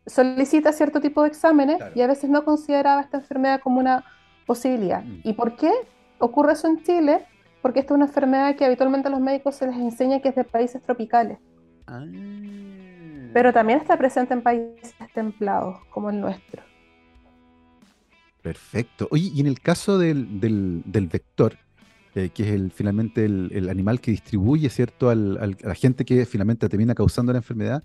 solicita 0.06 0.72
cierto 0.72 1.00
tipo 1.00 1.22
de 1.22 1.28
exámenes 1.28 1.78
y 1.94 2.02
a 2.02 2.06
veces 2.06 2.28
no 2.28 2.44
consideraba 2.44 3.00
esta 3.00 3.18
enfermedad 3.18 3.60
como 3.60 3.80
una 3.80 4.04
posibilidad. 4.46 5.02
Mm. 5.02 5.20
¿Y 5.24 5.32
por 5.32 5.56
qué 5.56 5.72
ocurre 6.18 6.52
eso 6.52 6.68
en 6.68 6.82
Chile? 6.82 7.26
Porque 7.62 7.80
esta 7.80 7.94
es 7.94 7.96
una 7.96 8.06
enfermedad 8.06 8.54
que 8.56 8.66
habitualmente 8.66 9.08
a 9.08 9.10
los 9.10 9.20
médicos 9.20 9.54
se 9.54 9.66
les 9.66 9.76
enseña 9.76 10.20
que 10.20 10.28
es 10.28 10.34
de 10.34 10.44
países 10.44 10.82
tropicales. 10.82 11.38
Ah. 11.86 12.04
Pero 13.34 13.52
también 13.52 13.80
está 13.80 13.98
presente 13.98 14.32
en 14.32 14.42
países 14.42 14.94
templados, 15.12 15.84
como 15.90 16.08
el 16.08 16.20
nuestro. 16.20 16.62
Perfecto. 18.40 19.08
Oye, 19.10 19.32
y 19.34 19.40
en 19.40 19.48
el 19.48 19.58
caso 19.60 19.98
del, 19.98 20.40
del 20.40 21.08
vector, 21.08 21.58
eh, 22.14 22.30
que 22.32 22.44
es 22.44 22.50
el, 22.50 22.70
finalmente 22.70 23.24
el, 23.24 23.68
animal 23.68 24.00
que 24.00 24.12
distribuye, 24.12 24.70
¿cierto?, 24.70 25.10
al, 25.10 25.36
a 25.38 25.66
la 25.66 25.74
gente 25.74 26.04
que 26.04 26.24
finalmente 26.26 26.68
termina 26.68 26.94
causando 26.94 27.32
la 27.32 27.38
enfermedad, 27.38 27.82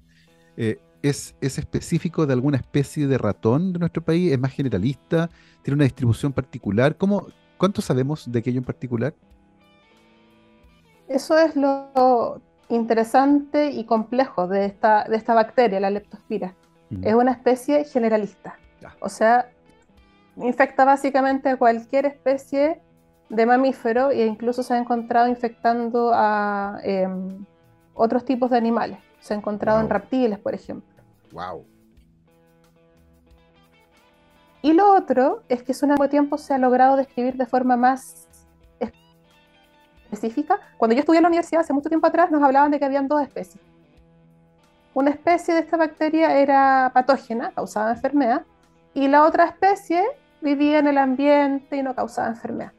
eh, 0.56 0.78
¿es, 1.02 1.34
¿es 1.42 1.58
específico 1.58 2.28
de 2.28 2.34
alguna 2.34 2.58
especie 2.58 3.08
de 3.08 3.18
ratón 3.18 3.74
de 3.74 3.80
nuestro 3.80 4.04
país? 4.04 4.32
¿Es 4.32 4.40
más 4.40 4.54
generalista? 4.54 5.32
¿Tiene 5.64 5.76
una 5.76 5.86
distribución 5.86 6.32
particular? 6.32 6.96
¿Cómo, 6.96 7.26
¿Cuánto 7.58 7.82
sabemos 7.82 8.32
de 8.32 8.38
aquello 8.38 8.60
en 8.60 8.66
particular? 8.66 9.16
Eso 11.08 11.40
es 11.40 11.56
lo 11.56 12.40
interesante 12.70 13.72
y 13.72 13.86
complejo 13.86 14.48
de 14.48 14.66
esta, 14.66 15.04
de 15.04 15.18
esta 15.18 15.34
bacteria, 15.34 15.80
la 15.80 15.90
leptospira. 15.90 16.56
Mm. 16.90 17.08
Es 17.08 17.14
una 17.16 17.32
especie 17.32 17.84
generalista. 17.84 18.58
O 19.02 19.10
sea, 19.10 19.50
infecta 20.38 20.86
básicamente 20.86 21.50
a 21.50 21.58
cualquier 21.58 22.06
especie 22.06 22.82
de 23.30 23.46
mamífero 23.46 24.12
e 24.12 24.26
incluso 24.26 24.64
se 24.64 24.74
ha 24.74 24.78
encontrado 24.78 25.28
infectando 25.28 26.12
a 26.14 26.80
em, 26.84 27.46
otros 27.94 28.24
tipos 28.26 28.50
de 28.50 28.58
animales. 28.58 29.00
Se 29.20 29.34
ha 29.34 29.38
encontrado 29.38 29.82
en 29.82 29.90
reptiles, 29.90 30.40
por 30.40 30.54
ejemplo. 30.54 31.04
Wow. 31.32 31.66
Y 34.62 34.74
lo 34.74 34.94
otro 34.94 35.44
es 35.48 35.64
que 35.64 35.74
un 35.84 35.90
mismo 35.92 36.10
tiempo 36.10 36.38
se 36.38 36.54
ha 36.54 36.58
logrado 36.58 36.98
describir 36.98 37.36
de 37.36 37.46
forma 37.46 37.78
más 37.78 38.28
específica. 40.12 40.60
Cuando 40.78 40.96
yo 40.96 41.02
estudié 41.02 41.18
en 41.20 41.24
la 41.24 41.30
universidad 41.30 41.62
hace 41.62 41.74
mucho 41.74 41.90
tiempo 41.90 42.08
atrás 42.08 42.32
nos 42.32 42.44
hablaban 42.44 42.72
de 42.72 42.80
que 42.80 42.86
habían 42.86 43.08
dos 43.08 43.22
especies. 43.22 43.64
Una 44.94 45.12
especie 45.12 45.54
de 45.54 45.62
esta 45.62 45.78
bacteria 45.78 46.38
era 46.40 46.92
patógena, 46.94 47.52
causaba 47.52 47.92
enfermedad, 47.92 48.44
y 48.94 49.08
la 49.08 49.24
otra 49.24 49.46
especie 49.46 50.04
vivía 50.42 50.80
en 50.80 50.88
el 50.88 50.98
ambiente 50.98 51.78
y 51.78 51.84
no 51.84 51.96
causaba 51.96 52.28
enfermedad. 52.30 52.74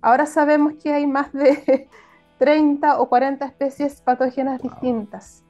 Ahora 0.00 0.26
sabemos 0.26 0.74
que 0.82 0.92
hay 0.92 1.06
más 1.06 1.32
de 1.32 1.88
30 2.38 3.00
o 3.00 3.08
40 3.08 3.44
especies 3.44 4.00
patógenas 4.00 4.62
distintas 4.62 5.44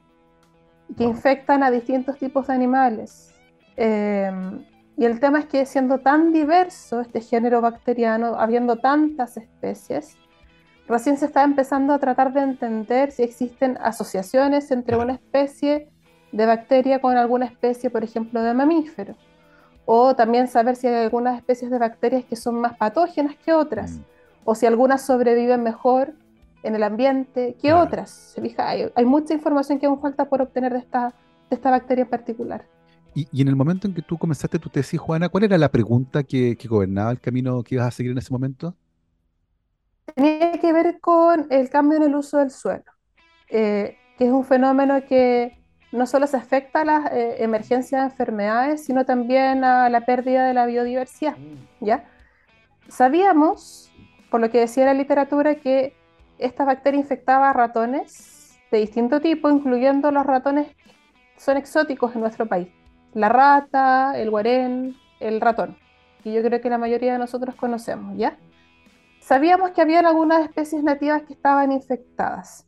que 0.97 1.03
infectan 1.03 1.63
a 1.63 1.71
distintos 1.71 2.17
tipos 2.17 2.47
de 2.47 2.53
animales. 2.53 3.33
Em, 3.77 4.65
y 4.97 5.05
el 5.05 5.19
tema 5.19 5.39
es 5.39 5.45
que 5.45 5.65
siendo 5.65 5.99
tan 5.99 6.33
diverso 6.33 6.99
este 6.99 7.21
género 7.21 7.61
bacteriano, 7.61 8.35
habiendo 8.37 8.75
tantas 8.77 9.37
especies, 9.37 10.17
recién 10.91 11.17
se 11.17 11.25
está 11.25 11.43
empezando 11.43 11.93
a 11.93 11.99
tratar 11.99 12.33
de 12.33 12.41
entender 12.41 13.11
si 13.11 13.23
existen 13.23 13.77
asociaciones 13.81 14.69
entre 14.71 14.97
una 14.97 15.13
especie 15.13 15.89
de 16.31 16.45
bacteria 16.45 17.01
con 17.01 17.17
alguna 17.17 17.45
especie, 17.45 17.89
por 17.89 18.03
ejemplo, 18.03 18.41
de 18.43 18.53
mamífero. 18.53 19.15
O 19.85 20.15
también 20.15 20.47
saber 20.47 20.75
si 20.75 20.87
hay 20.87 21.03
algunas 21.03 21.37
especies 21.37 21.71
de 21.71 21.79
bacterias 21.79 22.23
que 22.25 22.35
son 22.35 22.55
más 22.61 22.77
patógenas 22.77 23.35
que 23.43 23.53
otras. 23.53 23.93
Mm 23.93 24.11
o 24.43 24.55
si 24.55 24.65
algunas 24.65 25.05
sobreviven 25.05 25.63
mejor 25.63 26.13
en 26.63 26.75
el 26.75 26.83
ambiente 26.83 27.55
que 27.61 27.73
otras. 27.73 28.33
¿Se 28.35 28.41
fija? 28.41 28.69
Hay, 28.69 29.05
mucha 29.05 29.33
información 29.33 29.79
que 29.79 29.85
aún 29.85 29.99
falta 29.99 30.29
por 30.29 30.41
obtener 30.41 30.73
de 30.73 30.79
esta, 30.79 31.13
de 31.49 31.55
esta 31.55 31.71
bacteria 31.71 32.03
en 32.03 32.09
particular. 32.09 32.65
Y, 33.13 33.41
en 33.41 33.47
el 33.47 33.55
momento 33.55 33.87
en 33.87 33.93
que 33.93 34.01
tú 34.01 34.17
comenzaste 34.17 34.57
tu 34.57 34.69
tesis, 34.69 34.99
Juana, 34.99 35.27
¿cuál 35.27 35.43
era 35.43 35.57
la 35.57 35.69
pregunta 35.69 36.23
que, 36.23 36.57
gobernaba 36.67 37.11
el 37.11 37.19
camino 37.19 37.61
que 37.63 37.75
ibas 37.75 37.87
a 37.87 37.91
seguir 37.91 38.11
en 38.11 38.19
ese 38.19 38.31
momento? 38.31 38.75
Tenía 40.15 40.53
que 40.59 40.73
ver 40.73 40.99
con 40.99 41.47
el 41.49 41.69
cambio 41.69 41.97
en 41.97 42.03
el 42.03 42.15
uso 42.15 42.37
del 42.37 42.51
suelo, 42.51 42.83
eh, 43.49 43.97
que 44.17 44.25
es 44.25 44.31
un 44.31 44.43
fenómeno 44.43 45.03
que 45.05 45.57
no 45.91 46.05
solo 46.05 46.27
se 46.27 46.37
afecta 46.37 46.81
a 46.81 46.85
las 46.85 47.11
eh, 47.11 47.43
emergencias 47.43 48.01
de 48.01 48.09
enfermedades, 48.09 48.85
sino 48.85 49.05
también 49.05 49.63
a 49.63 49.89
la 49.89 50.01
pérdida 50.01 50.47
de 50.47 50.53
la 50.53 50.65
biodiversidad. 50.65 51.37
Mm. 51.37 51.85
¿ya? 51.85 52.05
Sabíamos 52.87 53.91
por 54.29 54.39
lo 54.39 54.49
que 54.49 54.59
decía 54.59 54.85
la 54.85 54.93
literatura 54.93 55.55
que 55.55 55.93
esta 56.39 56.63
bacteria 56.65 56.99
infectaba 56.99 57.49
a 57.49 57.53
ratones 57.53 58.57
de 58.71 58.79
distinto 58.79 59.19
tipo, 59.19 59.49
incluyendo 59.49 60.11
los 60.11 60.25
ratones 60.25 60.67
que 60.75 60.91
son 61.37 61.57
exóticos 61.57 62.15
en 62.15 62.21
nuestro 62.21 62.47
país. 62.47 62.69
La 63.13 63.27
rata, 63.27 64.13
el 64.15 64.29
guarén, 64.29 64.95
el 65.19 65.41
ratón, 65.41 65.77
que 66.23 66.31
yo 66.31 66.41
creo 66.41 66.61
que 66.61 66.69
la 66.69 66.77
mayoría 66.77 67.13
de 67.13 67.19
nosotros 67.19 67.55
conocemos, 67.55 68.17
¿ya? 68.17 68.37
Sabíamos 69.21 69.69
que 69.69 69.81
había 69.81 69.99
algunas 69.99 70.43
especies 70.43 70.83
nativas 70.83 71.21
que 71.21 71.33
estaban 71.33 71.71
infectadas, 71.71 72.65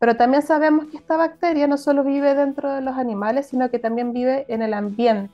pero 0.00 0.16
también 0.16 0.42
sabemos 0.42 0.86
que 0.86 0.96
esta 0.96 1.16
bacteria 1.16 1.68
no 1.68 1.78
solo 1.78 2.02
vive 2.02 2.34
dentro 2.34 2.72
de 2.72 2.80
los 2.80 2.96
animales, 2.96 3.46
sino 3.46 3.70
que 3.70 3.78
también 3.78 4.12
vive 4.12 4.46
en 4.48 4.62
el 4.62 4.74
ambiente. 4.74 5.32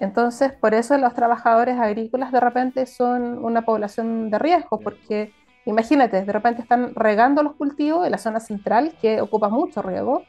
Entonces, 0.00 0.52
por 0.52 0.74
eso 0.74 0.98
los 0.98 1.14
trabajadores 1.14 1.78
agrícolas 1.78 2.32
de 2.32 2.40
repente 2.40 2.84
son 2.84 3.44
una 3.44 3.62
población 3.62 4.28
de 4.28 4.40
riesgo, 4.40 4.80
porque 4.80 5.32
imagínate, 5.66 6.24
de 6.24 6.32
repente 6.32 6.60
están 6.60 6.92
regando 6.96 7.44
los 7.44 7.54
cultivos 7.54 8.04
en 8.04 8.10
la 8.10 8.18
zona 8.18 8.40
central, 8.40 8.96
que 9.00 9.20
ocupa 9.20 9.48
mucho 9.48 9.82
riego, 9.82 10.24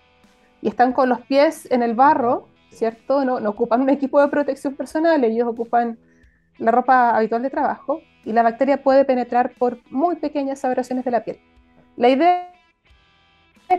y 0.62 0.68
están 0.68 0.94
con 0.94 1.10
los 1.10 1.22
pies 1.22 1.68
en 1.72 1.82
el 1.82 1.96
barro, 1.96 2.48
¿cierto? 2.70 3.26
No, 3.26 3.38
ocupan 3.50 3.82
un 3.82 3.90
equipo 3.90 4.22
de 4.22 4.28
protección 4.28 4.76
personal, 4.76 5.24
ellos 5.24 5.48
ocupan 5.48 5.98
la 6.60 6.72
ropa 6.72 7.18
habitual 7.18 7.42
de 7.42 7.50
trabajo, 7.50 8.02
y 8.26 8.34
la 8.34 8.44
bacteria 8.44 8.82
puede 8.82 9.06
penetrar 9.06 9.54
por 9.58 9.80
muy 9.90 10.16
pequeñas 10.18 10.66
aberraciones 10.66 11.06
de 11.06 11.12
la 11.12 11.24
piel. 11.24 11.40
La 11.96 12.10
idea 12.10 12.52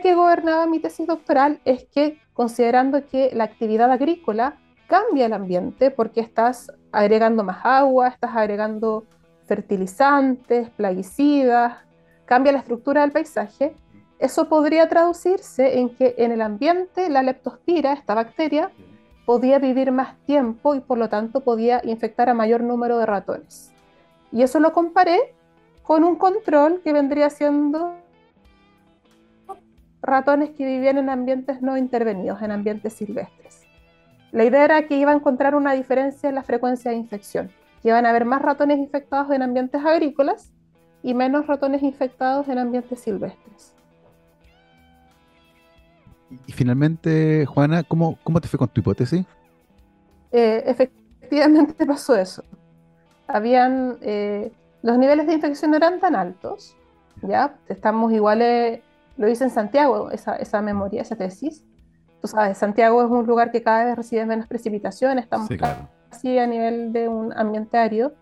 que 0.02 0.14
gobernaba 0.14 0.66
mi 0.66 0.78
tesis 0.78 1.06
doctoral 1.06 1.60
es 1.64 1.84
que, 1.84 2.18
considerando 2.32 3.06
que 3.06 3.30
la 3.34 3.44
actividad 3.44 3.90
agrícola 3.90 4.56
cambia 4.86 5.26
el 5.26 5.32
ambiente 5.32 5.90
porque 5.90 6.20
estás 6.20 6.72
agregando 6.92 7.44
más 7.44 7.58
agua, 7.64 8.08
estás 8.08 8.34
agregando 8.34 9.04
fertilizantes, 9.46 10.70
plaguicidas, 10.70 11.78
cambia 12.24 12.52
la 12.52 12.58
estructura 12.58 13.02
del 13.02 13.12
paisaje. 13.12 13.74
Eso 14.18 14.48
podría 14.48 14.88
traducirse 14.88 15.78
en 15.78 15.90
que 15.90 16.14
en 16.18 16.32
el 16.32 16.40
ambiente 16.40 17.08
la 17.10 17.22
leptospira, 17.22 17.92
esta 17.92 18.14
bacteria, 18.14 18.70
podía 19.26 19.58
vivir 19.58 19.92
más 19.92 20.16
tiempo 20.24 20.74
y 20.74 20.80
por 20.80 20.98
lo 20.98 21.08
tanto 21.08 21.40
podía 21.40 21.80
infectar 21.84 22.28
a 22.28 22.34
mayor 22.34 22.62
número 22.62 22.98
de 22.98 23.06
ratones. 23.06 23.72
Y 24.32 24.42
eso 24.42 24.60
lo 24.60 24.72
comparé 24.72 25.34
con 25.82 26.04
un 26.04 26.16
control 26.16 26.80
que 26.82 26.92
vendría 26.92 27.30
siendo 27.30 27.94
ratones 30.02 30.50
que 30.50 30.64
vivían 30.64 30.98
en 30.98 31.10
ambientes 31.10 31.62
no 31.62 31.76
intervenidos, 31.76 32.40
en 32.42 32.52
ambientes 32.52 32.92
silvestres. 32.92 33.62
La 34.32 34.44
idea 34.44 34.64
era 34.64 34.86
que 34.86 34.96
iba 34.96 35.12
a 35.12 35.14
encontrar 35.14 35.54
una 35.54 35.72
diferencia 35.72 36.28
en 36.28 36.34
la 36.34 36.42
frecuencia 36.42 36.90
de 36.90 36.96
infección, 36.96 37.50
que 37.82 37.88
iban 37.88 38.06
a 38.06 38.10
haber 38.10 38.24
más 38.24 38.42
ratones 38.42 38.78
infectados 38.78 39.30
en 39.30 39.42
ambientes 39.42 39.84
agrícolas 39.84 40.52
y 41.02 41.14
menos 41.14 41.46
ratones 41.46 41.82
infectados 41.82 42.48
en 42.48 42.58
ambientes 42.58 43.00
silvestres. 43.00 43.74
Y 46.46 46.52
finalmente, 46.52 47.46
Juana, 47.46 47.84
¿cómo, 47.84 48.18
cómo 48.24 48.40
te 48.40 48.48
fue 48.48 48.58
con 48.58 48.68
tu 48.68 48.80
hipótesis? 48.80 49.24
Eh, 50.32 50.64
efectivamente 50.66 51.86
pasó 51.86 52.16
eso. 52.16 52.42
Habían, 53.28 53.98
eh, 54.02 54.52
los 54.82 54.98
niveles 54.98 55.26
de 55.26 55.34
infección 55.34 55.74
eran 55.74 56.00
tan 56.00 56.14
altos, 56.14 56.76
ya, 57.22 57.56
estamos 57.68 58.12
iguales 58.12 58.80
lo 59.16 59.28
hice 59.28 59.44
en 59.44 59.50
Santiago, 59.50 60.10
esa, 60.10 60.36
esa 60.36 60.60
memoria, 60.60 61.02
esa 61.02 61.16
tesis. 61.16 61.64
Tú 62.20 62.28
sabes, 62.28 62.58
Santiago 62.58 63.02
es 63.02 63.10
un 63.10 63.26
lugar 63.26 63.50
que 63.50 63.62
cada 63.62 63.84
vez 63.84 63.96
recibe 63.96 64.26
menos 64.26 64.46
precipitación, 64.46 65.18
estamos 65.18 65.48
casi 66.10 66.38
a 66.38 66.46
nivel 66.46 66.92
de 66.92 67.08
un 67.08 67.32
ambiente 67.32 67.78
árido, 67.78 68.12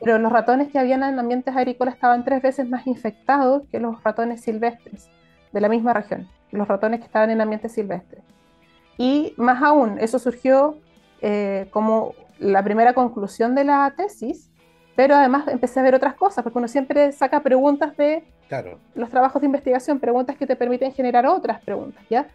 pero 0.00 0.18
los 0.18 0.32
ratones 0.32 0.70
que 0.70 0.78
habían 0.78 1.02
en 1.02 1.18
ambientes 1.18 1.54
agrícolas 1.56 1.94
estaban 1.94 2.24
tres 2.24 2.42
veces 2.42 2.68
más 2.68 2.86
infectados 2.86 3.62
que 3.70 3.80
los 3.80 4.02
ratones 4.02 4.40
silvestres 4.42 5.08
de 5.52 5.60
la 5.60 5.68
misma 5.68 5.92
región, 5.92 6.28
los 6.50 6.66
ratones 6.68 7.00
que 7.00 7.06
estaban 7.06 7.30
en 7.30 7.40
ambientes 7.40 7.72
silvestres. 7.72 8.22
Y 8.98 9.34
más 9.36 9.62
aún, 9.62 9.98
eso 9.98 10.18
surgió 10.18 10.78
eh, 11.20 11.68
como 11.70 12.14
la 12.38 12.62
primera 12.62 12.94
conclusión 12.94 13.54
de 13.54 13.64
la 13.64 13.92
tesis, 13.96 14.50
pero 14.96 15.14
además 15.14 15.48
empecé 15.48 15.80
a 15.80 15.82
ver 15.82 15.94
otras 15.94 16.14
cosas, 16.14 16.42
porque 16.42 16.58
uno 16.58 16.68
siempre 16.68 17.10
saca 17.12 17.42
preguntas 17.42 17.96
de 17.96 18.24
los 18.94 19.10
trabajos 19.10 19.40
de 19.40 19.46
investigación, 19.46 19.98
preguntas 19.98 20.36
que 20.36 20.46
te 20.46 20.54
permiten 20.56 20.92
generar 20.92 21.26
otras 21.26 21.60
preguntas, 21.62 22.04
¿ya? 22.08 22.28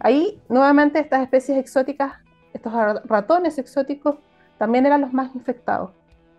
Ahí, 0.00 0.40
nuevamente, 0.48 0.98
estas 0.98 1.22
especies 1.22 1.58
exóticas, 1.58 2.14
estos 2.52 2.72
ratones 3.04 3.58
exóticos, 3.58 4.16
también 4.58 4.86
eran 4.86 5.00
los 5.00 5.12
más 5.12 5.34
infectados. 5.34 5.92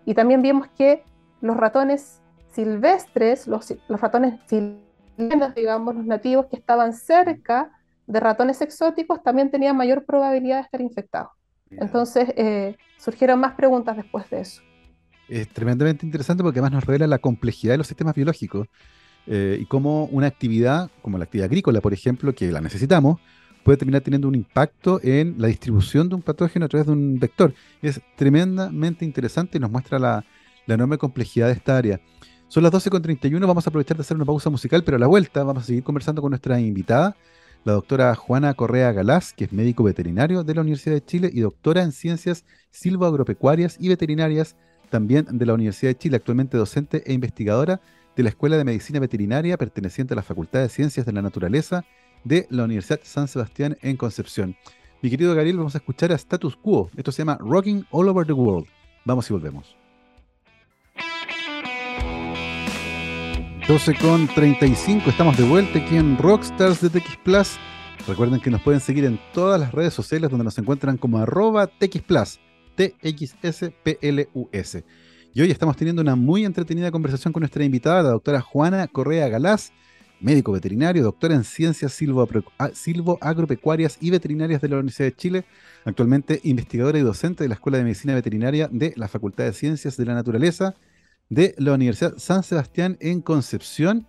Y 0.04 0.14
también 0.14 0.42
vimos 0.42 0.68
que 0.76 1.04
los 1.40 1.56
ratones 1.56 2.20
silvestres, 2.50 3.46
los, 3.46 3.74
los 3.88 4.00
ratones 4.00 4.40
silvestres, 4.46 5.54
digamos, 5.54 5.94
los 5.94 6.04
nativos 6.04 6.46
que 6.46 6.56
estaban 6.56 6.92
cerca 6.92 7.70
de 8.06 8.20
ratones 8.20 8.60
exóticos, 8.60 9.22
también 9.22 9.50
tenían 9.50 9.76
mayor 9.76 10.04
probabilidad 10.04 10.56
de 10.56 10.62
estar 10.62 10.80
infectados. 10.80 11.30
Entonces, 11.78 12.28
eh, 12.36 12.76
surgieron 12.98 13.40
más 13.40 13.54
preguntas 13.54 13.96
después 13.96 14.28
de 14.30 14.40
eso. 14.40 14.62
Es 15.28 15.48
tremendamente 15.48 16.04
interesante 16.04 16.42
porque 16.42 16.58
además 16.58 16.72
nos 16.72 16.84
revela 16.84 17.06
la 17.06 17.18
complejidad 17.18 17.74
de 17.74 17.78
los 17.78 17.86
sistemas 17.86 18.14
biológicos 18.14 18.68
eh, 19.26 19.58
y 19.60 19.66
cómo 19.66 20.06
una 20.06 20.26
actividad, 20.26 20.90
como 21.00 21.18
la 21.18 21.24
actividad 21.24 21.46
agrícola, 21.46 21.80
por 21.80 21.92
ejemplo, 21.92 22.34
que 22.34 22.50
la 22.50 22.60
necesitamos, 22.60 23.20
puede 23.62 23.78
terminar 23.78 24.02
teniendo 24.02 24.28
un 24.28 24.34
impacto 24.34 25.00
en 25.02 25.36
la 25.38 25.48
distribución 25.48 26.08
de 26.08 26.16
un 26.16 26.22
patógeno 26.22 26.66
a 26.66 26.68
través 26.68 26.86
de 26.86 26.92
un 26.92 27.18
vector. 27.18 27.54
Es 27.80 28.00
tremendamente 28.16 29.04
interesante 29.04 29.58
y 29.58 29.60
nos 29.60 29.70
muestra 29.70 29.98
la, 29.98 30.24
enorme 30.66 30.98
complejidad 30.98 31.48
de 31.48 31.52
esta 31.52 31.76
área. 31.76 32.00
Son 32.48 32.62
las 32.62 32.72
12.31, 32.72 33.46
vamos 33.46 33.66
a 33.66 33.70
aprovechar 33.70 33.96
de 33.96 34.02
hacer 34.02 34.16
una 34.16 34.26
pausa 34.26 34.50
musical, 34.50 34.82
pero 34.84 34.96
a 34.96 35.00
la 35.00 35.06
vuelta 35.06 35.42
vamos 35.42 35.64
a 35.64 35.66
seguir 35.66 35.82
conversando 35.82 36.20
con 36.22 36.30
nuestra 36.30 36.60
invitada, 36.60 37.16
la 37.64 37.74
doctora 37.74 38.14
Juana 38.14 38.54
Correa 38.54 38.92
Galás, 38.92 39.32
que 39.32 39.44
es 39.44 39.52
médico 39.52 39.84
veterinario 39.84 40.42
de 40.44 40.54
la 40.54 40.62
Universidad 40.62 40.94
de 40.94 41.04
Chile 41.04 41.30
y 41.32 41.40
doctora 41.40 41.82
en 41.82 41.92
ciencias 41.92 42.44
silvoagropecuarias 42.70 43.76
y 43.78 43.88
veterinarias 43.88 44.56
también 44.90 45.26
de 45.30 45.46
la 45.46 45.54
Universidad 45.54 45.90
de 45.90 45.98
Chile, 45.98 46.16
actualmente 46.16 46.56
docente 46.56 47.02
e 47.06 47.12
investigadora 47.12 47.80
de 48.16 48.22
la 48.22 48.28
Escuela 48.28 48.56
de 48.56 48.64
Medicina 48.64 49.00
Veterinaria 49.00 49.56
perteneciente 49.56 50.14
a 50.14 50.16
la 50.16 50.22
Facultad 50.22 50.60
de 50.60 50.68
Ciencias 50.68 51.06
de 51.06 51.12
la 51.12 51.22
Naturaleza 51.22 51.84
de 52.24 52.46
la 52.50 52.64
Universidad 52.64 53.00
San 53.04 53.28
Sebastián 53.28 53.76
en 53.80 53.96
Concepción. 53.96 54.56
Mi 55.00 55.10
querido 55.10 55.34
Gabriel, 55.34 55.56
vamos 55.56 55.74
a 55.74 55.78
escuchar 55.78 56.12
a 56.12 56.16
Status 56.16 56.56
Quo. 56.56 56.90
Esto 56.96 57.10
se 57.10 57.18
llama 57.18 57.38
Rocking 57.40 57.86
All 57.90 58.08
Over 58.08 58.26
the 58.26 58.32
World. 58.32 58.66
Vamos 59.04 59.28
y 59.30 59.32
volvemos. 59.32 59.81
12 63.72 63.94
con 63.94 64.28
35, 64.28 65.08
estamos 65.08 65.38
de 65.38 65.44
vuelta 65.44 65.78
aquí 65.78 65.96
en 65.96 66.18
Rockstars 66.18 66.82
de 66.82 66.90
TX 66.90 67.16
Plus. 67.24 67.56
Recuerden 68.06 68.38
que 68.38 68.50
nos 68.50 68.60
pueden 68.60 68.82
seguir 68.82 69.06
en 69.06 69.18
todas 69.32 69.58
las 69.58 69.72
redes 69.72 69.94
sociales 69.94 70.28
donde 70.28 70.44
nos 70.44 70.58
encuentran 70.58 70.98
como 70.98 71.16
arroba 71.16 71.66
TX 71.68 72.02
Plus, 72.02 72.38
T-X-S-P-L-U-S. 72.74 73.24
Y 75.32 75.40
hoy 75.40 75.50
estamos 75.50 75.74
teniendo 75.78 76.02
una 76.02 76.16
muy 76.16 76.44
entretenida 76.44 76.90
conversación 76.90 77.32
con 77.32 77.40
nuestra 77.40 77.64
invitada, 77.64 78.02
la 78.02 78.10
doctora 78.10 78.42
Juana 78.42 78.86
Correa 78.88 79.30
Galás, 79.30 79.72
médico 80.20 80.52
veterinario, 80.52 81.02
doctora 81.02 81.34
en 81.34 81.44
ciencias 81.44 81.98
ah, 82.58 82.70
silvoagropecuarias 82.74 83.96
y 84.02 84.10
veterinarias 84.10 84.60
de 84.60 84.68
la 84.68 84.76
Universidad 84.76 85.08
de 85.08 85.16
Chile, 85.16 85.46
actualmente 85.86 86.40
investigadora 86.44 86.98
y 86.98 87.02
docente 87.02 87.44
de 87.44 87.48
la 87.48 87.54
Escuela 87.54 87.78
de 87.78 87.84
Medicina 87.84 88.14
Veterinaria 88.14 88.68
de 88.70 88.92
la 88.96 89.08
Facultad 89.08 89.44
de 89.44 89.54
Ciencias 89.54 89.96
de 89.96 90.04
la 90.04 90.12
Naturaleza 90.12 90.74
de 91.32 91.54
la 91.56 91.72
Universidad 91.72 92.18
San 92.18 92.42
Sebastián 92.42 92.98
en 93.00 93.22
Concepción. 93.22 94.06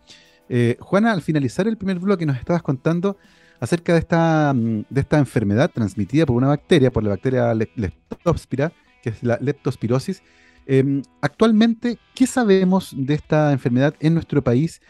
Eh, 0.50 0.76
Juana, 0.82 1.14
al 1.14 1.22
finalizar 1.22 1.68
el 1.70 1.78
primer 1.78 2.00
bloque 2.00 2.26
nos 2.26 2.38
estabas 2.38 2.62
contando 2.62 3.18
acerca 3.62 3.94
de 3.94 4.00
esta, 4.00 4.54
mm, 4.54 4.86
de 4.90 5.02
esta 5.02 5.20
enfermedad 5.20 5.72
transmitida 5.72 6.26
por 6.26 6.36
una 6.36 6.48
bacteria, 6.48 6.92
por 6.92 7.02
la 7.02 7.12
bacteria 7.12 7.54
Leptospira, 7.54 8.74
que 9.02 9.12
es 9.12 9.24
la 9.24 9.38
leptospirosis. 9.40 10.22
Em, 10.66 11.02
actualmente, 11.22 11.98
¿qué 12.14 12.28
sabemos 12.28 12.94
de 12.96 13.14
esta 13.14 13.54
enfermedad 13.54 13.96
en 14.02 14.14
nuestro 14.16 14.44
país 14.44 14.82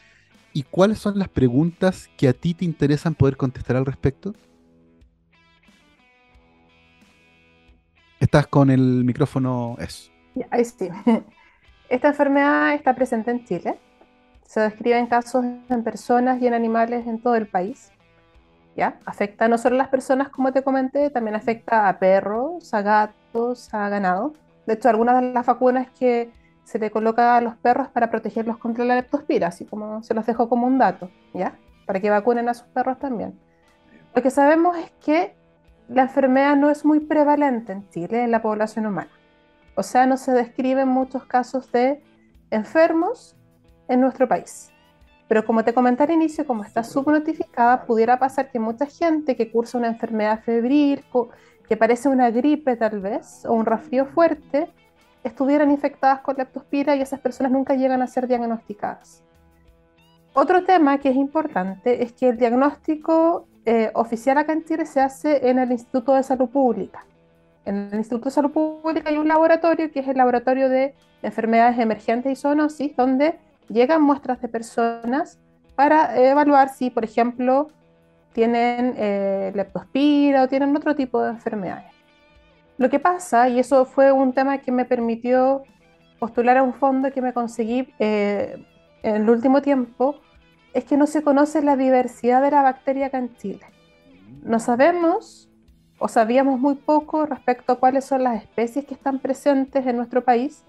y 0.54 0.64
cuáles 0.64 0.98
son 0.98 1.20
las 1.20 1.30
preguntas 1.30 2.10
que 2.18 2.28
a 2.28 2.34
ti 2.34 2.56
te 2.56 2.66
interesan 2.66 3.14
poder 3.14 3.38
contestar 3.38 3.76
al 3.76 3.86
respecto? 3.86 4.34
Estás 8.20 8.48
con 8.48 8.72
el 8.72 9.04
micrófono 9.04 9.76
eso. 9.80 10.12
Ahí 10.50 10.66
sí. 10.66 10.90
Esta 11.94 12.08
enfermedad 12.08 12.74
está 12.74 12.96
presente 12.96 13.30
en 13.30 13.46
Chile. 13.46 13.78
Se 14.48 14.60
describe 14.60 14.98
en 14.98 15.06
casos 15.06 15.46
en 15.46 15.84
personas 15.84 16.42
y 16.42 16.48
en 16.48 16.56
animales 16.56 17.06
en 17.06 17.22
todo 17.22 17.36
el 17.36 17.46
país. 17.46 17.92
¿Ya? 18.76 18.98
Afecta 19.06 19.48
no 19.48 19.60
solo 19.60 19.76
a 19.76 19.78
las 19.78 19.90
personas, 19.90 20.30
como 20.30 20.52
te 20.52 20.64
comenté, 20.64 21.12
también 21.12 21.36
afecta 21.36 21.88
a 21.88 22.00
perros, 22.00 22.74
a 22.74 22.82
gatos, 22.82 23.72
a 23.76 23.90
ganado. 23.90 24.34
De 24.66 24.74
hecho, 24.74 24.90
algunas 24.90 25.22
de 25.22 25.34
las 25.34 25.46
vacunas 25.46 25.88
que 25.92 26.32
se 26.64 26.80
le 26.80 26.90
coloca 26.90 27.38
a 27.38 27.42
los 27.42 27.58
perros 27.58 27.90
para 27.90 28.10
protegerlos 28.10 28.58
contra 28.58 28.86
la 28.86 28.96
leptospira, 28.96 29.50
así 29.50 29.64
como 29.64 30.02
se 30.02 30.16
los 30.16 30.26
dejo 30.26 30.50
como 30.50 30.66
un 30.66 30.80
dato, 30.80 31.12
¿ya? 31.36 31.60
Para 31.86 32.00
que 32.00 32.10
vacunen 32.10 32.50
a 32.50 32.56
sus 32.56 32.66
perros 32.70 32.98
también. 32.98 33.40
Lo 34.16 34.24
que 34.24 34.32
sabemos 34.32 34.76
es 34.78 34.90
que 35.06 35.36
la 35.90 36.02
enfermedad 36.02 36.56
no 36.56 36.72
es 36.72 36.86
muy 36.86 37.02
prevalente 37.02 37.72
en 37.72 37.88
Chile, 37.92 38.24
en 38.24 38.32
la 38.32 38.42
población 38.42 38.88
humana. 38.88 39.12
O 39.76 39.84
sea, 39.84 40.06
no 40.06 40.18
se 40.18 40.32
describen 40.32 40.88
muchos 40.88 41.26
casos 41.26 41.72
de 41.72 42.02
enfermos 42.52 43.36
en 43.88 44.02
nuestro 44.02 44.28
país. 44.28 44.72
Pero 45.28 45.46
como 45.46 45.64
te 45.64 45.74
comenté 45.74 46.04
al 46.04 46.12
inicio, 46.12 46.46
como 46.46 46.64
está 46.64 46.84
subnotificada, 46.84 47.86
pudiera 47.86 48.20
pasar 48.20 48.52
que 48.52 48.60
mucha 48.60 48.86
gente 48.86 49.36
que 49.36 49.52
cursa 49.52 49.78
una 49.78 49.88
enfermedad 49.88 50.44
febril, 50.44 51.04
que 51.68 51.78
parece 51.78 52.10
una 52.10 52.30
gripe 52.30 52.76
tal 52.76 53.00
vez, 53.00 53.46
o 53.46 53.54
un 53.54 53.66
resfrío 53.66 54.06
fuerte, 54.06 54.72
estuvieran 55.24 55.72
infectadas 55.72 56.20
con 56.20 56.36
leptospira 56.38 56.96
y 56.96 57.02
esas 57.02 57.20
personas 57.20 57.52
nunca 57.52 57.76
llegan 57.76 58.02
a 58.02 58.08
ser 58.08 58.28
diagnosticadas. 58.28 59.24
Otro 60.34 60.64
tema 60.66 60.98
que 60.98 61.10
es 61.10 61.16
importante 61.16 62.04
es 62.04 62.12
que 62.14 62.30
el 62.30 62.38
diagnóstico 62.38 63.48
eh, 63.66 63.92
oficial 63.94 64.38
acá 64.38 64.54
en 64.54 64.66
Chile 64.66 64.86
se 64.86 65.00
hace 65.00 65.50
en 65.50 65.60
el 65.60 65.72
Instituto 65.72 66.14
de 66.16 66.24
Salud 66.24 66.50
Pública. 66.50 67.06
En 67.66 67.90
el 67.92 68.00
Instituto 68.00 68.26
de 68.26 68.32
Salud 68.32 68.52
Pública 68.52 69.10
hay 69.10 69.18
un 69.18 69.28
laboratorio 69.28 69.92
que 69.92 70.02
es 70.02 70.08
el 70.08 70.18
laboratorio 70.18 70.70
de 70.70 70.96
enfermedades 71.22 71.80
emergentes 71.80 72.32
y 72.32 72.36
zoonosis, 72.36 72.96
donde 72.96 73.40
llegan 73.70 74.02
muestras 74.02 74.42
de 74.42 74.50
personas 74.50 75.40
para 75.76 76.18
evaluar 76.18 76.70
si, 76.70 76.90
por 76.90 77.04
ejemplo, 77.04 77.70
tienen 78.34 78.96
eh, 78.98 79.52
leptospira 79.56 80.44
o 80.44 80.48
tienen 80.48 80.76
otro 80.76 80.96
tipo 80.96 81.22
de 81.22 81.30
enfermedades. 81.30 81.86
Lo 82.78 82.90
que 82.90 83.00
pasa, 83.00 83.48
y 83.48 83.60
eso 83.60 83.86
fue 83.86 84.12
un 84.12 84.34
tema 84.34 84.58
que 84.58 84.72
me 84.72 84.86
permitió 84.86 85.64
postular 86.20 86.58
a 86.58 86.64
un 86.64 86.74
fondo 86.74 87.12
que 87.12 87.22
me 87.22 87.34
conseguí 87.34 87.94
eh, 88.00 88.66
en 89.04 89.16
el 89.16 89.30
último 89.30 89.62
tiempo, 89.62 90.20
es 90.74 90.84
que 90.86 90.98
no 90.98 91.06
se 91.06 91.22
conoce 91.22 91.62
la 91.62 91.78
diversidad 91.78 92.42
de 92.42 92.52
la 92.52 92.64
bacteria 92.64 93.08
acá 93.08 93.20
en 93.20 93.36
Chile. 93.36 93.66
No 94.42 94.60
sabemos 94.60 95.50
o 96.04 96.10
sabíamos 96.10 96.60
muy 96.60 96.76
poco 96.76 97.26
respecto 97.26 97.72
a 97.72 97.80
cuáles 97.80 98.04
son 98.04 98.24
las 98.24 98.44
especies 98.44 98.84
que 98.84 98.94
están 98.94 99.20
presentes 99.20 99.88
en 99.88 99.96
nuestro 99.96 100.22
país, 100.22 100.66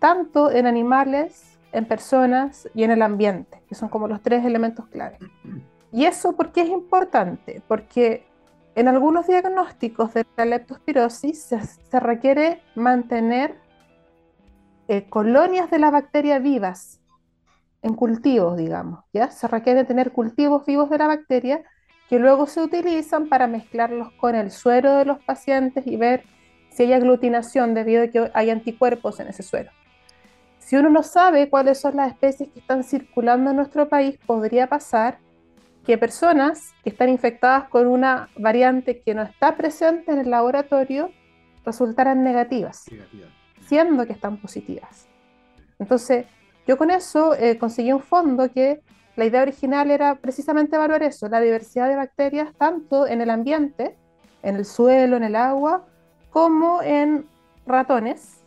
tanto 0.00 0.50
en 0.50 0.66
animales, 0.66 1.56
en 1.70 1.84
personas 1.84 2.68
y 2.74 2.82
en 2.82 2.90
el 2.90 3.02
ambiente, 3.02 3.62
que 3.68 3.76
son 3.76 3.88
como 3.88 4.08
los 4.08 4.20
tres 4.22 4.44
elementos 4.44 4.88
clave. 4.88 5.18
¿Y 5.92 6.06
eso 6.06 6.32
por 6.32 6.50
qué 6.50 6.62
es 6.62 6.68
importante? 6.68 7.62
Porque 7.68 8.26
en 8.74 8.88
algunos 8.88 9.28
diagnósticos 9.28 10.14
de 10.14 10.26
la 10.36 10.46
leptospirosis 10.46 11.40
se, 11.88 12.00
requiere 12.00 12.60
mantener 12.74 13.54
eh, 14.88 15.08
colonias 15.08 15.70
de 15.70 15.78
la 15.78 15.92
bacteria 15.92 16.40
vivas 16.40 17.00
en 17.82 17.94
cultivos, 17.94 18.56
digamos, 18.56 19.04
¿ya? 19.12 19.30
Se 19.30 19.46
requiere 19.46 19.84
tener 19.84 20.10
cultivos 20.10 20.66
vivos 20.66 20.90
de 20.90 20.98
la 20.98 21.06
bacteria 21.06 21.62
que 22.12 22.18
luego 22.18 22.46
se 22.46 22.60
utilizan 22.60 23.30
para 23.30 23.46
mezclarlos 23.46 24.12
con 24.20 24.34
el 24.34 24.50
suero 24.50 24.96
de 24.96 25.06
los 25.06 25.18
pacientes 25.24 25.86
y 25.86 25.96
ver 25.96 26.24
si 26.68 26.82
hay 26.82 26.92
aglutinación 26.92 27.72
debido 27.72 28.02
a 28.02 28.08
que 28.08 28.30
hay 28.34 28.50
anticuerpos 28.50 29.18
en 29.18 29.28
ese 29.28 29.42
suero. 29.42 29.70
Si 30.58 30.76
uno 30.76 30.90
no 30.90 31.02
sabe 31.04 31.48
cuáles 31.48 31.80
son 31.80 31.96
las 31.96 32.12
especies 32.12 32.50
que 32.50 32.60
están 32.60 32.84
circulando 32.84 33.48
en 33.48 33.56
nuestro 33.56 33.88
país, 33.88 34.18
podría 34.26 34.66
pasar 34.66 35.20
que 35.86 35.96
personas 35.96 36.74
que 36.84 36.90
están 36.90 37.08
infectadas 37.08 37.70
con 37.70 37.86
una 37.86 38.28
variante 38.36 39.00
que 39.00 39.14
no 39.14 39.22
está 39.22 39.56
presente 39.56 40.12
en 40.12 40.18
el 40.18 40.30
laboratorio 40.30 41.10
resultaran 41.64 42.22
negativas, 42.22 42.84
siendo 43.66 44.06
que 44.06 44.12
están 44.12 44.36
positivas. 44.36 45.08
Entonces, 45.78 46.26
yo 46.66 46.76
con 46.76 46.90
eso 46.90 47.34
eh, 47.36 47.56
conseguí 47.56 47.90
un 47.90 48.02
fondo 48.02 48.52
que 48.52 48.82
la 49.16 49.24
idea 49.24 49.42
original 49.42 49.90
era 49.90 50.14
precisamente 50.16 50.76
evaluar 50.76 51.02
eso, 51.02 51.28
la 51.28 51.40
diversidad 51.40 51.88
de 51.88 51.96
bacterias 51.96 52.48
tanto 52.56 53.06
en 53.06 53.20
el 53.20 53.30
ambiente, 53.30 53.96
en 54.42 54.56
el 54.56 54.64
suelo, 54.64 55.16
en 55.16 55.24
el 55.24 55.36
agua, 55.36 55.84
como 56.30 56.82
en 56.82 57.26
ratones, 57.66 58.42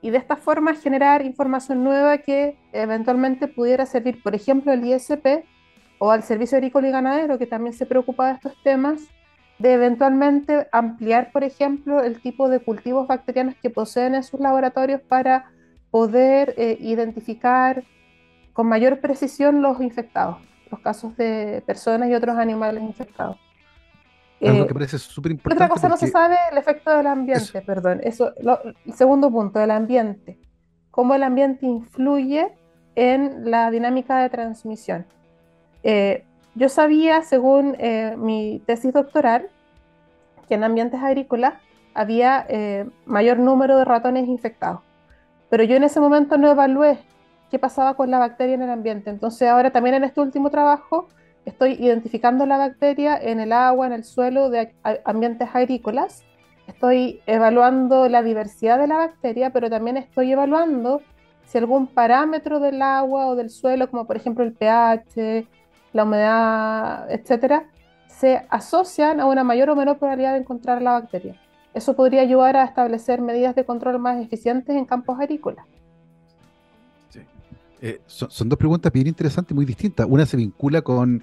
y 0.00 0.10
de 0.10 0.18
esta 0.18 0.36
forma 0.36 0.74
generar 0.74 1.24
información 1.24 1.82
nueva 1.82 2.18
que 2.18 2.56
eventualmente 2.72 3.48
pudiera 3.48 3.84
servir, 3.86 4.22
por 4.22 4.34
ejemplo, 4.34 4.70
al 4.70 4.84
ISP 4.84 5.44
o 5.98 6.12
al 6.12 6.22
Servicio 6.22 6.56
Agrícola 6.56 6.88
y 6.88 6.92
Ganadero, 6.92 7.38
que 7.38 7.46
también 7.46 7.72
se 7.72 7.86
preocupa 7.86 8.28
de 8.28 8.34
estos 8.34 8.52
temas, 8.62 9.02
de 9.58 9.72
eventualmente 9.72 10.68
ampliar, 10.70 11.32
por 11.32 11.42
ejemplo, 11.42 12.00
el 12.00 12.20
tipo 12.20 12.48
de 12.48 12.60
cultivos 12.60 13.08
bacterianos 13.08 13.56
que 13.60 13.70
poseen 13.70 14.14
en 14.14 14.22
sus 14.22 14.38
laboratorios 14.38 15.00
para 15.00 15.50
poder 15.90 16.54
eh, 16.56 16.78
identificar 16.80 17.82
con 18.58 18.66
mayor 18.66 18.98
precisión 18.98 19.62
los 19.62 19.80
infectados, 19.80 20.38
los 20.68 20.80
casos 20.80 21.16
de 21.16 21.62
personas 21.64 22.08
y 22.08 22.14
otros 22.14 22.36
animales 22.36 22.82
infectados. 22.82 23.36
Que 24.40 24.48
eh, 24.48 24.66
parece 24.74 24.98
súper 24.98 25.30
importante. 25.30 25.62
Otra 25.62 25.72
cosa 25.72 25.88
no 25.88 25.96
se 25.96 26.08
sabe 26.08 26.34
el 26.50 26.58
efecto 26.58 26.90
del 26.90 27.06
ambiente, 27.06 27.62
perdón. 27.62 28.00
Eso, 28.02 28.32
el 28.36 28.94
segundo 28.94 29.30
punto, 29.30 29.60
el 29.60 29.70
ambiente. 29.70 30.40
Cómo 30.90 31.14
el 31.14 31.22
ambiente 31.22 31.66
influye 31.66 32.52
en 32.96 33.48
la 33.48 33.70
dinámica 33.70 34.18
de 34.22 34.28
transmisión. 34.28 35.06
Eh, 35.84 36.24
yo 36.56 36.68
sabía, 36.68 37.22
según 37.22 37.76
eh, 37.78 38.16
mi 38.18 38.60
tesis 38.66 38.92
doctoral, 38.92 39.50
que 40.48 40.54
en 40.54 40.64
ambientes 40.64 41.00
agrícolas 41.00 41.54
había 41.94 42.44
mayor 43.06 43.38
número 43.38 43.78
de 43.78 43.84
ratones 43.84 44.26
infectados. 44.26 44.80
Pero 45.48 45.62
yo 45.62 45.76
en 45.76 45.84
ese 45.84 46.00
momento 46.00 46.36
no 46.38 46.50
evalué 46.50 46.98
qué 47.50 47.58
pasaba 47.58 47.94
con 47.94 48.10
la 48.10 48.18
bacteria 48.18 48.54
en 48.54 48.62
el 48.62 48.70
ambiente. 48.70 49.10
Entonces 49.10 49.48
ahora 49.48 49.70
también 49.70 49.94
en 49.94 50.04
este 50.04 50.20
último 50.20 50.50
trabajo 50.50 51.08
estoy 51.44 51.72
identificando 51.72 52.46
la 52.46 52.58
bacteria 52.58 53.16
en 53.16 53.40
el 53.40 53.52
agua, 53.52 53.86
en 53.86 53.92
el 53.92 54.04
suelo 54.04 54.50
de 54.50 54.74
ambientes 55.04 55.48
agrícolas, 55.52 56.24
estoy 56.66 57.20
evaluando 57.26 58.08
la 58.08 58.22
diversidad 58.22 58.78
de 58.78 58.86
la 58.86 58.98
bacteria, 58.98 59.50
pero 59.50 59.70
también 59.70 59.96
estoy 59.96 60.32
evaluando 60.32 61.00
si 61.46 61.56
algún 61.56 61.86
parámetro 61.86 62.60
del 62.60 62.82
agua 62.82 63.26
o 63.26 63.34
del 63.34 63.48
suelo, 63.48 63.90
como 63.90 64.06
por 64.06 64.16
ejemplo 64.16 64.44
el 64.44 64.52
pH, 64.52 65.46
la 65.94 66.04
humedad, 66.04 67.10
etcétera, 67.10 67.64
se 68.06 68.46
asocian 68.50 69.20
a 69.20 69.26
una 69.26 69.44
mayor 69.44 69.70
o 69.70 69.76
menor 69.76 69.98
probabilidad 69.98 70.34
de 70.34 70.40
encontrar 70.40 70.82
la 70.82 70.92
bacteria. 70.92 71.40
Eso 71.72 71.96
podría 71.96 72.20
ayudar 72.20 72.56
a 72.56 72.64
establecer 72.64 73.22
medidas 73.22 73.54
de 73.54 73.64
control 73.64 73.98
más 73.98 74.20
eficientes 74.20 74.76
en 74.76 74.84
campos 74.84 75.18
agrícolas. 75.18 75.64
Eh, 77.80 78.00
son, 78.06 78.48
dos 78.48 78.58
preguntas 78.58 78.92
bien 78.92 79.06
interesantes, 79.06 79.54
muy 79.54 79.64
distintas. 79.64 80.06
Una 80.08 80.26
se 80.26 80.36
vincula 80.36 80.82
con, 80.82 81.22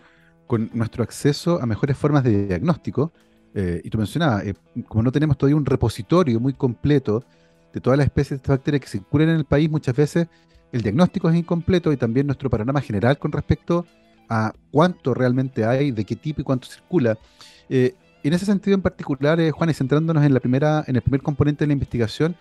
nuestro 0.74 1.04
acceso 1.04 1.62
a 1.62 1.66
mejores 1.66 1.98
formas 1.98 2.24
de 2.24 2.48
diagnóstico. 2.48 3.12
Eh, 3.54 3.82
y 3.84 3.90
tú 3.90 3.98
mencionabas, 3.98 4.46
eh, 4.46 4.54
como 4.88 5.04
no 5.04 5.12
tenemos 5.12 5.38
todavía 5.38 5.56
un 5.56 5.66
repositorio 5.66 6.40
muy 6.40 6.54
completo 6.54 7.24
de 7.74 7.80
todas 7.80 7.98
las 7.98 8.08
especies 8.08 8.42
de 8.42 8.48
bacterias 8.48 8.82
que 8.82 8.88
circulan 8.88 9.30
en 9.30 9.38
el 9.38 9.46
país, 9.46 9.70
muchas 9.70 9.96
veces 9.96 10.28
el 10.72 10.82
diagnóstico 10.82 11.30
es 11.30 11.36
incompleto 11.36 11.92
y 11.92 11.98
también 11.98 12.28
nuestro 12.28 12.50
panorama 12.50 12.82
general 12.82 13.18
con 13.18 13.32
respecto 13.32 13.86
a 14.28 14.54
cuánto 14.72 15.14
realmente 15.14 15.66
hay, 15.66 15.92
de 15.92 16.04
qué 16.04 16.16
tipo 16.16 16.42
y 16.42 16.44
cuánto 16.44 16.68
circula. 16.68 17.18
en 17.70 18.34
ese 18.34 18.46
sentido 18.46 18.76
en 18.76 18.82
particular, 18.82 19.40
Juan, 19.52 19.70
y 19.70 19.74
centrándonos 19.74 20.24
en, 20.24 20.34
la 20.34 20.40
primera, 20.40 20.84
en 20.88 20.96
el 20.96 21.02
primer 21.02 21.22
componente 21.22 21.64
de 21.64 21.68
la 21.68 21.74
investigación, 21.74 22.36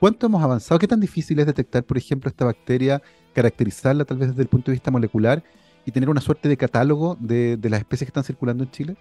¿cuánto 0.00 0.26
hemos 0.26 0.42
avanzado? 0.42 0.78
¿Qué 0.78 0.88
tan 0.88 1.00
difícil 1.00 1.38
es 1.38 1.46
detectar, 1.46 1.84
por 1.84 1.96
ejemplo, 1.96 2.28
esta 2.28 2.44
bacteria 2.44 3.02
caracterizarla 3.34 4.04
tal 4.04 4.18
vez 4.18 4.30
desde 4.30 4.42
el 4.42 4.48
punto 4.48 4.70
de 4.70 4.76
vista 4.76 4.90
molecular 4.90 5.42
y 5.84 5.92
tener 5.92 6.08
una 6.08 6.20
suerte 6.20 6.48
de 6.48 6.56
catálogo 6.56 7.16
de, 7.20 7.58
las 7.62 7.80
especies 7.80 8.06
que 8.06 8.10
están 8.10 8.24
circulando 8.24 8.64
en 8.64 8.70
Chile? 8.70 8.96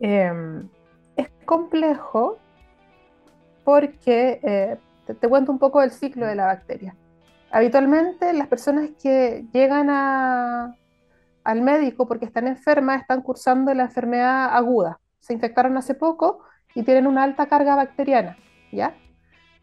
Em, 0.00 0.68
es 1.16 1.28
complejo 1.44 2.38
porque 3.64 4.40
eh, 4.42 4.76
te, 5.06 5.28
cuento 5.28 5.52
un 5.52 5.58
poco 5.58 5.82
el 5.82 5.92
ciclo 5.92 6.26
de 6.26 6.34
la 6.34 6.46
bacteria. 6.46 6.96
Habitualmente 7.50 8.32
las 8.32 8.48
personas 8.48 8.90
que 9.00 9.44
llegan 9.52 9.88
al 9.88 11.62
médico 11.62 12.08
porque 12.08 12.24
están 12.24 12.48
enfermas 12.48 13.02
están 13.02 13.22
cursando 13.22 13.72
la 13.74 13.84
enfermedad 13.84 14.56
aguda. 14.56 14.98
Se 15.20 15.32
infectaron 15.32 15.76
hace 15.76 15.94
poco 15.94 16.40
y 16.74 16.82
tienen 16.82 17.06
una 17.06 17.22
alta 17.22 17.46
carga 17.46 17.74
bacteriana, 17.76 18.36
¿ya? 18.70 18.94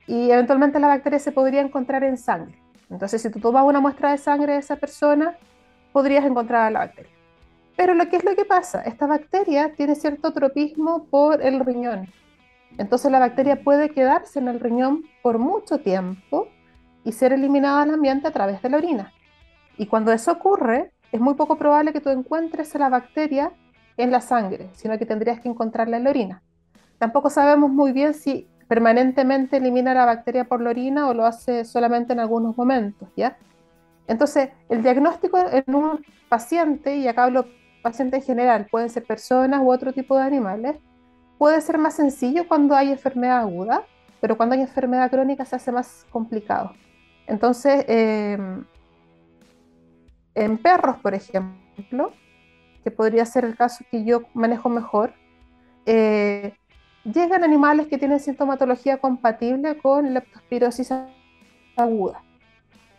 y 0.09 0.31
eventualmente 0.31 0.79
la 0.79 0.87
bacteria 0.87 1.19
se 1.19 1.31
podría 1.31 1.61
encontrar 1.61 2.03
en 2.03 2.17
sangre. 2.17 2.59
Entonces, 2.89 3.21
si 3.21 3.29
tú 3.29 3.39
tomas 3.39 3.63
una 3.63 3.79
muestra 3.79 4.09
de 4.09 4.17
sangre 4.17 4.53
de 4.53 4.59
esa 4.59 4.75
persona, 4.75 5.37
podrías 5.93 6.25
encontrar 6.25 6.71
la 6.71 6.79
bacteria. 6.79 7.11
Pero 7.77 7.93
lo 7.93 8.09
que 8.09 8.15
es 8.15 8.23
lo 8.23 8.35
que 8.35 8.43
pasa, 8.43 8.81
esta 8.81 9.05
bacteria 9.05 9.71
tiene 9.75 9.93
cierto 9.93 10.33
tropismo 10.33 11.05
por 11.11 11.43
el 11.43 11.59
riñón. 11.59 12.07
Entonces 12.79 13.11
la 13.11 13.19
bacteria 13.19 13.61
puede 13.63 13.91
quedarse 13.91 14.39
en 14.39 14.47
el 14.47 14.59
riñón 14.59 15.03
por 15.21 15.37
mucho 15.37 15.77
tiempo 15.77 16.47
y 17.03 17.11
ser 17.11 17.31
eliminada 17.31 17.83
al 17.83 17.93
ambiente 17.93 18.27
a 18.27 18.31
través 18.31 18.63
de 18.63 18.69
la 18.71 18.77
orina. 18.77 19.13
Y 19.77 19.85
cuando 19.85 20.11
eso 20.11 20.31
ocurre, 20.31 20.91
es 21.11 21.21
muy 21.21 21.35
poco 21.35 21.59
probable 21.59 21.93
que 21.93 22.01
tú 22.01 22.09
encuentres 22.09 22.73
la 22.73 22.89
bacteria 22.89 23.51
en 23.95 24.09
la 24.09 24.21
sangre, 24.21 24.71
sino 24.73 24.97
que 24.97 25.05
tendrías 25.05 25.39
que 25.39 25.49
encontrarla 25.49 25.97
en 25.97 26.03
la 26.03 26.09
orina. 26.09 26.41
Tampoco 26.99 27.29
sabemos 27.29 27.71
muy 27.71 27.91
bien 27.93 28.13
si 28.13 28.47
permanentemente 28.67 29.57
elimina 29.57 29.93
la 29.95 30.05
bacteria 30.05 30.43
por 30.43 30.61
la 30.61 30.69
orina 30.69 31.07
o 31.09 31.13
lo 31.13 31.25
hace 31.25 31.65
solamente 31.65 32.13
en 32.13 32.19
algunos 32.19 32.55
momentos, 32.55 33.09
¿ya? 33.17 33.37
Entonces, 34.07 34.49
el 34.69 34.83
diagnóstico 34.83 35.39
en 35.51 35.73
un 35.73 36.05
paciente, 36.29 36.97
y 36.97 37.07
acá 37.07 37.23
hablo 37.23 37.45
paciente 37.81 38.17
en 38.17 38.23
general, 38.23 38.67
pueden 38.69 38.89
ser 38.89 39.05
personas 39.05 39.61
u 39.63 39.71
otro 39.71 39.93
tipo 39.93 40.15
de 40.17 40.23
animales, 40.23 40.77
puede 41.37 41.61
ser 41.61 41.77
más 41.77 41.95
sencillo 41.95 42.47
cuando 42.47 42.75
hay 42.75 42.91
enfermedad 42.91 43.39
aguda, 43.39 43.83
pero 44.21 44.37
cuando 44.37 44.55
hay 44.55 44.61
enfermedad 44.61 45.09
crónica 45.09 45.45
se 45.45 45.55
hace 45.55 45.71
más 45.71 46.05
complicado. 46.11 46.73
Entonces, 47.25 47.85
em, 47.87 48.65
en 50.35 50.57
perros, 50.57 50.97
por 50.97 51.13
ejemplo, 51.13 52.11
que 52.83 52.91
podría 52.91 53.25
ser 53.25 53.45
el 53.45 53.55
caso 53.55 53.85
que 53.89 54.03
yo 54.03 54.23
manejo 54.33 54.69
mejor, 54.69 55.13
eh, 55.85 56.53
llegan 57.03 57.43
animales 57.43 57.87
que 57.87 57.97
tienen 57.97 58.19
sintomatología 58.19 58.97
compatible 58.97 59.77
con 59.77 60.13
leptospirosis 60.13 60.93
aguda. 61.75 62.21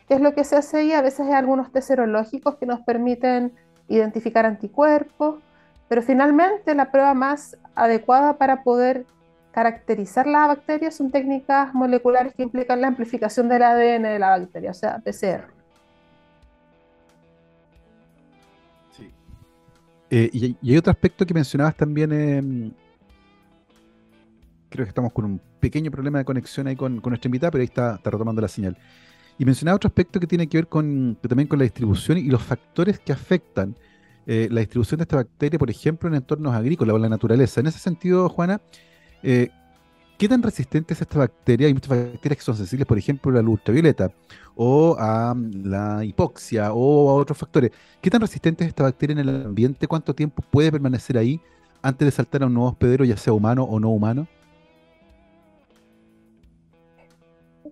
¿Qué 0.08 0.14
es 0.14 0.20
lo 0.20 0.34
que 0.34 0.44
se 0.44 0.56
hace 0.56 0.78
ahí? 0.78 0.92
A 0.92 1.02
veces 1.02 1.20
hay 1.20 1.34
algunos 1.34 1.70
test 1.70 1.88
serológicos 1.88 2.56
que 2.56 2.66
nos 2.66 2.80
permiten 2.80 3.52
identificar 3.88 4.46
anticuerpos, 4.46 5.36
pero 5.88 6.02
finalmente 6.02 6.74
la 6.74 6.90
prueba 6.90 7.14
más 7.14 7.56
adecuada 7.74 8.36
para 8.36 8.62
poder 8.62 9.06
caracterizar 9.52 10.26
la 10.26 10.46
bacteria 10.46 10.90
son 10.90 11.10
técnicas 11.10 11.74
moleculares 11.74 12.34
que 12.34 12.42
implican 12.42 12.80
la 12.80 12.88
amplificación 12.88 13.48
del 13.48 13.62
ADN 13.62 14.02
de 14.02 14.18
la 14.18 14.30
bacteria, 14.30 14.70
o 14.70 14.74
sea, 14.74 14.98
PCR. 14.98 15.48
Sí. 18.96 19.12
Eh, 20.10 20.30
y, 20.32 20.56
hay 20.70 20.76
otro 20.76 20.92
aspecto 20.92 21.26
que 21.26 21.34
mencionabas 21.34 21.76
también, 21.76 22.12
eh, 22.12 22.72
creo 24.70 24.86
que 24.86 24.90
estamos 24.90 25.12
con 25.12 25.24
un 25.24 25.40
pequeño 25.58 25.90
problema 25.90 26.18
de 26.18 26.24
conexión 26.24 26.66
ahí 26.68 26.76
con, 26.76 27.02
nuestra 27.04 27.28
invitada, 27.28 27.50
pero 27.50 27.62
ahí 27.62 27.66
está, 27.66 28.00
retomando 28.02 28.40
la 28.40 28.48
señal. 28.48 28.78
Y 29.38 29.44
mencionaba 29.44 29.76
otro 29.76 29.88
aspecto 29.88 30.20
que 30.20 30.26
tiene 30.26 30.46
que 30.46 30.58
ver 30.58 30.68
con, 30.68 31.18
también 31.20 31.48
con 31.48 31.58
la 31.58 31.64
distribución 31.64 32.18
y 32.18 32.24
los 32.24 32.42
factores 32.42 33.00
que 33.00 33.12
afectan 33.12 33.74
eh, 34.26 34.48
la 34.50 34.60
distribución 34.60 34.98
de 34.98 35.02
esta 35.02 35.16
bacteria, 35.16 35.58
por 35.58 35.70
ejemplo, 35.70 36.08
en 36.08 36.14
entornos 36.14 36.54
agrícolas 36.54 36.94
o 36.94 36.96
en 36.96 37.02
la 37.02 37.08
naturaleza. 37.08 37.60
En 37.60 37.66
ese 37.66 37.78
sentido, 37.78 38.28
Juana, 38.28 38.60
eh, 39.22 39.48
¿qué 40.18 40.28
tan 40.28 40.42
resistente 40.42 40.94
es 40.94 41.00
esta 41.00 41.18
bacteria? 41.18 41.66
Hay 41.66 41.74
muchas 41.74 41.88
bacterias 41.88 42.38
que 42.38 42.44
son 42.44 42.56
sensibles, 42.56 42.86
por 42.86 42.98
ejemplo, 42.98 43.32
a 43.32 43.34
la 43.36 43.42
luz 43.42 43.54
ultravioleta 43.54 44.12
o 44.54 44.94
a 44.98 45.34
la 45.64 46.04
hipoxia 46.04 46.72
o 46.72 47.10
a 47.10 47.14
otros 47.14 47.38
factores. 47.38 47.72
¿Qué 48.00 48.10
tan 48.10 48.20
resistente 48.20 48.64
es 48.64 48.68
esta 48.68 48.82
bacteria 48.82 49.14
en 49.14 49.20
el 49.20 49.46
ambiente? 49.46 49.88
¿Cuánto 49.88 50.14
tiempo 50.14 50.44
puede 50.50 50.70
permanecer 50.70 51.16
ahí 51.16 51.40
antes 51.82 52.06
de 52.06 52.12
saltar 52.12 52.42
a 52.42 52.46
un 52.46 52.54
nuevo 52.54 52.68
hospedero, 52.68 53.06
ya 53.06 53.16
sea 53.16 53.32
humano 53.32 53.64
o 53.64 53.80
no 53.80 53.88
humano? 53.88 54.28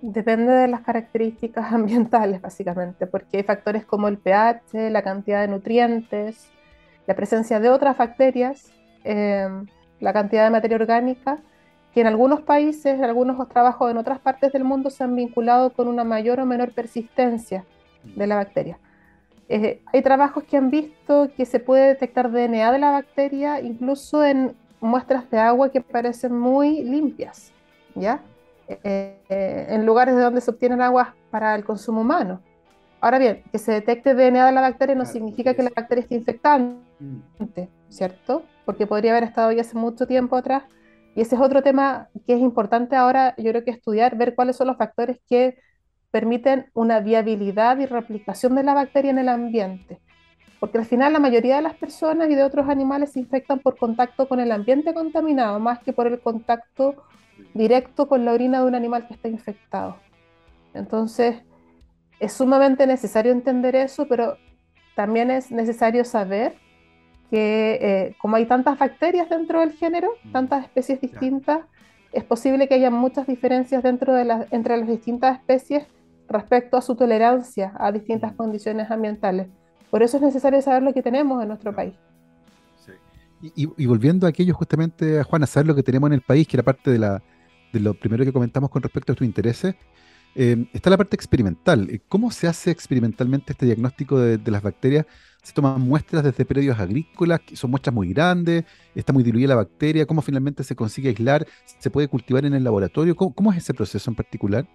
Depende 0.00 0.52
de 0.52 0.68
las 0.68 0.82
características 0.82 1.72
ambientales, 1.72 2.40
básicamente, 2.40 3.06
porque 3.06 3.38
hay 3.38 3.42
factores 3.42 3.84
como 3.84 4.08
el 4.08 4.18
pH, 4.18 4.90
la 4.90 5.02
cantidad 5.02 5.40
de 5.40 5.48
nutrientes, 5.48 6.48
la 7.06 7.14
presencia 7.14 7.58
de 7.58 7.70
otras 7.70 7.96
bacterias, 7.96 8.72
em, 9.04 9.66
la 10.00 10.12
cantidad 10.12 10.44
de 10.44 10.50
materia 10.50 10.76
orgánica, 10.76 11.38
que 11.92 12.02
en 12.02 12.06
algunos 12.06 12.42
países, 12.42 12.94
en 12.94 13.04
algunos 13.04 13.48
trabajos 13.48 13.90
en 13.90 13.96
otras 13.96 14.20
partes 14.20 14.52
del 14.52 14.62
mundo 14.62 14.90
se 14.90 15.02
han 15.02 15.16
vinculado 15.16 15.72
con 15.72 15.88
una 15.88 16.04
mayor 16.04 16.38
o 16.38 16.46
menor 16.46 16.72
persistencia 16.72 17.64
de 18.04 18.26
la 18.26 18.36
bacteria. 18.36 18.78
Eh, 19.48 19.80
hay 19.86 20.02
trabajos 20.02 20.44
que 20.44 20.58
han 20.58 20.70
visto 20.70 21.30
que 21.36 21.46
se 21.46 21.58
puede 21.58 21.88
detectar 21.88 22.30
DNA 22.30 22.70
de 22.70 22.78
la 22.78 22.90
bacteria 22.90 23.60
incluso 23.60 24.22
en 24.22 24.54
muestras 24.80 25.30
de 25.30 25.38
agua 25.38 25.70
que 25.70 25.80
parecen 25.80 26.38
muy 26.38 26.84
limpias, 26.84 27.52
¿ya? 27.94 28.20
Eh, 28.68 29.66
en 29.70 29.86
lugares 29.86 30.14
de 30.14 30.22
donde 30.22 30.40
se 30.40 30.50
obtienen 30.50 30.80
aguas 30.82 31.08
para 31.30 31.54
el 31.54 31.64
consumo 31.64 32.02
humano. 32.02 32.42
Ahora 33.00 33.18
bien, 33.18 33.42
que 33.50 33.58
se 33.58 33.72
detecte 33.72 34.14
DNA 34.14 34.46
de 34.46 34.52
la 34.52 34.60
bacteria 34.60 34.94
no 34.94 35.04
significa 35.04 35.54
que 35.54 35.62
la 35.62 35.70
bacteria 35.74 36.02
esté 36.02 36.16
infectante. 36.16 37.70
¿cierto? 37.88 38.44
Porque 38.64 38.86
podría 38.86 39.12
haber 39.12 39.24
estado 39.24 39.52
ya 39.52 39.62
hace 39.62 39.76
mucho 39.76 40.06
tiempo 40.06 40.36
atrás. 40.36 40.64
Y 41.14 41.20
ese 41.20 41.34
es 41.34 41.40
otro 41.40 41.62
tema 41.62 42.08
que 42.26 42.34
es 42.34 42.40
importante 42.40 42.96
ahora, 42.96 43.34
yo 43.36 43.50
creo 43.50 43.64
que 43.64 43.70
estudiar, 43.70 44.16
ver 44.16 44.34
cuáles 44.34 44.56
son 44.56 44.68
los 44.68 44.76
factores 44.76 45.18
que 45.28 45.58
permiten 46.10 46.70
una 46.74 47.00
viabilidad 47.00 47.78
y 47.78 47.86
replicación 47.86 48.54
de 48.54 48.62
la 48.62 48.74
bacteria 48.74 49.10
en 49.10 49.18
el 49.18 49.28
ambiente. 49.28 50.00
Porque 50.60 50.78
al 50.78 50.86
final 50.86 51.12
la 51.12 51.18
mayoría 51.18 51.56
de 51.56 51.62
las 51.62 51.74
personas 51.74 52.30
y 52.30 52.34
de 52.34 52.42
otros 52.42 52.68
animales 52.68 53.12
se 53.12 53.20
infectan 53.20 53.60
por 53.60 53.76
contacto 53.76 54.28
con 54.28 54.40
el 54.40 54.50
ambiente 54.52 54.94
contaminado, 54.94 55.58
más 55.58 55.80
que 55.80 55.92
por 55.92 56.06
el 56.06 56.20
contacto 56.20 57.04
directo 57.54 58.08
con 58.08 58.24
la 58.24 58.32
orina 58.32 58.60
de 58.60 58.66
un 58.66 58.74
animal 58.74 59.06
que 59.06 59.14
está 59.14 59.28
infectado. 59.28 59.96
Entonces, 60.74 61.36
es 62.20 62.32
sumamente 62.32 62.86
necesario 62.86 63.32
entender 63.32 63.76
eso, 63.76 64.06
pero 64.08 64.36
también 64.96 65.30
es 65.30 65.50
necesario 65.50 66.04
saber 66.04 66.54
que 67.30 67.78
eh, 67.80 68.16
como 68.20 68.36
hay 68.36 68.46
tantas 68.46 68.78
bacterias 68.78 69.28
dentro 69.28 69.60
del 69.60 69.72
género, 69.72 70.10
mm. 70.24 70.32
tantas 70.32 70.64
especies 70.64 71.00
distintas, 71.00 71.60
es 72.12 72.24
posible 72.24 72.68
que 72.68 72.74
haya 72.74 72.90
muchas 72.90 73.26
diferencias 73.26 73.82
dentro 73.82 74.14
de 74.14 74.24
las, 74.24 74.52
entre 74.52 74.76
las 74.76 74.88
distintas 74.88 75.38
especies 75.38 75.86
respecto 76.26 76.76
a 76.76 76.82
su 76.82 76.96
tolerancia 76.96 77.72
a 77.78 77.92
distintas 77.92 78.32
mm. 78.32 78.36
condiciones 78.36 78.90
ambientales. 78.90 79.48
Por 79.90 80.02
eso 80.02 80.16
es 80.16 80.22
necesario 80.22 80.60
saber 80.62 80.82
lo 80.82 80.92
que 80.92 81.02
tenemos 81.02 81.42
en 81.42 81.48
nuestro 81.48 81.74
país. 81.74 81.94
Y, 83.40 83.86
volviendo 83.86 84.26
a 84.26 84.30
aquello 84.30 84.52
justamente, 84.52 85.22
Juan, 85.22 85.44
a 85.44 85.46
saber 85.46 85.66
lo 85.66 85.74
que 85.74 85.84
tenemos 85.84 86.08
en 86.08 86.14
el 86.14 86.22
país, 86.22 86.48
que 86.48 86.56
era 86.56 86.64
parte 86.64 86.90
de, 86.90 86.98
la, 86.98 87.22
de 87.72 87.80
lo 87.80 87.94
primero 87.94 88.24
que 88.24 88.32
comentamos 88.32 88.68
con 88.68 88.82
respecto 88.82 89.12
a 89.12 89.14
tus 89.14 89.26
intereses, 89.26 89.76
eh, 90.34 90.66
está 90.72 90.90
la 90.90 90.96
parte 90.96 91.16
experimental. 91.16 91.88
Eh, 91.90 92.00
¿Cómo 92.08 92.30
se 92.30 92.46
hace 92.46 92.70
experimentalmente 92.70 93.52
este 93.52 93.66
diagnóstico 93.66 94.18
de, 94.18 94.50
las 94.50 94.62
bacterias? 94.62 95.06
¿Se 95.42 95.52
toman 95.52 95.80
muestras 95.80 96.24
desde 96.24 96.44
predios 96.44 96.78
agrícolas? 96.78 97.40
¿Son 97.54 97.70
muestras 97.70 97.94
muy 97.94 98.12
grandes? 98.12 98.64
¿Está 98.94 99.12
muy 99.12 99.22
diluida 99.22 99.48
la 99.48 99.54
bacteria? 99.56 100.06
¿Cómo 100.06 100.20
finalmente 100.20 100.64
se 100.64 100.76
consigue 100.76 101.08
aislar? 101.08 101.46
¿Se 101.64 101.90
puede 101.90 102.08
cultivar 102.08 102.44
en 102.44 102.54
el 102.54 102.64
laboratorio? 102.64 103.16
¿Cómo, 103.16 103.52
es 103.52 103.58
ese 103.58 103.74
proceso 103.74 104.10
en 104.10 104.16
particular? 104.16 104.66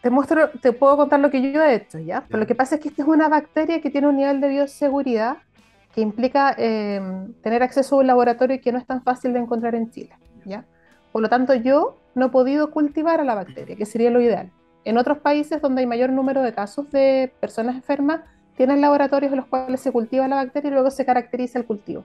Te 0.00 0.10
muestro, 0.10 0.50
te 0.60 0.72
puedo 0.72 0.96
contar 0.96 1.20
lo 1.20 1.30
que 1.30 1.52
yo 1.52 1.62
he 1.62 1.76
hecho, 1.76 1.98
¿ya? 1.98 2.24
Pero 2.26 2.40
lo 2.40 2.46
que 2.46 2.56
pasa 2.56 2.76
es 2.76 2.80
que 2.80 2.88
esta 2.88 3.02
es 3.02 3.08
una 3.08 3.28
bacteria 3.28 3.80
que 3.80 3.90
tiene 3.90 4.08
un 4.08 4.16
nivel 4.16 4.40
de 4.40 4.48
bioseguridad 4.48 5.38
que 5.94 6.00
implica 6.00 6.54
eh, 6.58 7.00
tener 7.42 7.62
acceso 7.62 7.96
a 7.96 7.98
un 8.00 8.06
laboratorio 8.06 8.60
que 8.60 8.72
no 8.72 8.78
es 8.78 8.86
tan 8.86 9.02
fácil 9.02 9.32
de 9.32 9.40
encontrar 9.40 9.74
en 9.74 9.90
Chile, 9.90 10.16
¿ya? 10.44 10.64
Por 11.12 11.22
lo 11.22 11.28
tanto, 11.28 11.54
yo 11.54 11.98
no 12.14 12.26
he 12.26 12.30
podido 12.30 12.70
cultivar 12.70 13.20
a 13.20 13.24
la 13.24 13.34
bacteria, 13.34 13.76
que 13.76 13.84
sería 13.84 14.10
lo 14.10 14.20
ideal. 14.20 14.50
En 14.84 14.98
otros 14.98 15.18
países 15.18 15.60
donde 15.60 15.82
hay 15.82 15.86
mayor 15.86 16.10
número 16.10 16.42
de 16.42 16.54
casos 16.54 16.90
de 16.90 17.32
personas 17.40 17.76
enfermas, 17.76 18.20
tienen 18.56 18.80
laboratorios 18.80 19.32
en 19.32 19.38
los 19.38 19.46
cuales 19.46 19.80
se 19.80 19.92
cultiva 19.92 20.28
la 20.28 20.36
bacteria 20.36 20.68
y 20.68 20.72
luego 20.72 20.90
se 20.90 21.04
caracteriza 21.04 21.58
el 21.58 21.66
cultivo. 21.66 22.04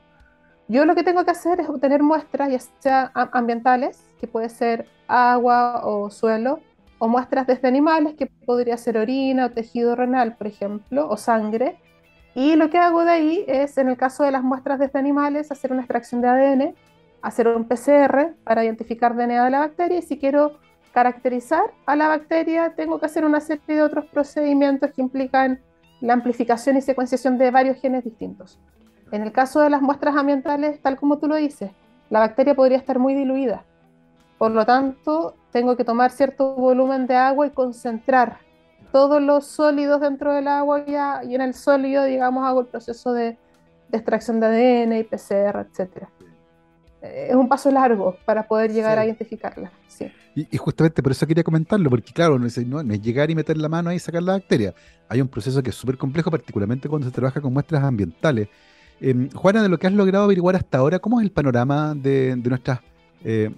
Yo 0.67 0.85
lo 0.85 0.95
que 0.95 1.03
tengo 1.03 1.23
que 1.23 1.31
hacer 1.31 1.61
es 1.61 1.69
obtener 1.69 2.03
muestras, 2.03 2.51
ya 2.51 2.59
sea 2.79 3.11
ambientales, 3.13 4.03
que 4.19 4.27
puede 4.27 4.49
ser 4.49 4.85
agua 5.07 5.81
o 5.85 6.09
suelo, 6.09 6.59
o 6.99 7.07
muestras 7.07 7.47
desde 7.47 7.67
animales, 7.67 8.15
que 8.15 8.25
podría 8.25 8.77
ser 8.77 8.97
orina 8.97 9.45
o 9.45 9.51
tejido 9.51 9.95
renal, 9.95 10.35
por 10.35 10.47
ejemplo, 10.47 11.07
o 11.09 11.15
sangre. 11.15 11.77
Y 12.37 12.55
lo 12.55 12.69
que 12.69 12.77
hago 12.77 13.03
de 13.03 13.11
ahí 13.11 13.45
es, 13.47 13.77
en 13.79 13.89
el 13.89 13.97
caso 13.97 14.23
de 14.23 14.31
las 14.31 14.43
muestras 14.43 14.77
desde 14.77 14.99
animales, 14.99 15.51
hacer 15.51 15.71
una 15.71 15.81
extracción 15.81 16.21
de 16.21 16.27
ADN 16.27 16.75
hacer 17.21 17.47
un 17.47 17.65
PCR 17.65 18.35
para 18.43 18.63
identificar 18.63 19.15
DNA 19.15 19.45
de 19.45 19.51
la 19.51 19.59
bacteria 19.59 19.99
y 19.99 20.01
si 20.01 20.17
quiero 20.17 20.59
caracterizar 20.93 21.73
a 21.85 21.95
la 21.95 22.07
bacteria 22.07 22.73
tengo 22.75 22.99
que 22.99 23.05
hacer 23.05 23.25
una 23.25 23.41
serie 23.41 23.75
de 23.75 23.83
otros 23.83 24.05
procedimientos 24.05 24.91
que 24.91 25.01
implican 25.01 25.59
la 25.99 26.13
amplificación 26.13 26.77
y 26.77 26.81
secuenciación 26.81 27.37
de 27.37 27.51
varios 27.51 27.81
genes 27.81 28.03
distintos. 28.03 28.59
En 29.11 29.23
el 29.23 29.31
caso 29.31 29.61
de 29.61 29.69
las 29.69 29.81
muestras 29.81 30.15
ambientales, 30.15 30.81
tal 30.81 30.97
como 30.97 31.17
tú 31.17 31.27
lo 31.27 31.35
dices, 31.35 31.71
la 32.09 32.19
bacteria 32.19 32.55
podría 32.55 32.77
estar 32.77 32.99
muy 32.99 33.13
diluida. 33.13 33.63
Por 34.37 34.51
lo 34.51 34.65
tanto, 34.65 35.35
tengo 35.51 35.75
que 35.75 35.83
tomar 35.83 36.11
cierto 36.11 36.53
volumen 36.55 37.07
de 37.07 37.15
agua 37.15 37.47
y 37.47 37.51
concentrar 37.51 38.37
todos 38.91 39.21
los 39.21 39.45
sólidos 39.45 40.01
dentro 40.01 40.33
del 40.33 40.47
agua 40.47 40.83
y, 41.23 41.35
en 41.35 41.41
el 41.41 41.53
sólido, 41.53 42.03
digamos, 42.03 42.45
hago 42.45 42.61
el 42.61 42.67
proceso 42.67 43.13
de, 43.13 43.37
de 43.89 43.97
extracción 43.97 44.39
de 44.39 44.47
ADN 44.47 44.93
y 44.97 45.03
PCR, 45.03 45.67
etcétera 45.69 46.09
es 47.01 47.35
un 47.35 47.47
paso 47.47 47.71
largo 47.71 48.17
para 48.25 48.47
poder 48.47 48.71
llegar 48.71 48.97
a 48.97 49.05
identificarla. 49.05 49.71
Sí. 49.87 50.11
Y, 50.35 50.57
justamente 50.57 51.01
por 51.01 51.11
eso 51.11 51.25
quería 51.25 51.43
comentarlo, 51.43 51.89
porque 51.89 52.11
claro, 52.13 52.37
no 52.37 52.45
es, 52.45 52.57
llegar 53.01 53.31
y 53.31 53.35
meter 53.35 53.57
la 53.57 53.69
mano 53.69 53.89
ahí 53.89 53.97
y 53.97 53.99
sacar 53.99 54.21
la 54.21 54.33
bacteria. 54.33 54.73
Hay 55.09 55.21
un 55.21 55.27
proceso 55.27 55.63
que 55.63 55.71
es 55.71 55.75
súper 55.75 55.97
complejo, 55.97 56.29
particularmente 56.29 56.87
cuando 56.87 57.07
se 57.07 57.13
trabaja 57.13 57.41
con 57.41 57.53
muestras 57.53 57.83
ambientales. 57.83 58.47
Eh, 58.99 59.29
Juana, 59.33 59.61
de 59.61 59.69
lo 59.69 59.77
que 59.77 59.87
has 59.87 59.93
logrado 59.93 60.25
averiguar 60.25 60.55
hasta 60.55 60.79
ahora, 60.79 60.99
¿cómo 60.99 61.19
es 61.19 61.25
el 61.25 61.31
panorama 61.31 61.93
de, 61.95 62.35
nuestras 62.35 62.79
eh, 63.23 63.51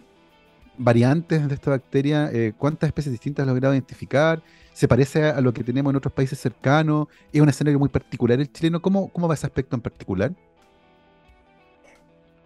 variantes 0.79 1.47
de 1.47 1.53
esta 1.53 1.69
bacteria? 1.69 2.31
Eh, 2.31 2.53
¿Cuántas 2.57 2.87
especies 2.87 3.11
distintas 3.11 3.43
has 3.43 3.47
logrado 3.47 3.75
identificar? 3.75 4.41
¿Se 4.73 4.87
parece 4.87 5.25
a, 5.25 5.41
lo 5.41 5.53
que 5.53 5.63
tenemos 5.63 5.91
en 5.91 5.97
otros 5.97 6.13
países 6.13 6.39
cercanos? 6.39 7.07
¿Es 7.31 7.41
un 7.41 7.49
escenario 7.49 7.77
muy 7.77 7.89
particular 7.89 8.39
el 8.39 8.51
chileno? 8.51 8.81
¿Cómo, 8.81 9.09
cómo 9.09 9.27
va 9.27 9.35
ese 9.35 9.45
aspecto 9.45 9.75
en 9.75 9.81
particular? 9.81 10.31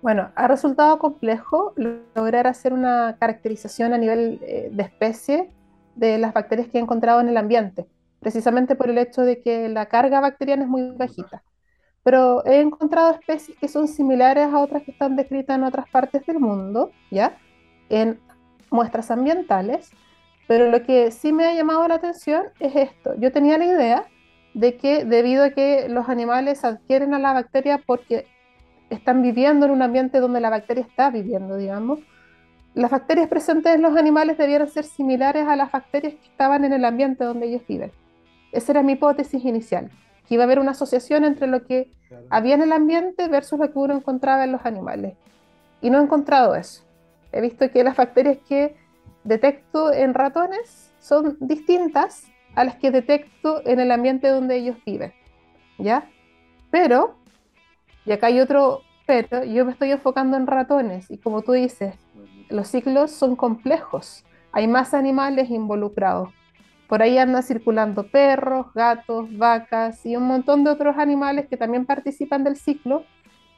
Bueno, 0.01 0.31
ha 0.35 0.47
resultado 0.49 0.99
complejo 0.99 1.73
lograr 1.77 2.47
hacer 2.47 2.73
una 2.73 3.15
caracterización 3.19 3.93
a 3.93 3.97
nivel 3.97 4.41
eh, 4.41 4.69
de 4.69 4.83
especie 4.83 5.49
de 5.95 6.17
las 6.17 6.33
bacterias 6.33 6.67
que 6.67 6.77
he 6.77 6.81
encontrado 6.81 7.21
en 7.21 7.29
el 7.29 7.37
ambiente, 7.37 7.85
precisamente 8.19 8.75
por 8.75 8.89
el 8.89 8.97
hecho 8.97 9.21
de 9.21 9.39
que 9.41 9.69
la 9.69 9.85
carga 9.85 10.19
bacteriana 10.19 10.63
es 10.63 10.69
muy 10.69 10.91
bajita. 10.97 11.43
Pero 12.03 12.45
he 12.45 12.59
encontrado 12.59 13.11
especies 13.11 13.57
que 13.57 13.69
son 13.69 13.87
similares 13.87 14.47
a 14.47 14.59
otras 14.59 14.83
que 14.83 14.91
están 14.91 15.15
descritas 15.15 15.55
en 15.55 15.63
otras 15.63 15.87
partes 15.89 16.25
del 16.25 16.39
mundo, 16.39 16.91
¿ya? 17.09 17.37
En 17.89 18.19
muestras 18.69 19.11
ambientales. 19.11 19.91
Pero 20.47 20.69
lo 20.69 20.83
que 20.83 21.11
sí 21.11 21.31
me 21.31 21.45
ha 21.45 21.53
llamado 21.53 21.87
la 21.87 21.95
atención 21.95 22.43
es 22.59 22.75
esto. 22.75 23.15
Yo 23.17 23.31
tenía 23.31 23.57
la 23.57 23.65
idea 23.65 24.05
de 24.53 24.77
que 24.77 25.05
debido 25.05 25.45
a 25.45 25.49
que 25.51 25.87
los 25.89 26.09
animales 26.09 26.63
adquieren 26.63 27.13
a 27.13 27.19
la 27.19 27.33
bacteria 27.33 27.81
porque 27.85 28.27
están 28.89 29.21
viviendo 29.21 29.65
en 29.65 29.71
un 29.71 29.81
ambiente 29.81 30.19
donde 30.19 30.39
la 30.39 30.49
bacteria 30.49 30.83
está 30.83 31.09
viviendo, 31.09 31.57
digamos, 31.57 31.99
las 32.75 32.89
bacterias 32.89 33.27
presentes 33.27 33.75
en 33.75 33.83
los 33.83 33.95
animales 33.95 34.37
debieran 34.37 34.67
ser 34.67 34.83
similares 34.83 35.47
a 35.47 35.55
las 35.55 35.71
bacterias 35.71 36.15
que 36.15 36.27
estaban 36.27 36.65
en 36.65 36.73
el 36.73 36.85
ambiente 36.85 37.23
donde 37.23 37.47
ellos 37.47 37.61
viven. 37.67 37.91
Esa 38.51 38.71
era 38.71 38.83
mi 38.83 38.93
hipótesis 38.93 39.45
inicial, 39.45 39.91
que 40.27 40.35
iba 40.35 40.43
a 40.43 40.45
haber 40.45 40.59
una 40.59 40.71
asociación 40.71 41.23
entre 41.23 41.47
lo 41.47 41.65
que 41.65 41.91
había 42.29 42.55
en 42.55 42.63
el 42.63 42.71
ambiente 42.71 43.27
versus 43.27 43.59
lo 43.59 43.71
que 43.71 43.77
uno 43.77 43.95
encontraba 43.95 44.43
en 44.43 44.51
los 44.51 44.65
animales. 44.65 45.15
Y 45.81 45.89
no 45.89 45.99
he 45.99 46.03
encontrado 46.03 46.55
eso. 46.55 46.83
He 47.33 47.41
visto 47.41 47.69
que 47.71 47.83
las 47.83 47.97
bacterias 47.97 48.37
que 48.47 48.75
detecto 49.23 49.91
en 49.91 50.13
ratones 50.13 50.93
son 50.99 51.37
distintas 51.41 52.31
a 52.55 52.63
las 52.63 52.75
que 52.75 52.91
detecto 52.91 53.61
en 53.65 53.79
el 53.79 53.91
ambiente 53.91 54.29
donde 54.29 54.55
ellos 54.55 54.77
viven. 54.85 55.13
¿Ya? 55.77 56.09
Pero 56.71 57.15
y 58.05 58.11
acá 58.11 58.27
hay 58.27 58.39
otro 58.39 58.81
pero, 59.05 59.43
yo 59.43 59.65
me 59.65 59.71
estoy 59.73 59.91
enfocando 59.91 60.37
en 60.37 60.47
ratones 60.47 61.11
y 61.11 61.17
como 61.17 61.41
tú 61.41 61.51
dices, 61.51 61.95
los 62.49 62.69
ciclos 62.69 63.11
son 63.11 63.35
complejos, 63.35 64.23
hay 64.53 64.67
más 64.67 64.93
animales 64.93 65.49
involucrados. 65.49 66.29
Por 66.87 67.01
ahí 67.01 67.17
andan 67.17 67.43
circulando 67.43 68.07
perros, 68.07 68.67
gatos, 68.73 69.35
vacas 69.37 70.05
y 70.05 70.15
un 70.15 70.23
montón 70.23 70.63
de 70.63 70.69
otros 70.69 70.97
animales 70.97 71.47
que 71.47 71.57
también 71.57 71.85
participan 71.85 72.43
del 72.43 72.55
ciclo 72.55 73.03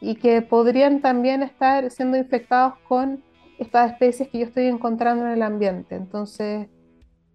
y 0.01 0.15
que 0.15 0.41
podrían 0.41 1.01
también 1.01 1.43
estar 1.43 1.91
siendo 1.91 2.17
infectados 2.17 2.75
con 2.87 3.23
estas 3.59 3.91
especies 3.91 4.29
que 4.29 4.39
yo 4.39 4.45
estoy 4.45 4.65
encontrando 4.65 5.25
en 5.25 5.31
el 5.31 5.41
ambiente. 5.41 5.95
Entonces, 5.95 6.67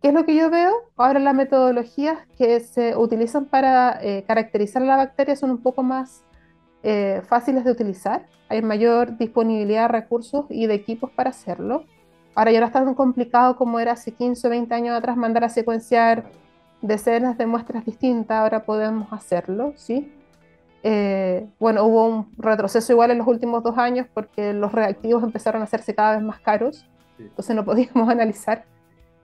¿qué 0.03 0.09
es 0.09 0.15
lo 0.15 0.25
que 0.25 0.35
yo 0.35 0.51
veo? 0.51 0.73
Ahora 0.97 1.19
las 1.21 1.35
metodologías 1.35 2.19
que 2.37 2.61
se 2.61 2.97
utilizan 2.97 3.47
para 3.47 3.99
eh, 4.03 4.25
caracterizar 4.27 4.83
la 4.83 4.97
bacteria 4.97 5.37
son 5.37 5.51
un 5.51 5.63
poco 5.63 5.83
más 5.83 6.25
eh, 6.83 7.21
fáciles 7.27 7.65
de 7.65 7.73
utilizar, 7.73 8.27
hay 8.49 8.63
mayor 8.63 9.19
disponibilidad 9.19 9.83
de 9.83 9.89
recursos 9.89 10.47
y 10.49 10.67
de 10.67 10.75
equipos 10.75 11.11
para 11.11 11.31
hacerlo. 11.31 11.85
Ahora 12.35 12.53
ya 12.53 12.61
no 12.61 12.67
es 12.67 12.73
tan 12.73 12.95
complicado 12.95 13.57
como 13.57 13.81
era 13.81 13.93
hace 13.93 14.13
15 14.13 14.47
o 14.47 14.51
20 14.51 14.75
años 14.75 14.97
atrás 14.97 15.17
mandar 15.17 15.45
a 15.45 15.51
secuenciar 15.51 16.25
decenas 16.81 17.37
de 17.37 17.47
muestras 17.47 17.85
distintas, 17.85 18.39
ahora 18.39 18.65
podemos 18.65 19.13
hacerlo, 19.13 19.75
¿sí? 19.77 20.11
Eh, 20.83 21.47
bueno, 21.59 21.85
hubo 21.85 22.07
un 22.07 22.33
retroceso 22.39 22.93
igual 22.93 23.11
en 23.11 23.19
los 23.19 23.27
últimos 23.27 23.63
dos 23.63 23.77
años 23.77 24.07
porque 24.15 24.53
los 24.55 24.73
reactivos 24.73 25.23
empezaron 25.23 25.61
a 25.61 25.65
hacerse 25.65 25.95
cada 25.95 26.17
vez 26.17 26.23
más 26.23 26.41
caros, 26.41 26.87
entonces 27.19 27.55
no 27.55 27.65
podíamos 27.67 28.09
analizar. 28.09 28.65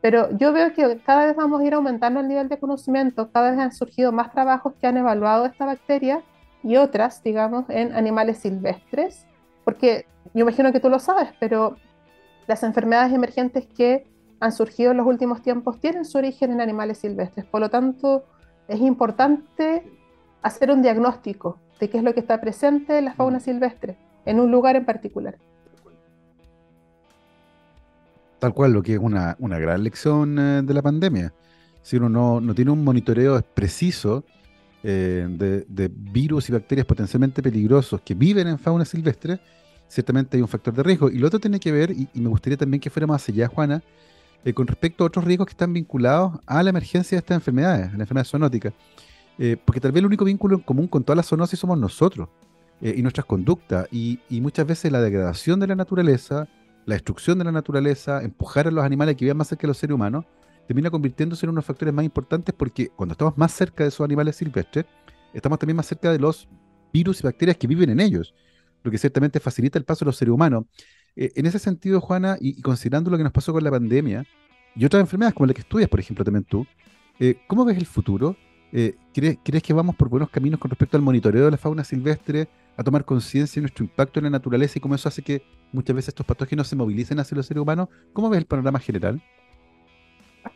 Pero 0.02 0.30
yo 0.36 0.52
veo 0.52 0.72
que 0.72 0.98
cada 0.98 1.26
vez 1.26 1.36
vamos 1.36 1.61
a 1.61 1.64
ir 1.64 1.74
aumentando 1.74 2.20
el 2.20 2.28
nivel 2.28 2.48
de 2.48 2.59
conocimiento, 2.59 3.30
cada 3.32 3.50
vez 3.50 3.59
han 3.59 3.72
surgido 3.72 4.12
más 4.12 4.30
trabajos 4.32 4.74
que 4.80 4.86
han 4.86 4.96
evaluado 4.96 5.46
esta 5.46 5.64
bacteria 5.64 6.22
y 6.62 6.76
otras, 6.76 7.22
digamos, 7.22 7.64
en 7.68 7.94
animales 7.94 8.38
silvestres, 8.38 9.26
porque 9.64 10.07
yo 10.34 10.42
imagino 10.42 10.72
que 10.72 10.80
tú 10.80 10.90
lo 10.90 10.98
sabes, 10.98 11.30
pero 11.40 11.76
las 12.46 12.62
enfermedades 12.62 13.12
emergentes 13.12 13.66
que 13.66 14.07
han 14.38 14.52
surgido 14.52 14.90
en 14.90 14.98
los 14.98 15.07
últimos 15.07 15.42
tiempos 15.42 15.80
tienen 15.80 16.04
su 16.04 16.18
origen 16.18 16.52
en 16.52 16.61
animales 16.61 16.98
silvestres. 16.98 17.46
Por 17.46 17.61
lo 17.61 17.70
tanto, 17.70 18.24
es 18.68 18.80
importante 18.80 19.82
hacer 20.43 20.70
un 20.70 20.82
diagnóstico 20.82 21.59
de 21.80 21.91
qué 21.91 21.99
es 21.99 22.05
lo 22.05 22.14
que 22.14 22.20
está 22.20 22.41
presente 22.41 22.99
en 22.99 23.07
la 23.07 23.14
fauna 23.14 23.39
mm. 23.39 23.43
silvestre, 23.43 23.97
en 24.24 24.41
un 24.41 24.51
lugar 24.51 24.76
en 24.76 24.84
particular. 24.84 25.37
Tal 28.39 28.53
cual, 28.53 28.72
lo 28.72 28.82
que 28.82 28.95
es 28.95 28.99
una, 28.99 29.37
gran 29.39 29.82
lección 29.82 30.39
eh, 30.39 30.62
de 30.62 30.74
la 30.74 30.82
pandemia. 30.82 31.32
Si 31.82 31.97
uno 31.97 32.41
no, 32.41 32.55
tiene 32.55 32.70
un 32.70 32.84
monitoreo 32.84 33.41
preciso 33.55 34.24
eh, 34.82 35.26
de, 35.28 35.91
virus 35.95 36.49
y 36.49 36.53
bacterias 36.53 36.87
potencialmente 36.87 37.43
peligrosos 37.43 38.01
que 38.03 38.14
viven 38.14 38.49
en 38.49 38.59
fauna 38.59 38.84
silvestre, 38.84 39.41
ciertamente 39.89 40.37
hay 40.37 40.43
un 40.43 40.49
factor 40.49 40.74
de 40.74 40.82
riesgo. 40.82 41.09
Y 41.09 41.18
lo 41.18 41.28
otro 41.28 41.39
tiene 41.39 41.59
que 41.59 41.72
ver, 41.72 41.93
y, 41.93 42.09
me 42.14 42.28
gustaría 42.28 42.57
también 42.57 42.80
que 42.80 42.91
fuera 42.91 43.07
más 43.07 43.26
allá, 43.28 43.49
Juana, 43.49 43.82
eh, 44.45 44.53
con 44.53 44.66
respecto 44.66 45.05
a 45.05 45.07
otros 45.07 45.24
riesgos 45.24 45.47
que 45.47 45.53
están 45.53 45.72
vinculados 45.72 46.39
a 46.47 46.62
la 46.62 46.70
emergencia 46.70 47.16
de 47.16 47.20
estas 47.20 47.37
enfermedades, 47.37 47.89
a 47.95 47.97
la 47.97 48.03
enfermedad 48.03 48.26
zoonótica. 48.26 48.72
Porque 49.64 49.80
tal 49.80 49.93
vez 49.93 50.01
el 50.01 50.07
único 50.07 50.24
vínculo 50.24 50.57
en 50.57 50.62
común 50.62 50.89
con 50.89 51.05
todas 51.05 51.16
las 51.16 51.26
zoonosis 51.26 51.59
somos 51.59 51.78
nosotros 51.78 52.28
y 52.80 53.03
nuestras 53.03 53.26
conductas. 53.26 53.87
y, 53.91 54.18
muchas 54.41 54.66
veces 54.66 54.91
la 54.91 55.01
degradación 55.01 55.61
de 55.61 55.66
la 55.66 55.74
naturaleza, 55.74 56.49
la 56.87 56.95
destrucción 56.95 57.39
de 57.39 57.45
la 57.45 57.53
naturaleza, 57.53 58.22
empujar 58.22 58.66
a 58.66 58.70
los 58.70 58.84
animales 58.84 59.16
que 59.16 59.24
vivan 59.24 59.37
más 59.37 59.49
cerca 59.49 59.62
de 59.62 59.68
los 59.68 59.78
seres 59.78 59.95
humanos, 59.95 60.24
termina 60.66 60.91
convirtiéndose 60.91 61.47
en 61.47 61.51
unos 61.51 61.64
factores 61.64 61.95
más 61.95 62.05
importantes 62.05 62.55
porque 62.57 62.89
cuando 62.89 63.12
estamos 63.12 63.37
más 63.39 63.53
cerca 63.53 63.84
de 63.84 63.89
esos 63.89 64.05
animales 64.05 64.37
silvestres, 64.37 64.84
estamos 65.32 65.59
también 65.59 65.76
más 65.76 65.87
cerca 65.87 66.11
de 66.11 66.18
los 66.18 66.49
virus 66.93 67.20
y 67.20 67.22
bacterias 67.24 67.57
que 67.57 67.66
viven 67.66 67.91
en 67.91 68.01
ellos, 68.01 68.34
lo 68.82 68.91
que 68.91 68.99
ciertamente 68.99 69.41
facilita 69.41 69.78
el 69.78 69.84
paso 69.84 70.05
de 70.05 70.07
los 70.07 70.16
seres 70.16 70.32
humanos. 70.32 70.64
Eh, 71.14 71.30
en 71.34 71.47
ese 71.47 71.59
sentido, 71.59 72.01
Juana, 72.01 72.37
y, 72.41 72.61
considerando 72.61 73.11
lo 73.11 73.16
que 73.16 73.22
nos 73.22 73.32
pasó 73.32 73.53
con 73.53 73.62
la 73.62 73.70
pandemia 73.70 74.24
y 74.74 74.84
otras 74.84 75.01
enfermedades 75.01 75.34
como 75.34 75.47
la 75.47 75.55
que 75.55 75.61
estudias, 75.61 75.89
por 75.89 76.01
ejemplo, 76.01 76.24
también 76.24 76.45
tú, 76.45 76.66
eh, 77.18 77.37
¿cómo 77.47 77.64
ves 77.64 77.76
el 77.76 77.87
futuro? 77.87 78.37
Eh, 78.72 78.96
¿crees, 79.14 79.38
¿Crees 79.42 79.62
que 79.62 79.72
vamos 79.72 79.96
por 79.96 80.08
buenos 80.08 80.30
caminos 80.30 80.60
con 80.60 80.70
respecto 80.70 80.96
al 80.96 81.02
monitoreo 81.02 81.44
de 81.46 81.50
la 81.50 81.56
fauna 81.56 81.84
silvestre? 81.84 82.48
a 82.76 82.82
tomar 82.84 83.04
conciencia 83.04 83.60
de 83.60 83.62
nuestro 83.62 83.84
impacto 83.84 84.20
en 84.20 84.24
la 84.24 84.30
naturaleza 84.30 84.78
y 84.78 84.80
cómo 84.80 84.94
eso 84.94 85.08
hace 85.08 85.22
que 85.22 85.42
muchas 85.72 85.96
veces 85.96 86.08
estos 86.08 86.26
patógenos 86.26 86.68
se 86.68 86.76
movilicen 86.76 87.18
hacia 87.18 87.36
los 87.36 87.46
seres 87.46 87.62
humanos. 87.62 87.88
¿Cómo 88.12 88.28
ves 88.28 88.38
el 88.38 88.46
panorama 88.46 88.78
general? 88.78 89.22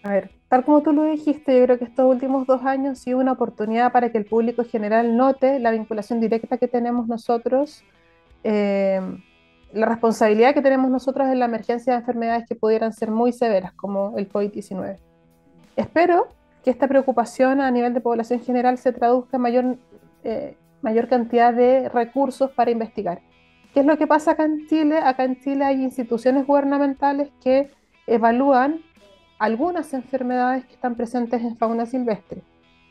A 0.02 0.10
ver, 0.10 0.30
tal 0.48 0.64
como 0.64 0.82
tú 0.82 0.92
lo 0.92 1.04
dijiste, 1.04 1.58
yo 1.58 1.64
creo 1.64 1.78
que 1.78 1.84
estos 1.84 2.06
últimos 2.06 2.46
dos 2.46 2.62
años 2.62 2.90
han 2.90 2.96
sido 2.96 3.18
una 3.18 3.32
oportunidad 3.32 3.90
para 3.90 4.12
que 4.12 4.18
el 4.18 4.24
público 4.24 4.64
general 4.64 5.16
note 5.16 5.58
la 5.58 5.70
vinculación 5.72 6.20
directa 6.20 6.58
que 6.58 6.68
tenemos 6.68 7.08
nosotros, 7.08 7.82
eh, 8.44 9.00
la 9.72 9.86
responsabilidad 9.86 10.54
que 10.54 10.62
tenemos 10.62 10.90
nosotros 10.90 11.26
en 11.28 11.38
la 11.38 11.46
emergencia 11.46 11.94
de 11.94 12.00
enfermedades 12.00 12.46
que 12.48 12.54
pudieran 12.54 12.92
ser 12.92 13.10
muy 13.10 13.32
severas, 13.32 13.72
como 13.72 14.16
el 14.16 14.28
COVID-19. 14.28 14.98
Espero 15.74 16.28
que 16.62 16.70
esta 16.70 16.88
preocupación 16.88 17.60
a 17.60 17.70
nivel 17.70 17.94
de 17.94 18.00
población 18.00 18.40
general 18.40 18.78
se 18.78 18.92
traduzca 18.92 19.36
en 19.36 19.42
mayor 19.42 19.78
eh, 20.24 20.56
mayor 20.82 21.08
cantidad 21.08 21.52
de 21.52 21.88
recursos 21.88 22.50
para 22.52 22.70
investigar. 22.70 23.20
¿Qué 23.72 23.80
es 23.80 23.86
lo 23.86 23.96
que 23.98 24.06
pasa 24.06 24.32
acá 24.32 24.44
en 24.44 24.66
Chile? 24.66 24.98
Acá 24.98 25.24
en 25.24 25.38
Chile 25.40 25.64
hay 25.64 25.82
instituciones 25.82 26.46
gubernamentales 26.46 27.30
que 27.42 27.70
evalúan 28.06 28.80
algunas 29.38 29.94
enfermedades 29.94 30.64
que 30.66 30.74
están 30.74 30.96
presentes 30.96 31.42
en 31.42 31.56
fauna 31.56 31.86
silvestre. 31.86 32.42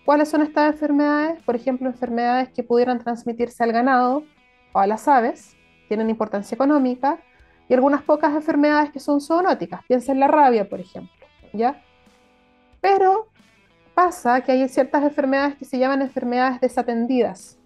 ¿Cuáles 0.05 0.29
son 0.29 0.41
estas 0.41 0.73
enfermedades? 0.73 1.41
Por 1.43 1.55
ejemplo, 1.55 1.87
enfermedades 1.87 2.49
que 2.49 2.63
pudieran 2.63 2.99
transmitirse 2.99 3.63
al 3.63 3.71
ganado 3.71 4.23
o 4.73 4.79
a 4.79 4.87
las 4.87 5.07
aves, 5.07 5.55
tienen 5.87 6.09
importancia 6.09 6.55
económica, 6.55 7.19
y 7.67 7.73
algunas 7.73 8.01
pocas 8.01 8.33
enfermedades 8.33 8.91
que 8.91 8.99
son 8.99 9.21
zoonóticas, 9.21 9.83
piensa 9.87 10.11
en 10.11 10.19
la 10.19 10.27
rabia, 10.27 10.67
por 10.67 10.79
ejemplo, 10.79 11.27
¿ya? 11.53 11.83
Pero 12.81 13.27
pasa 13.99 14.39
que 14.39 14.53
hay 14.53 14.69
ciertas 14.69 15.03
enfermedades 15.03 15.57
que 15.57 15.65
se 15.65 15.77
llaman 15.77 16.01
enfermedades 16.01 16.61
desatendidas, 16.61 17.59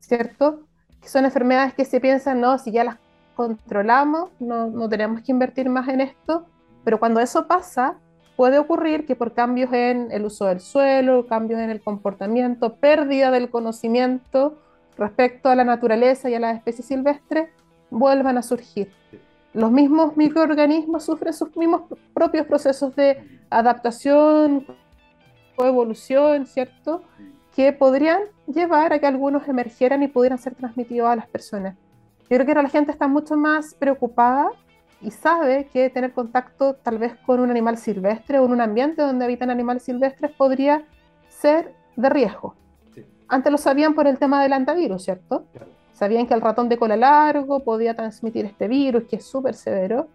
¿cierto? 0.00 0.62
Que 0.98 1.10
son 1.10 1.26
enfermedades 1.26 1.74
que 1.74 1.84
se 1.84 2.00
piensan, 2.00 2.40
no, 2.40 2.56
si 2.56 2.72
ya 2.72 2.84
las 2.84 2.96
controlamos, 3.36 4.30
no, 4.40 4.68
no 4.68 4.88
tenemos 4.88 5.20
que 5.20 5.30
invertir 5.30 5.68
más 5.68 5.88
en 5.88 6.00
esto, 6.00 6.46
pero 6.84 6.98
cuando 6.98 7.20
eso 7.20 7.46
pasa, 7.46 7.98
puede 8.34 8.58
ocurrir 8.58 9.04
que 9.04 9.14
por 9.14 9.34
cambios 9.34 9.70
en 9.74 10.10
el 10.10 10.24
uso 10.24 10.46
del 10.46 10.60
suelo, 10.60 11.26
cambios 11.26 11.60
en 11.60 11.68
el 11.68 11.82
comportamiento, 11.82 12.76
pérdida 12.76 13.30
del 13.30 13.50
conocimiento 13.50 14.56
respecto 14.96 15.50
a 15.50 15.54
la 15.54 15.64
naturaleza 15.64 16.30
y 16.30 16.34
a 16.34 16.40
las 16.40 16.56
especies 16.56 16.86
silvestres, 16.86 17.50
vuelvan 17.90 18.38
a 18.38 18.42
surgir. 18.42 18.90
Los 19.52 19.70
mismos 19.70 20.16
microorganismos 20.16 21.04
sufren 21.04 21.34
sus 21.34 21.54
mismos 21.58 21.82
propios 22.14 22.46
procesos 22.46 22.96
de 22.96 23.42
adaptación 23.50 24.64
o 25.56 25.64
evolución, 25.66 26.46
¿cierto? 26.46 27.02
que 27.54 27.72
podrían 27.72 28.22
llevar 28.46 28.92
a 28.92 28.98
que 28.98 29.06
algunos 29.06 29.46
emergieran 29.46 30.02
y 30.02 30.08
pudieran 30.08 30.38
ser 30.38 30.54
transmitidos 30.54 31.08
a 31.08 31.16
las 31.16 31.26
personas. 31.28 31.76
Yo 32.22 32.36
creo 32.36 32.46
que 32.46 32.52
ahora 32.52 32.62
la 32.62 32.68
gente 32.70 32.92
está 32.92 33.08
mucho 33.08 33.36
más 33.36 33.74
preocupada 33.74 34.50
y 35.02 35.10
sabe 35.10 35.68
que 35.72 35.90
tener 35.90 36.12
contacto 36.12 36.74
tal 36.74 36.98
vez 36.98 37.14
con 37.26 37.40
un 37.40 37.50
animal 37.50 37.76
silvestre 37.76 38.38
o 38.38 38.46
en 38.46 38.52
un 38.52 38.60
ambiente 38.60 39.02
donde 39.02 39.24
habitan 39.24 39.50
animales 39.50 39.82
silvestres 39.82 40.30
podría 40.32 40.84
ser 41.28 41.74
de 41.96 42.08
riesgo. 42.08 42.54
Antes 43.28 43.52
lo 43.52 43.58
sabían 43.58 43.94
por 43.94 44.06
el 44.06 44.18
tema 44.18 44.42
del 44.42 44.52
antivirus, 44.52 45.04
¿cierto? 45.04 45.44
Sabían 45.92 46.26
que 46.26 46.34
el 46.34 46.40
ratón 46.40 46.68
de 46.68 46.78
cola 46.78 46.96
largo 46.96 47.60
podía 47.60 47.94
transmitir 47.94 48.46
este 48.46 48.68
virus, 48.68 49.04
que 49.04 49.16
es 49.16 49.24
súper 49.24 49.54
severo, 49.54 50.08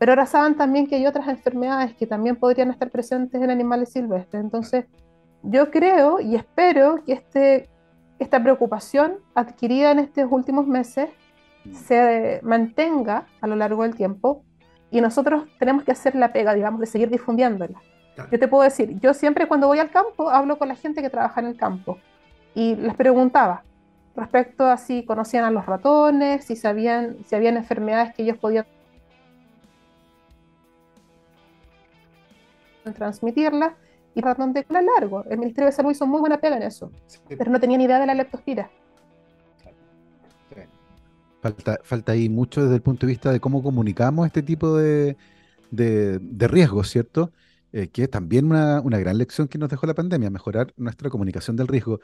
pero 0.00 0.12
ahora 0.12 0.24
saben 0.24 0.56
también 0.56 0.86
que 0.86 0.96
hay 0.96 1.06
otras 1.06 1.28
enfermedades 1.28 1.94
que 1.94 2.06
también 2.06 2.34
podrían 2.34 2.70
estar 2.70 2.88
presentes 2.88 3.38
en 3.42 3.50
animales 3.50 3.92
silvestres. 3.92 4.42
Entonces, 4.42 4.86
yo 5.42 5.70
creo 5.70 6.20
y 6.20 6.36
espero 6.36 7.04
que 7.04 7.12
este, 7.12 7.68
esta 8.18 8.42
preocupación 8.42 9.18
adquirida 9.34 9.90
en 9.90 9.98
estos 9.98 10.24
últimos 10.30 10.66
meses 10.66 11.10
mm. 11.66 11.74
se 11.74 12.40
mantenga 12.42 13.26
a 13.42 13.46
lo 13.46 13.56
largo 13.56 13.82
del 13.82 13.94
tiempo 13.94 14.42
y 14.90 15.02
nosotros 15.02 15.44
tenemos 15.58 15.84
que 15.84 15.92
hacer 15.92 16.14
la 16.14 16.32
pega, 16.32 16.54
digamos, 16.54 16.80
de 16.80 16.86
seguir 16.86 17.10
difundiéndola. 17.10 17.78
Yo 18.32 18.38
te 18.38 18.48
puedo 18.48 18.62
decir, 18.62 18.98
yo 19.00 19.12
siempre 19.12 19.48
cuando 19.48 19.66
voy 19.66 19.80
al 19.80 19.90
campo 19.90 20.30
hablo 20.30 20.58
con 20.58 20.68
la 20.68 20.76
gente 20.76 21.02
que 21.02 21.10
trabaja 21.10 21.42
en 21.42 21.46
el 21.48 21.58
campo 21.58 21.98
y 22.54 22.74
les 22.74 22.94
preguntaba 22.94 23.64
respecto 24.16 24.66
a 24.66 24.78
si 24.78 25.04
conocían 25.04 25.44
a 25.44 25.50
los 25.50 25.66
ratones, 25.66 26.46
si 26.46 26.56
sabían 26.56 27.18
si 27.26 27.34
habían 27.36 27.58
enfermedades 27.58 28.14
que 28.14 28.22
ellos 28.22 28.38
podían 28.38 28.64
transmitirlas 32.94 33.72
y 34.14 34.20
ratón 34.20 34.52
de 34.52 34.64
cola 34.64 34.82
largo. 34.82 35.24
El 35.30 35.38
Ministerio 35.38 35.66
de 35.66 35.72
Salud 35.72 35.90
hizo 35.90 36.06
muy 36.06 36.20
buena 36.20 36.40
pega 36.40 36.56
en 36.56 36.64
eso, 36.64 36.90
pero 37.28 37.50
no 37.50 37.60
tenía 37.60 37.78
ni 37.78 37.84
idea 37.84 38.00
de 38.00 38.06
la 38.06 38.14
leptospira. 38.14 38.70
Falta, 41.40 41.78
falta 41.82 42.12
ahí 42.12 42.28
mucho 42.28 42.62
desde 42.62 42.74
el 42.74 42.82
punto 42.82 43.06
de 43.06 43.12
vista 43.12 43.32
de 43.32 43.40
cómo 43.40 43.62
comunicamos 43.62 44.26
este 44.26 44.42
tipo 44.42 44.76
de, 44.76 45.16
de, 45.70 46.48
riesgos, 46.48 46.90
¿cierto? 46.90 47.32
Eh, 47.72 47.88
que 47.88 48.02
es 48.02 48.10
también 48.10 48.44
una, 48.46 48.80
gran 48.82 49.16
lección 49.16 49.48
que 49.48 49.56
nos 49.56 49.70
dejó 49.70 49.86
la 49.86 49.94
pandemia, 49.94 50.28
mejorar 50.28 50.74
nuestra 50.76 51.08
comunicación 51.08 51.56
del 51.56 51.68
riesgo. 51.68 52.00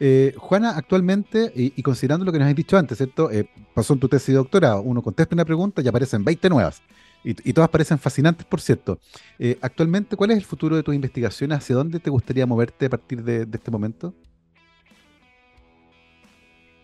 Eh, 0.00 0.34
Juana, 0.38 0.76
actualmente, 0.76 1.52
y, 1.54 1.80
considerando 1.82 2.24
lo 2.24 2.32
que 2.32 2.38
nos 2.38 2.48
has 2.48 2.56
dicho 2.56 2.76
antes, 2.76 2.98
¿cierto? 2.98 3.30
Eh, 3.30 3.48
pasó 3.74 3.92
en 3.92 4.00
tu 4.00 4.08
tesis 4.08 4.28
de 4.28 4.34
doctorado, 4.34 4.82
uno 4.82 5.02
contesta 5.02 5.36
una 5.36 5.44
pregunta 5.44 5.82
y 5.82 5.88
aparecen 5.88 6.24
20 6.24 6.48
nuevas 6.48 6.82
y, 7.22 7.52
todas 7.52 7.68
parecen 7.68 7.98
fascinantes, 7.98 8.46
por 8.46 8.60
cierto. 8.60 8.98
Eh, 9.38 9.58
actualmente, 9.60 10.16
¿cuál 10.16 10.30
es 10.30 10.38
el 10.38 10.44
futuro 10.44 10.76
de 10.76 10.82
tus 10.82 10.94
investigaciones? 10.94 11.58
¿Hacia 11.58 11.76
dónde 11.76 12.00
te 12.00 12.08
gustaría 12.08 12.46
moverte 12.46 12.86
a 12.86 12.90
partir 12.90 13.22
de, 13.22 13.46
este 13.52 13.70
momento? 13.70 14.14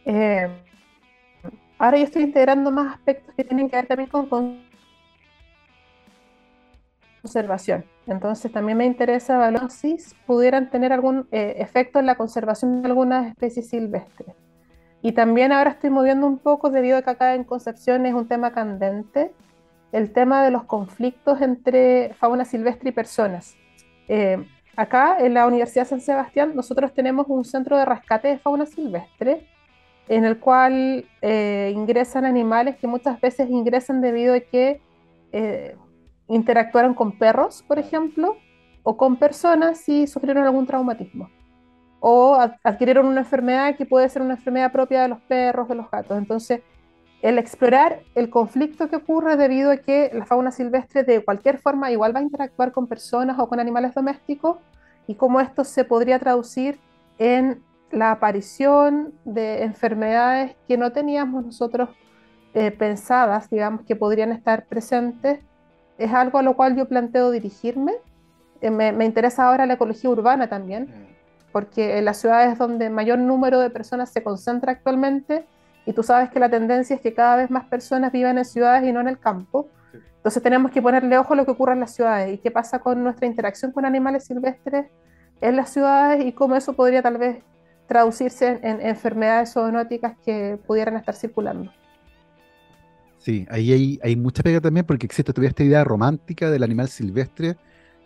Eh, 0.04 0.46
ahora 1.78 1.98
yo 1.98 2.04
estoy 2.04 2.22
integrando 2.22 2.70
más 2.70 2.94
aspectos 2.94 3.34
que 3.34 3.44
tienen 3.44 3.70
que 3.70 3.76
ver 3.76 3.86
también 3.86 4.10
con 4.10 4.28
conservación. 7.22 7.84
Entonces 8.06 8.52
también 8.52 8.78
me 8.78 8.84
interesa 8.84 9.36
evaluar 9.36 9.70
si 9.70 9.96
pudieran 10.26 10.70
tener 10.70 10.92
algún 10.92 11.26
eh, 11.32 11.56
efecto 11.58 11.98
en 11.98 12.06
la 12.06 12.14
conservación 12.16 12.82
de 12.82 12.88
algunas 12.88 13.28
especies 13.28 13.68
silvestres. 13.70 14.34
Y 15.02 15.12
también 15.12 15.52
ahora 15.52 15.70
estoy 15.70 15.90
moviendo 15.90 16.26
un 16.26 16.38
poco 16.38 16.70
debido 16.70 16.98
a 16.98 17.02
que 17.02 17.10
acá 17.10 17.34
en 17.34 17.44
Concepción 17.44 18.06
es 18.06 18.14
un 18.14 18.28
tema 18.28 18.52
candente 18.52 19.32
el 19.92 20.12
tema 20.12 20.42
de 20.44 20.50
los 20.50 20.64
conflictos 20.64 21.40
entre 21.40 22.14
fauna 22.14 22.44
silvestre 22.44 22.90
y 22.90 22.92
personas. 22.92 23.56
Eh, 24.08 24.44
acá 24.76 25.18
en 25.20 25.34
la 25.34 25.46
Universidad 25.46 25.84
de 25.84 25.90
San 25.90 26.00
Sebastián 26.00 26.54
nosotros 26.54 26.92
tenemos 26.92 27.26
un 27.28 27.44
centro 27.44 27.76
de 27.76 27.84
rescate 27.84 28.28
de 28.28 28.38
fauna 28.38 28.66
silvestre 28.66 29.46
en 30.08 30.24
el 30.24 30.38
cual 30.38 31.04
eh, 31.22 31.72
ingresan 31.74 32.24
animales 32.24 32.76
que 32.76 32.86
muchas 32.86 33.20
veces 33.20 33.50
ingresan 33.50 34.00
debido 34.00 34.34
a 34.34 34.40
que 34.40 34.80
eh, 35.32 35.76
interactuaron 36.28 36.94
con 36.94 37.12
perros, 37.12 37.64
por 37.66 37.78
ejemplo, 37.78 38.36
o 38.82 38.96
con 38.96 39.16
personas 39.16 39.88
y 39.88 40.06
sufrieron 40.06 40.44
algún 40.44 40.66
traumatismo. 40.66 41.28
O 41.98 42.38
adquirieron 42.62 43.06
una 43.06 43.20
enfermedad 43.20 43.74
que 43.76 43.84
puede 43.84 44.08
ser 44.08 44.22
una 44.22 44.34
enfermedad 44.34 44.70
propia 44.70 45.02
de 45.02 45.08
los 45.08 45.20
perros, 45.22 45.68
de 45.68 45.74
los 45.74 45.90
gatos. 45.90 46.16
Entonces, 46.16 46.60
el 47.22 47.38
explorar 47.38 48.00
el 48.14 48.30
conflicto 48.30 48.88
que 48.88 48.96
ocurre 48.96 49.36
debido 49.36 49.70
a 49.70 49.78
que 49.78 50.10
la 50.12 50.26
fauna 50.26 50.50
silvestre 50.50 51.02
de 51.02 51.24
cualquier 51.24 51.58
forma 51.58 51.90
igual 51.90 52.14
va 52.14 52.20
a 52.20 52.22
interactuar 52.22 52.72
con 52.72 52.86
personas 52.86 53.38
o 53.38 53.48
con 53.48 53.58
animales 53.58 53.94
domésticos 53.94 54.58
y 55.06 55.14
cómo 55.14 55.40
esto 55.40 55.64
se 55.64 55.84
podría 55.84 56.18
traducir 56.18 56.78
en 57.18 57.62
la 57.90 58.10
aparición 58.10 59.14
de 59.24 59.62
enfermedades 59.62 60.56
que 60.66 60.76
no 60.76 60.92
teníamos 60.92 61.44
nosotros 61.44 61.88
eh, 62.54 62.70
pensadas, 62.70 63.48
digamos, 63.50 63.82
que 63.82 63.96
podrían 63.96 64.32
estar 64.32 64.66
presentes, 64.66 65.40
es 65.98 66.12
algo 66.12 66.38
a 66.38 66.42
lo 66.42 66.56
cual 66.56 66.76
yo 66.76 66.86
planteo 66.86 67.30
dirigirme. 67.30 67.92
Eh, 68.60 68.70
me, 68.70 68.92
me, 68.92 69.04
interesa 69.04 69.46
ahora 69.46 69.66
la 69.66 69.74
ecología 69.74 70.10
urbana 70.10 70.48
también, 70.48 70.84
mm. 70.84 71.52
porque 71.52 71.98
en 71.98 72.04
las 72.04 72.18
ciudades 72.18 72.58
donde 72.58 72.90
mayor 72.90 73.18
número 73.18 73.60
de 73.60 73.70
personas 73.70 74.10
se 74.10 74.22
concentra 74.22 74.72
actualmente, 74.72 75.46
y 75.86 75.92
tú 75.92 76.02
sabes 76.02 76.30
que 76.30 76.40
la 76.40 76.50
tendencia 76.50 76.96
es 76.96 77.00
que 77.00 77.14
cada 77.14 77.36
vez 77.36 77.50
más 77.50 77.64
personas 77.66 78.12
vivan 78.12 78.36
en 78.36 78.44
ciudades 78.44 78.86
y 78.86 78.92
no 78.92 79.00
en 79.00 79.08
el 79.08 79.18
campo, 79.18 79.68
entonces 80.16 80.42
tenemos 80.42 80.72
que 80.72 80.82
ponerle 80.82 81.16
ojo 81.16 81.34
a 81.34 81.36
lo 81.36 81.44
que 81.44 81.52
ocurre 81.52 81.72
en 81.72 81.80
las 81.80 81.94
ciudades 81.94 82.34
y 82.34 82.38
qué 82.38 82.50
pasa 82.50 82.80
con 82.80 83.02
nuestra 83.02 83.26
interacción 83.26 83.70
con 83.70 83.84
animales 83.84 84.24
silvestres 84.24 84.86
en 85.40 85.56
las 85.56 85.70
ciudades 85.70 86.24
y 86.24 86.32
cómo 86.32 86.56
eso 86.56 86.72
podría 86.72 87.00
tal 87.02 87.16
vez 87.16 87.44
traducirse 87.86 88.58
en, 88.62 88.80
enfermedades 88.80 89.52
zoonóticas 89.52 90.16
que 90.24 90.58
pudieran 90.66 90.96
estar 90.96 91.14
circulando. 91.14 91.70
Sí, 93.18 93.46
ahí 93.50 93.72
hay, 93.72 94.00
hay, 94.02 94.16
mucha 94.16 94.42
pega 94.42 94.60
también 94.60 94.84
porque 94.84 95.06
existe 95.06 95.32
todavía 95.32 95.50
esta 95.50 95.64
idea 95.64 95.84
romántica 95.84 96.50
del 96.50 96.62
animal 96.62 96.88
silvestre 96.88 97.56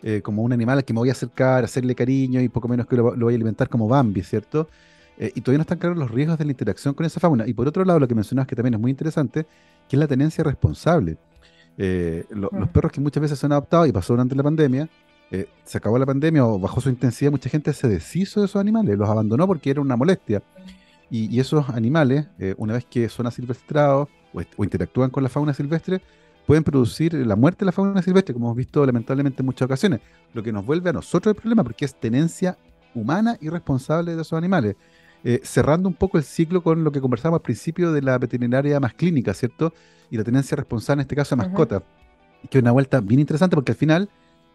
eh, 0.03 0.21
como 0.23 0.41
un 0.41 0.51
animal 0.51 0.79
al 0.79 0.85
que 0.85 0.93
me 0.93 0.99
voy 0.99 1.09
a 1.09 1.11
acercar, 1.11 1.63
hacerle 1.63 1.93
cariño 1.93 2.41
y 2.41 2.49
poco 2.49 2.67
menos 2.67 2.87
que 2.87 2.95
lo, 2.95 3.15
voy 3.15 3.33
a 3.33 3.35
alimentar 3.35 3.69
como 3.69 3.87
Bambi, 3.87 4.23
¿cierto? 4.23 4.67
Eh, 5.17 5.31
y 5.35 5.41
todavía 5.41 5.59
no 5.59 5.63
están 5.63 5.77
claros 5.77 5.97
los 5.97 6.09
riesgos 6.09 6.37
de 6.37 6.45
la 6.45 6.51
interacción 6.51 6.93
con 6.93 7.05
esa 7.05 7.19
fauna. 7.19 7.47
Y 7.47 7.53
por 7.53 7.67
otro 7.67 7.85
lado, 7.85 7.99
lo 7.99 8.07
que 8.07 8.15
mencionabas 8.15 8.47
que 8.47 8.55
también 8.55 8.73
es 8.75 8.79
muy 8.79 8.91
interesante, 8.91 9.45
que 9.87 9.95
es 9.95 9.99
la 9.99 10.07
tenencia 10.07 10.43
responsable. 10.43 11.17
Eh, 11.77 12.25
los 12.29 12.51
mm. 12.51 12.67
perros 12.67 12.91
que 12.91 13.01
muchas 13.01 13.21
veces 13.21 13.39
son 13.39 13.51
adoptados 13.51 13.87
y 13.87 13.91
pasó 13.91 14.13
durante 14.13 14.35
la 14.35 14.43
pandemia, 14.43 14.89
eh, 15.29 15.47
se 15.63 15.77
acabó 15.77 15.97
la 15.97 16.05
pandemia 16.05 16.45
o 16.45 16.59
bajó 16.59 16.81
su 16.81 16.89
intensidad, 16.89 17.31
mucha 17.31 17.49
gente 17.49 17.71
se 17.71 17.87
deshizo 17.87 18.41
de 18.41 18.47
esos 18.47 18.59
animales, 18.59 18.97
los 18.97 19.09
abandonó 19.09 19.47
porque 19.47 19.69
era 19.69 19.81
una 19.81 19.95
molestia. 19.95 20.41
Y, 21.09 21.39
esos 21.41 21.67
animales, 21.69 22.25
una 22.55 22.75
vez 22.75 22.85
que 22.85 23.09
son 23.09 23.27
asilvestrados 23.27 24.07
o, 24.33 24.63
interactúan 24.63 25.09
con 25.09 25.23
la 25.23 25.27
fauna 25.27 25.53
silvestre, 25.53 26.01
pueden 26.47 26.63
producir 26.63 27.13
la 27.13 27.35
muerte 27.35 27.59
de 27.59 27.65
la 27.65 27.73
fauna 27.73 28.01
silvestre, 28.01 28.33
como 28.33 28.47
hemos 28.47 28.57
visto 28.57 28.85
lamentablemente 28.85 29.41
en 29.41 29.45
muchas 29.45 29.65
ocasiones, 29.65 29.99
lo 30.33 30.41
que 30.41 30.53
nos 30.53 30.65
vuelve 30.65 30.89
a 30.89 30.93
nosotros 30.93 31.35
el 31.35 31.41
problema, 31.41 31.63
porque 31.63 31.83
es 31.83 31.95
tenencia 31.95 32.57
humana 32.95 33.37
y 33.41 33.49
responsable 33.49 34.15
de 34.15 34.21
esos 34.21 34.37
animales. 34.37 34.75
Eh, 35.23 35.39
cerrando 35.43 35.87
un 35.87 35.93
poco 35.93 36.17
el 36.17 36.23
ciclo 36.23 36.63
con 36.63 36.83
lo 36.83 36.91
que 36.91 36.99
conversábamos 36.99 37.39
al 37.39 37.43
principio 37.43 37.91
de 37.91 38.01
la 38.01 38.17
veterinaria 38.17 38.79
más 38.79 38.93
clínica, 38.93 39.33
¿cierto? 39.33 39.73
Y 40.09 40.17
la 40.17 40.23
tenencia 40.23 40.55
responsable, 40.55 41.01
en 41.01 41.05
este 41.05 41.15
caso, 41.15 41.35
de 41.35 41.43
mascota. 41.43 41.83
Que 42.49 42.57
es 42.57 42.61
una 42.61 42.71
vuelta 42.71 43.01
bien 43.01 43.19
interesante 43.19 43.55
porque 43.55 43.73
al 43.73 43.77
final 43.77 44.09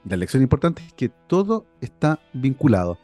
la 0.04 0.16
lección 0.16 0.42
importante 0.42 0.82
es 0.84 0.92
que 0.92 1.08
todo 1.08 1.66
está 1.80 2.18
vinculado. 2.32 2.98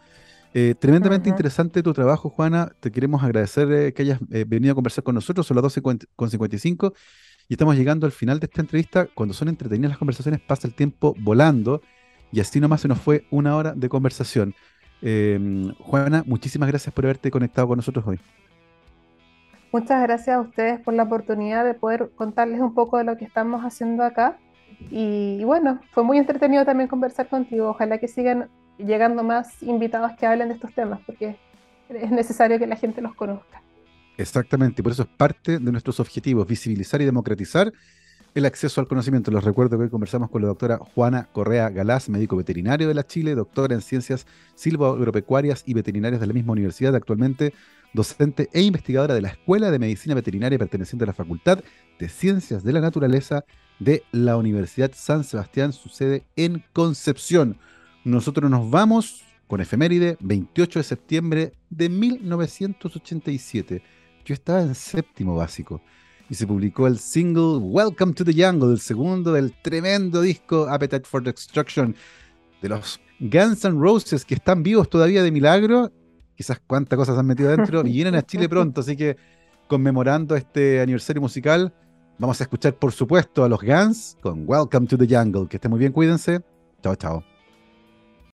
Eh, 0.55 0.75
tremendamente 0.79 1.29
interesante 1.29 1.83
tu 1.83 1.93
trabajo, 1.93 2.31
Juana. 2.31 2.73
Te 2.81 2.91
queremos 2.91 3.23
agradecer 3.23 3.71
eh, 3.73 3.93
que 3.93 4.03
hayas 4.03 4.19
venido 4.29 4.73
a 4.73 4.75
conversar 4.75 5.05
con 5.05 5.15
nosotros. 5.15 5.47
Son 5.47 5.57
las 5.57 5.65
12.55 5.65 6.93
y 7.49 7.55
estamos 7.55 7.77
llegando 7.77 8.07
al 8.07 8.13
final 8.13 8.41
de 8.41 8.47
esta 8.47 8.61
entrevista. 8.61 9.07
Cuando 9.15 9.35
son 9.35 9.49
entretenidas 9.49 9.91
las 9.91 9.99
conversaciones, 9.99 10.41
pasa 10.41 10.67
el 10.67 10.75
tiempo 10.75 11.15
volando 11.21 11.81
y 12.33 12.41
así 12.41 12.61
nomás 12.61 12.81
se 12.81 12.89
nos 12.89 12.99
fue 12.99 13.27
una 13.31 13.55
hora 13.55 13.73
de 13.73 13.89
conversación. 13.89 14.55
Em, 15.03 15.75
Juana, 15.75 16.23
muchísimas 16.27 16.69
gracias 16.69 16.95
por 16.95 17.05
haberte 17.05 17.31
conectado 17.31 17.69
con 17.69 17.77
nosotros 17.77 18.07
hoy. 18.07 18.21
Muchas 19.73 20.03
gracias 20.03 20.37
a 20.37 20.41
ustedes 20.41 20.81
por 20.81 20.95
la 20.95 21.03
oportunidad 21.05 21.65
de 21.65 21.75
poder 21.75 22.11
contarles 22.15 22.61
un 22.61 22.75
poco 22.75 22.99
de 22.99 23.05
lo 23.05 23.17
que 23.17 23.25
estamos 23.25 23.63
haciendo 23.63 24.05
acá 24.05 24.39
y, 24.91 25.43
bueno, 25.45 25.81
fue 25.93 26.05
muy 26.05 26.19
entretenido 26.19 26.65
también 26.65 26.89
conversar 26.89 27.29
contigo. 27.29 27.71
Ojalá 27.71 27.99
que 27.99 28.09
sigan 28.09 28.49
llegando 28.79 29.23
más 29.23 29.63
invitados 29.63 30.13
que 30.19 30.27
hablen 30.27 30.49
de 30.49 30.55
estos 30.55 30.75
temas, 30.75 31.01
porque 31.07 31.37
es 31.89 32.11
necesario 32.11 32.59
que 32.59 32.67
la 32.67 32.77
gente 32.77 33.01
los 33.01 33.15
conozca. 33.15 33.63
Exactamente, 34.19 34.83
por 34.83 34.93
eso 34.93 35.03
es 35.03 35.09
parte 35.09 35.59
de 35.59 35.73
nuestros 35.73 35.99
objetivos, 36.01 36.47
visibilizar 36.47 37.01
y 37.01 37.07
democratizar 37.07 37.73
el 38.35 38.47
acceso 38.47 38.81
al 38.81 38.89
conocimiento. 38.89 39.31
Les 39.31 39.45
recuerdo 39.45 39.77
que 39.77 39.85
hoy 39.85 39.91
conversamos 39.91 40.31
con 40.31 40.43
la 40.43 40.49
doctora 40.49 40.79
Juana 40.79 41.29
Correa 41.33 41.69
Galás, 41.71 42.09
médico 42.09 42.37
veterinario 42.37 42.89
de 42.89 42.95
la 42.95 43.07
Chile, 43.07 43.35
doctora 43.35 43.75
en 43.75 43.83
ciencias 43.83 44.27
silvoagropecuarias 44.55 45.63
y 45.67 45.75
veterinarias 45.75 46.21
de 46.21 46.27
la 46.27 46.33
misma 46.33 46.53
universidad, 46.53 46.95
actualmente 46.95 47.53
docente 47.93 48.49
e 48.53 48.63
investigadora 48.63 49.15
de 49.15 49.21
la 49.21 49.29
Escuela 49.29 49.71
de 49.71 49.79
Medicina 49.79 50.15
Veterinaria 50.15 50.59
perteneciente 50.59 51.05
a 51.05 51.09
la 51.09 51.13
Facultad 51.13 51.61
de 51.99 52.09
Ciencias 52.09 52.65
de 52.65 52.73
la 52.73 52.81
Naturaleza 52.81 53.45
de 53.79 54.03
la 54.13 54.37
Universidad 54.37 54.93
San 54.95 55.25
Sebastián, 55.25 55.73
su 55.73 55.91
sede 55.91 56.25
en 56.37 56.65
Concepción. 56.73 57.59
Nosotros 58.05 58.51
nos 58.51 58.71
vamos 58.71 59.25
con 59.47 59.61
efeméride 59.61 60.17
28 60.21 60.79
de 60.79 60.83
septiembre 60.85 61.53
de 61.69 61.91
1987. 61.91 63.83
Yo 64.25 64.35
estaba 64.35 64.63
en 64.63 64.75
séptimo 64.75 65.37
básico 65.37 65.83
y 66.29 66.35
se 66.35 66.47
publicó 66.47 66.87
el 66.87 66.99
single 66.99 67.59
Welcome 67.59 68.15
to 68.15 68.25
the 68.25 68.33
Jungle, 68.33 68.73
el 68.73 68.81
segundo 68.81 69.33
del 69.33 69.53
tremendo 69.63 70.21
disco 70.21 70.67
Appetite 70.69 71.05
for 71.05 71.23
Destruction 71.23 71.95
de 72.61 72.69
los 72.69 73.01
Guns 73.21 73.65
N' 73.65 73.81
Roses 73.81 74.25
que 74.25 74.35
están 74.35 74.63
vivos 74.63 74.89
todavía 74.89 75.23
de 75.23 75.31
milagro. 75.31 75.93
Quizás 76.37 76.61
cuántas 76.67 76.97
cosas 76.97 77.19
han 77.19 77.27
metido 77.27 77.49
adentro 77.51 77.81
y 77.87 77.93
vienen 77.93 78.15
a 78.15 78.23
Chile 78.23 78.49
pronto, 78.49 78.81
así 78.81 78.97
que 78.97 79.17
conmemorando 79.69 80.35
este 80.35 80.81
aniversario 80.81 81.21
musical, 81.23 81.73
Vamos 82.23 82.41
a 82.41 82.45
escuchar, 82.45 82.75
por 82.75 82.93
supuesto, 82.93 83.43
a 83.43 83.49
los 83.49 83.61
Guns 83.61 84.17
con 84.21 84.45
Welcome 84.47 84.87
to 84.87 84.97
the 84.97 85.07
Jungle. 85.13 85.49
Que 85.49 85.57
estén 85.57 85.71
muy 85.71 85.81
bien, 85.81 85.93
cuídense. 85.93 86.41
Chao, 86.81 86.95
chao. 86.95 87.32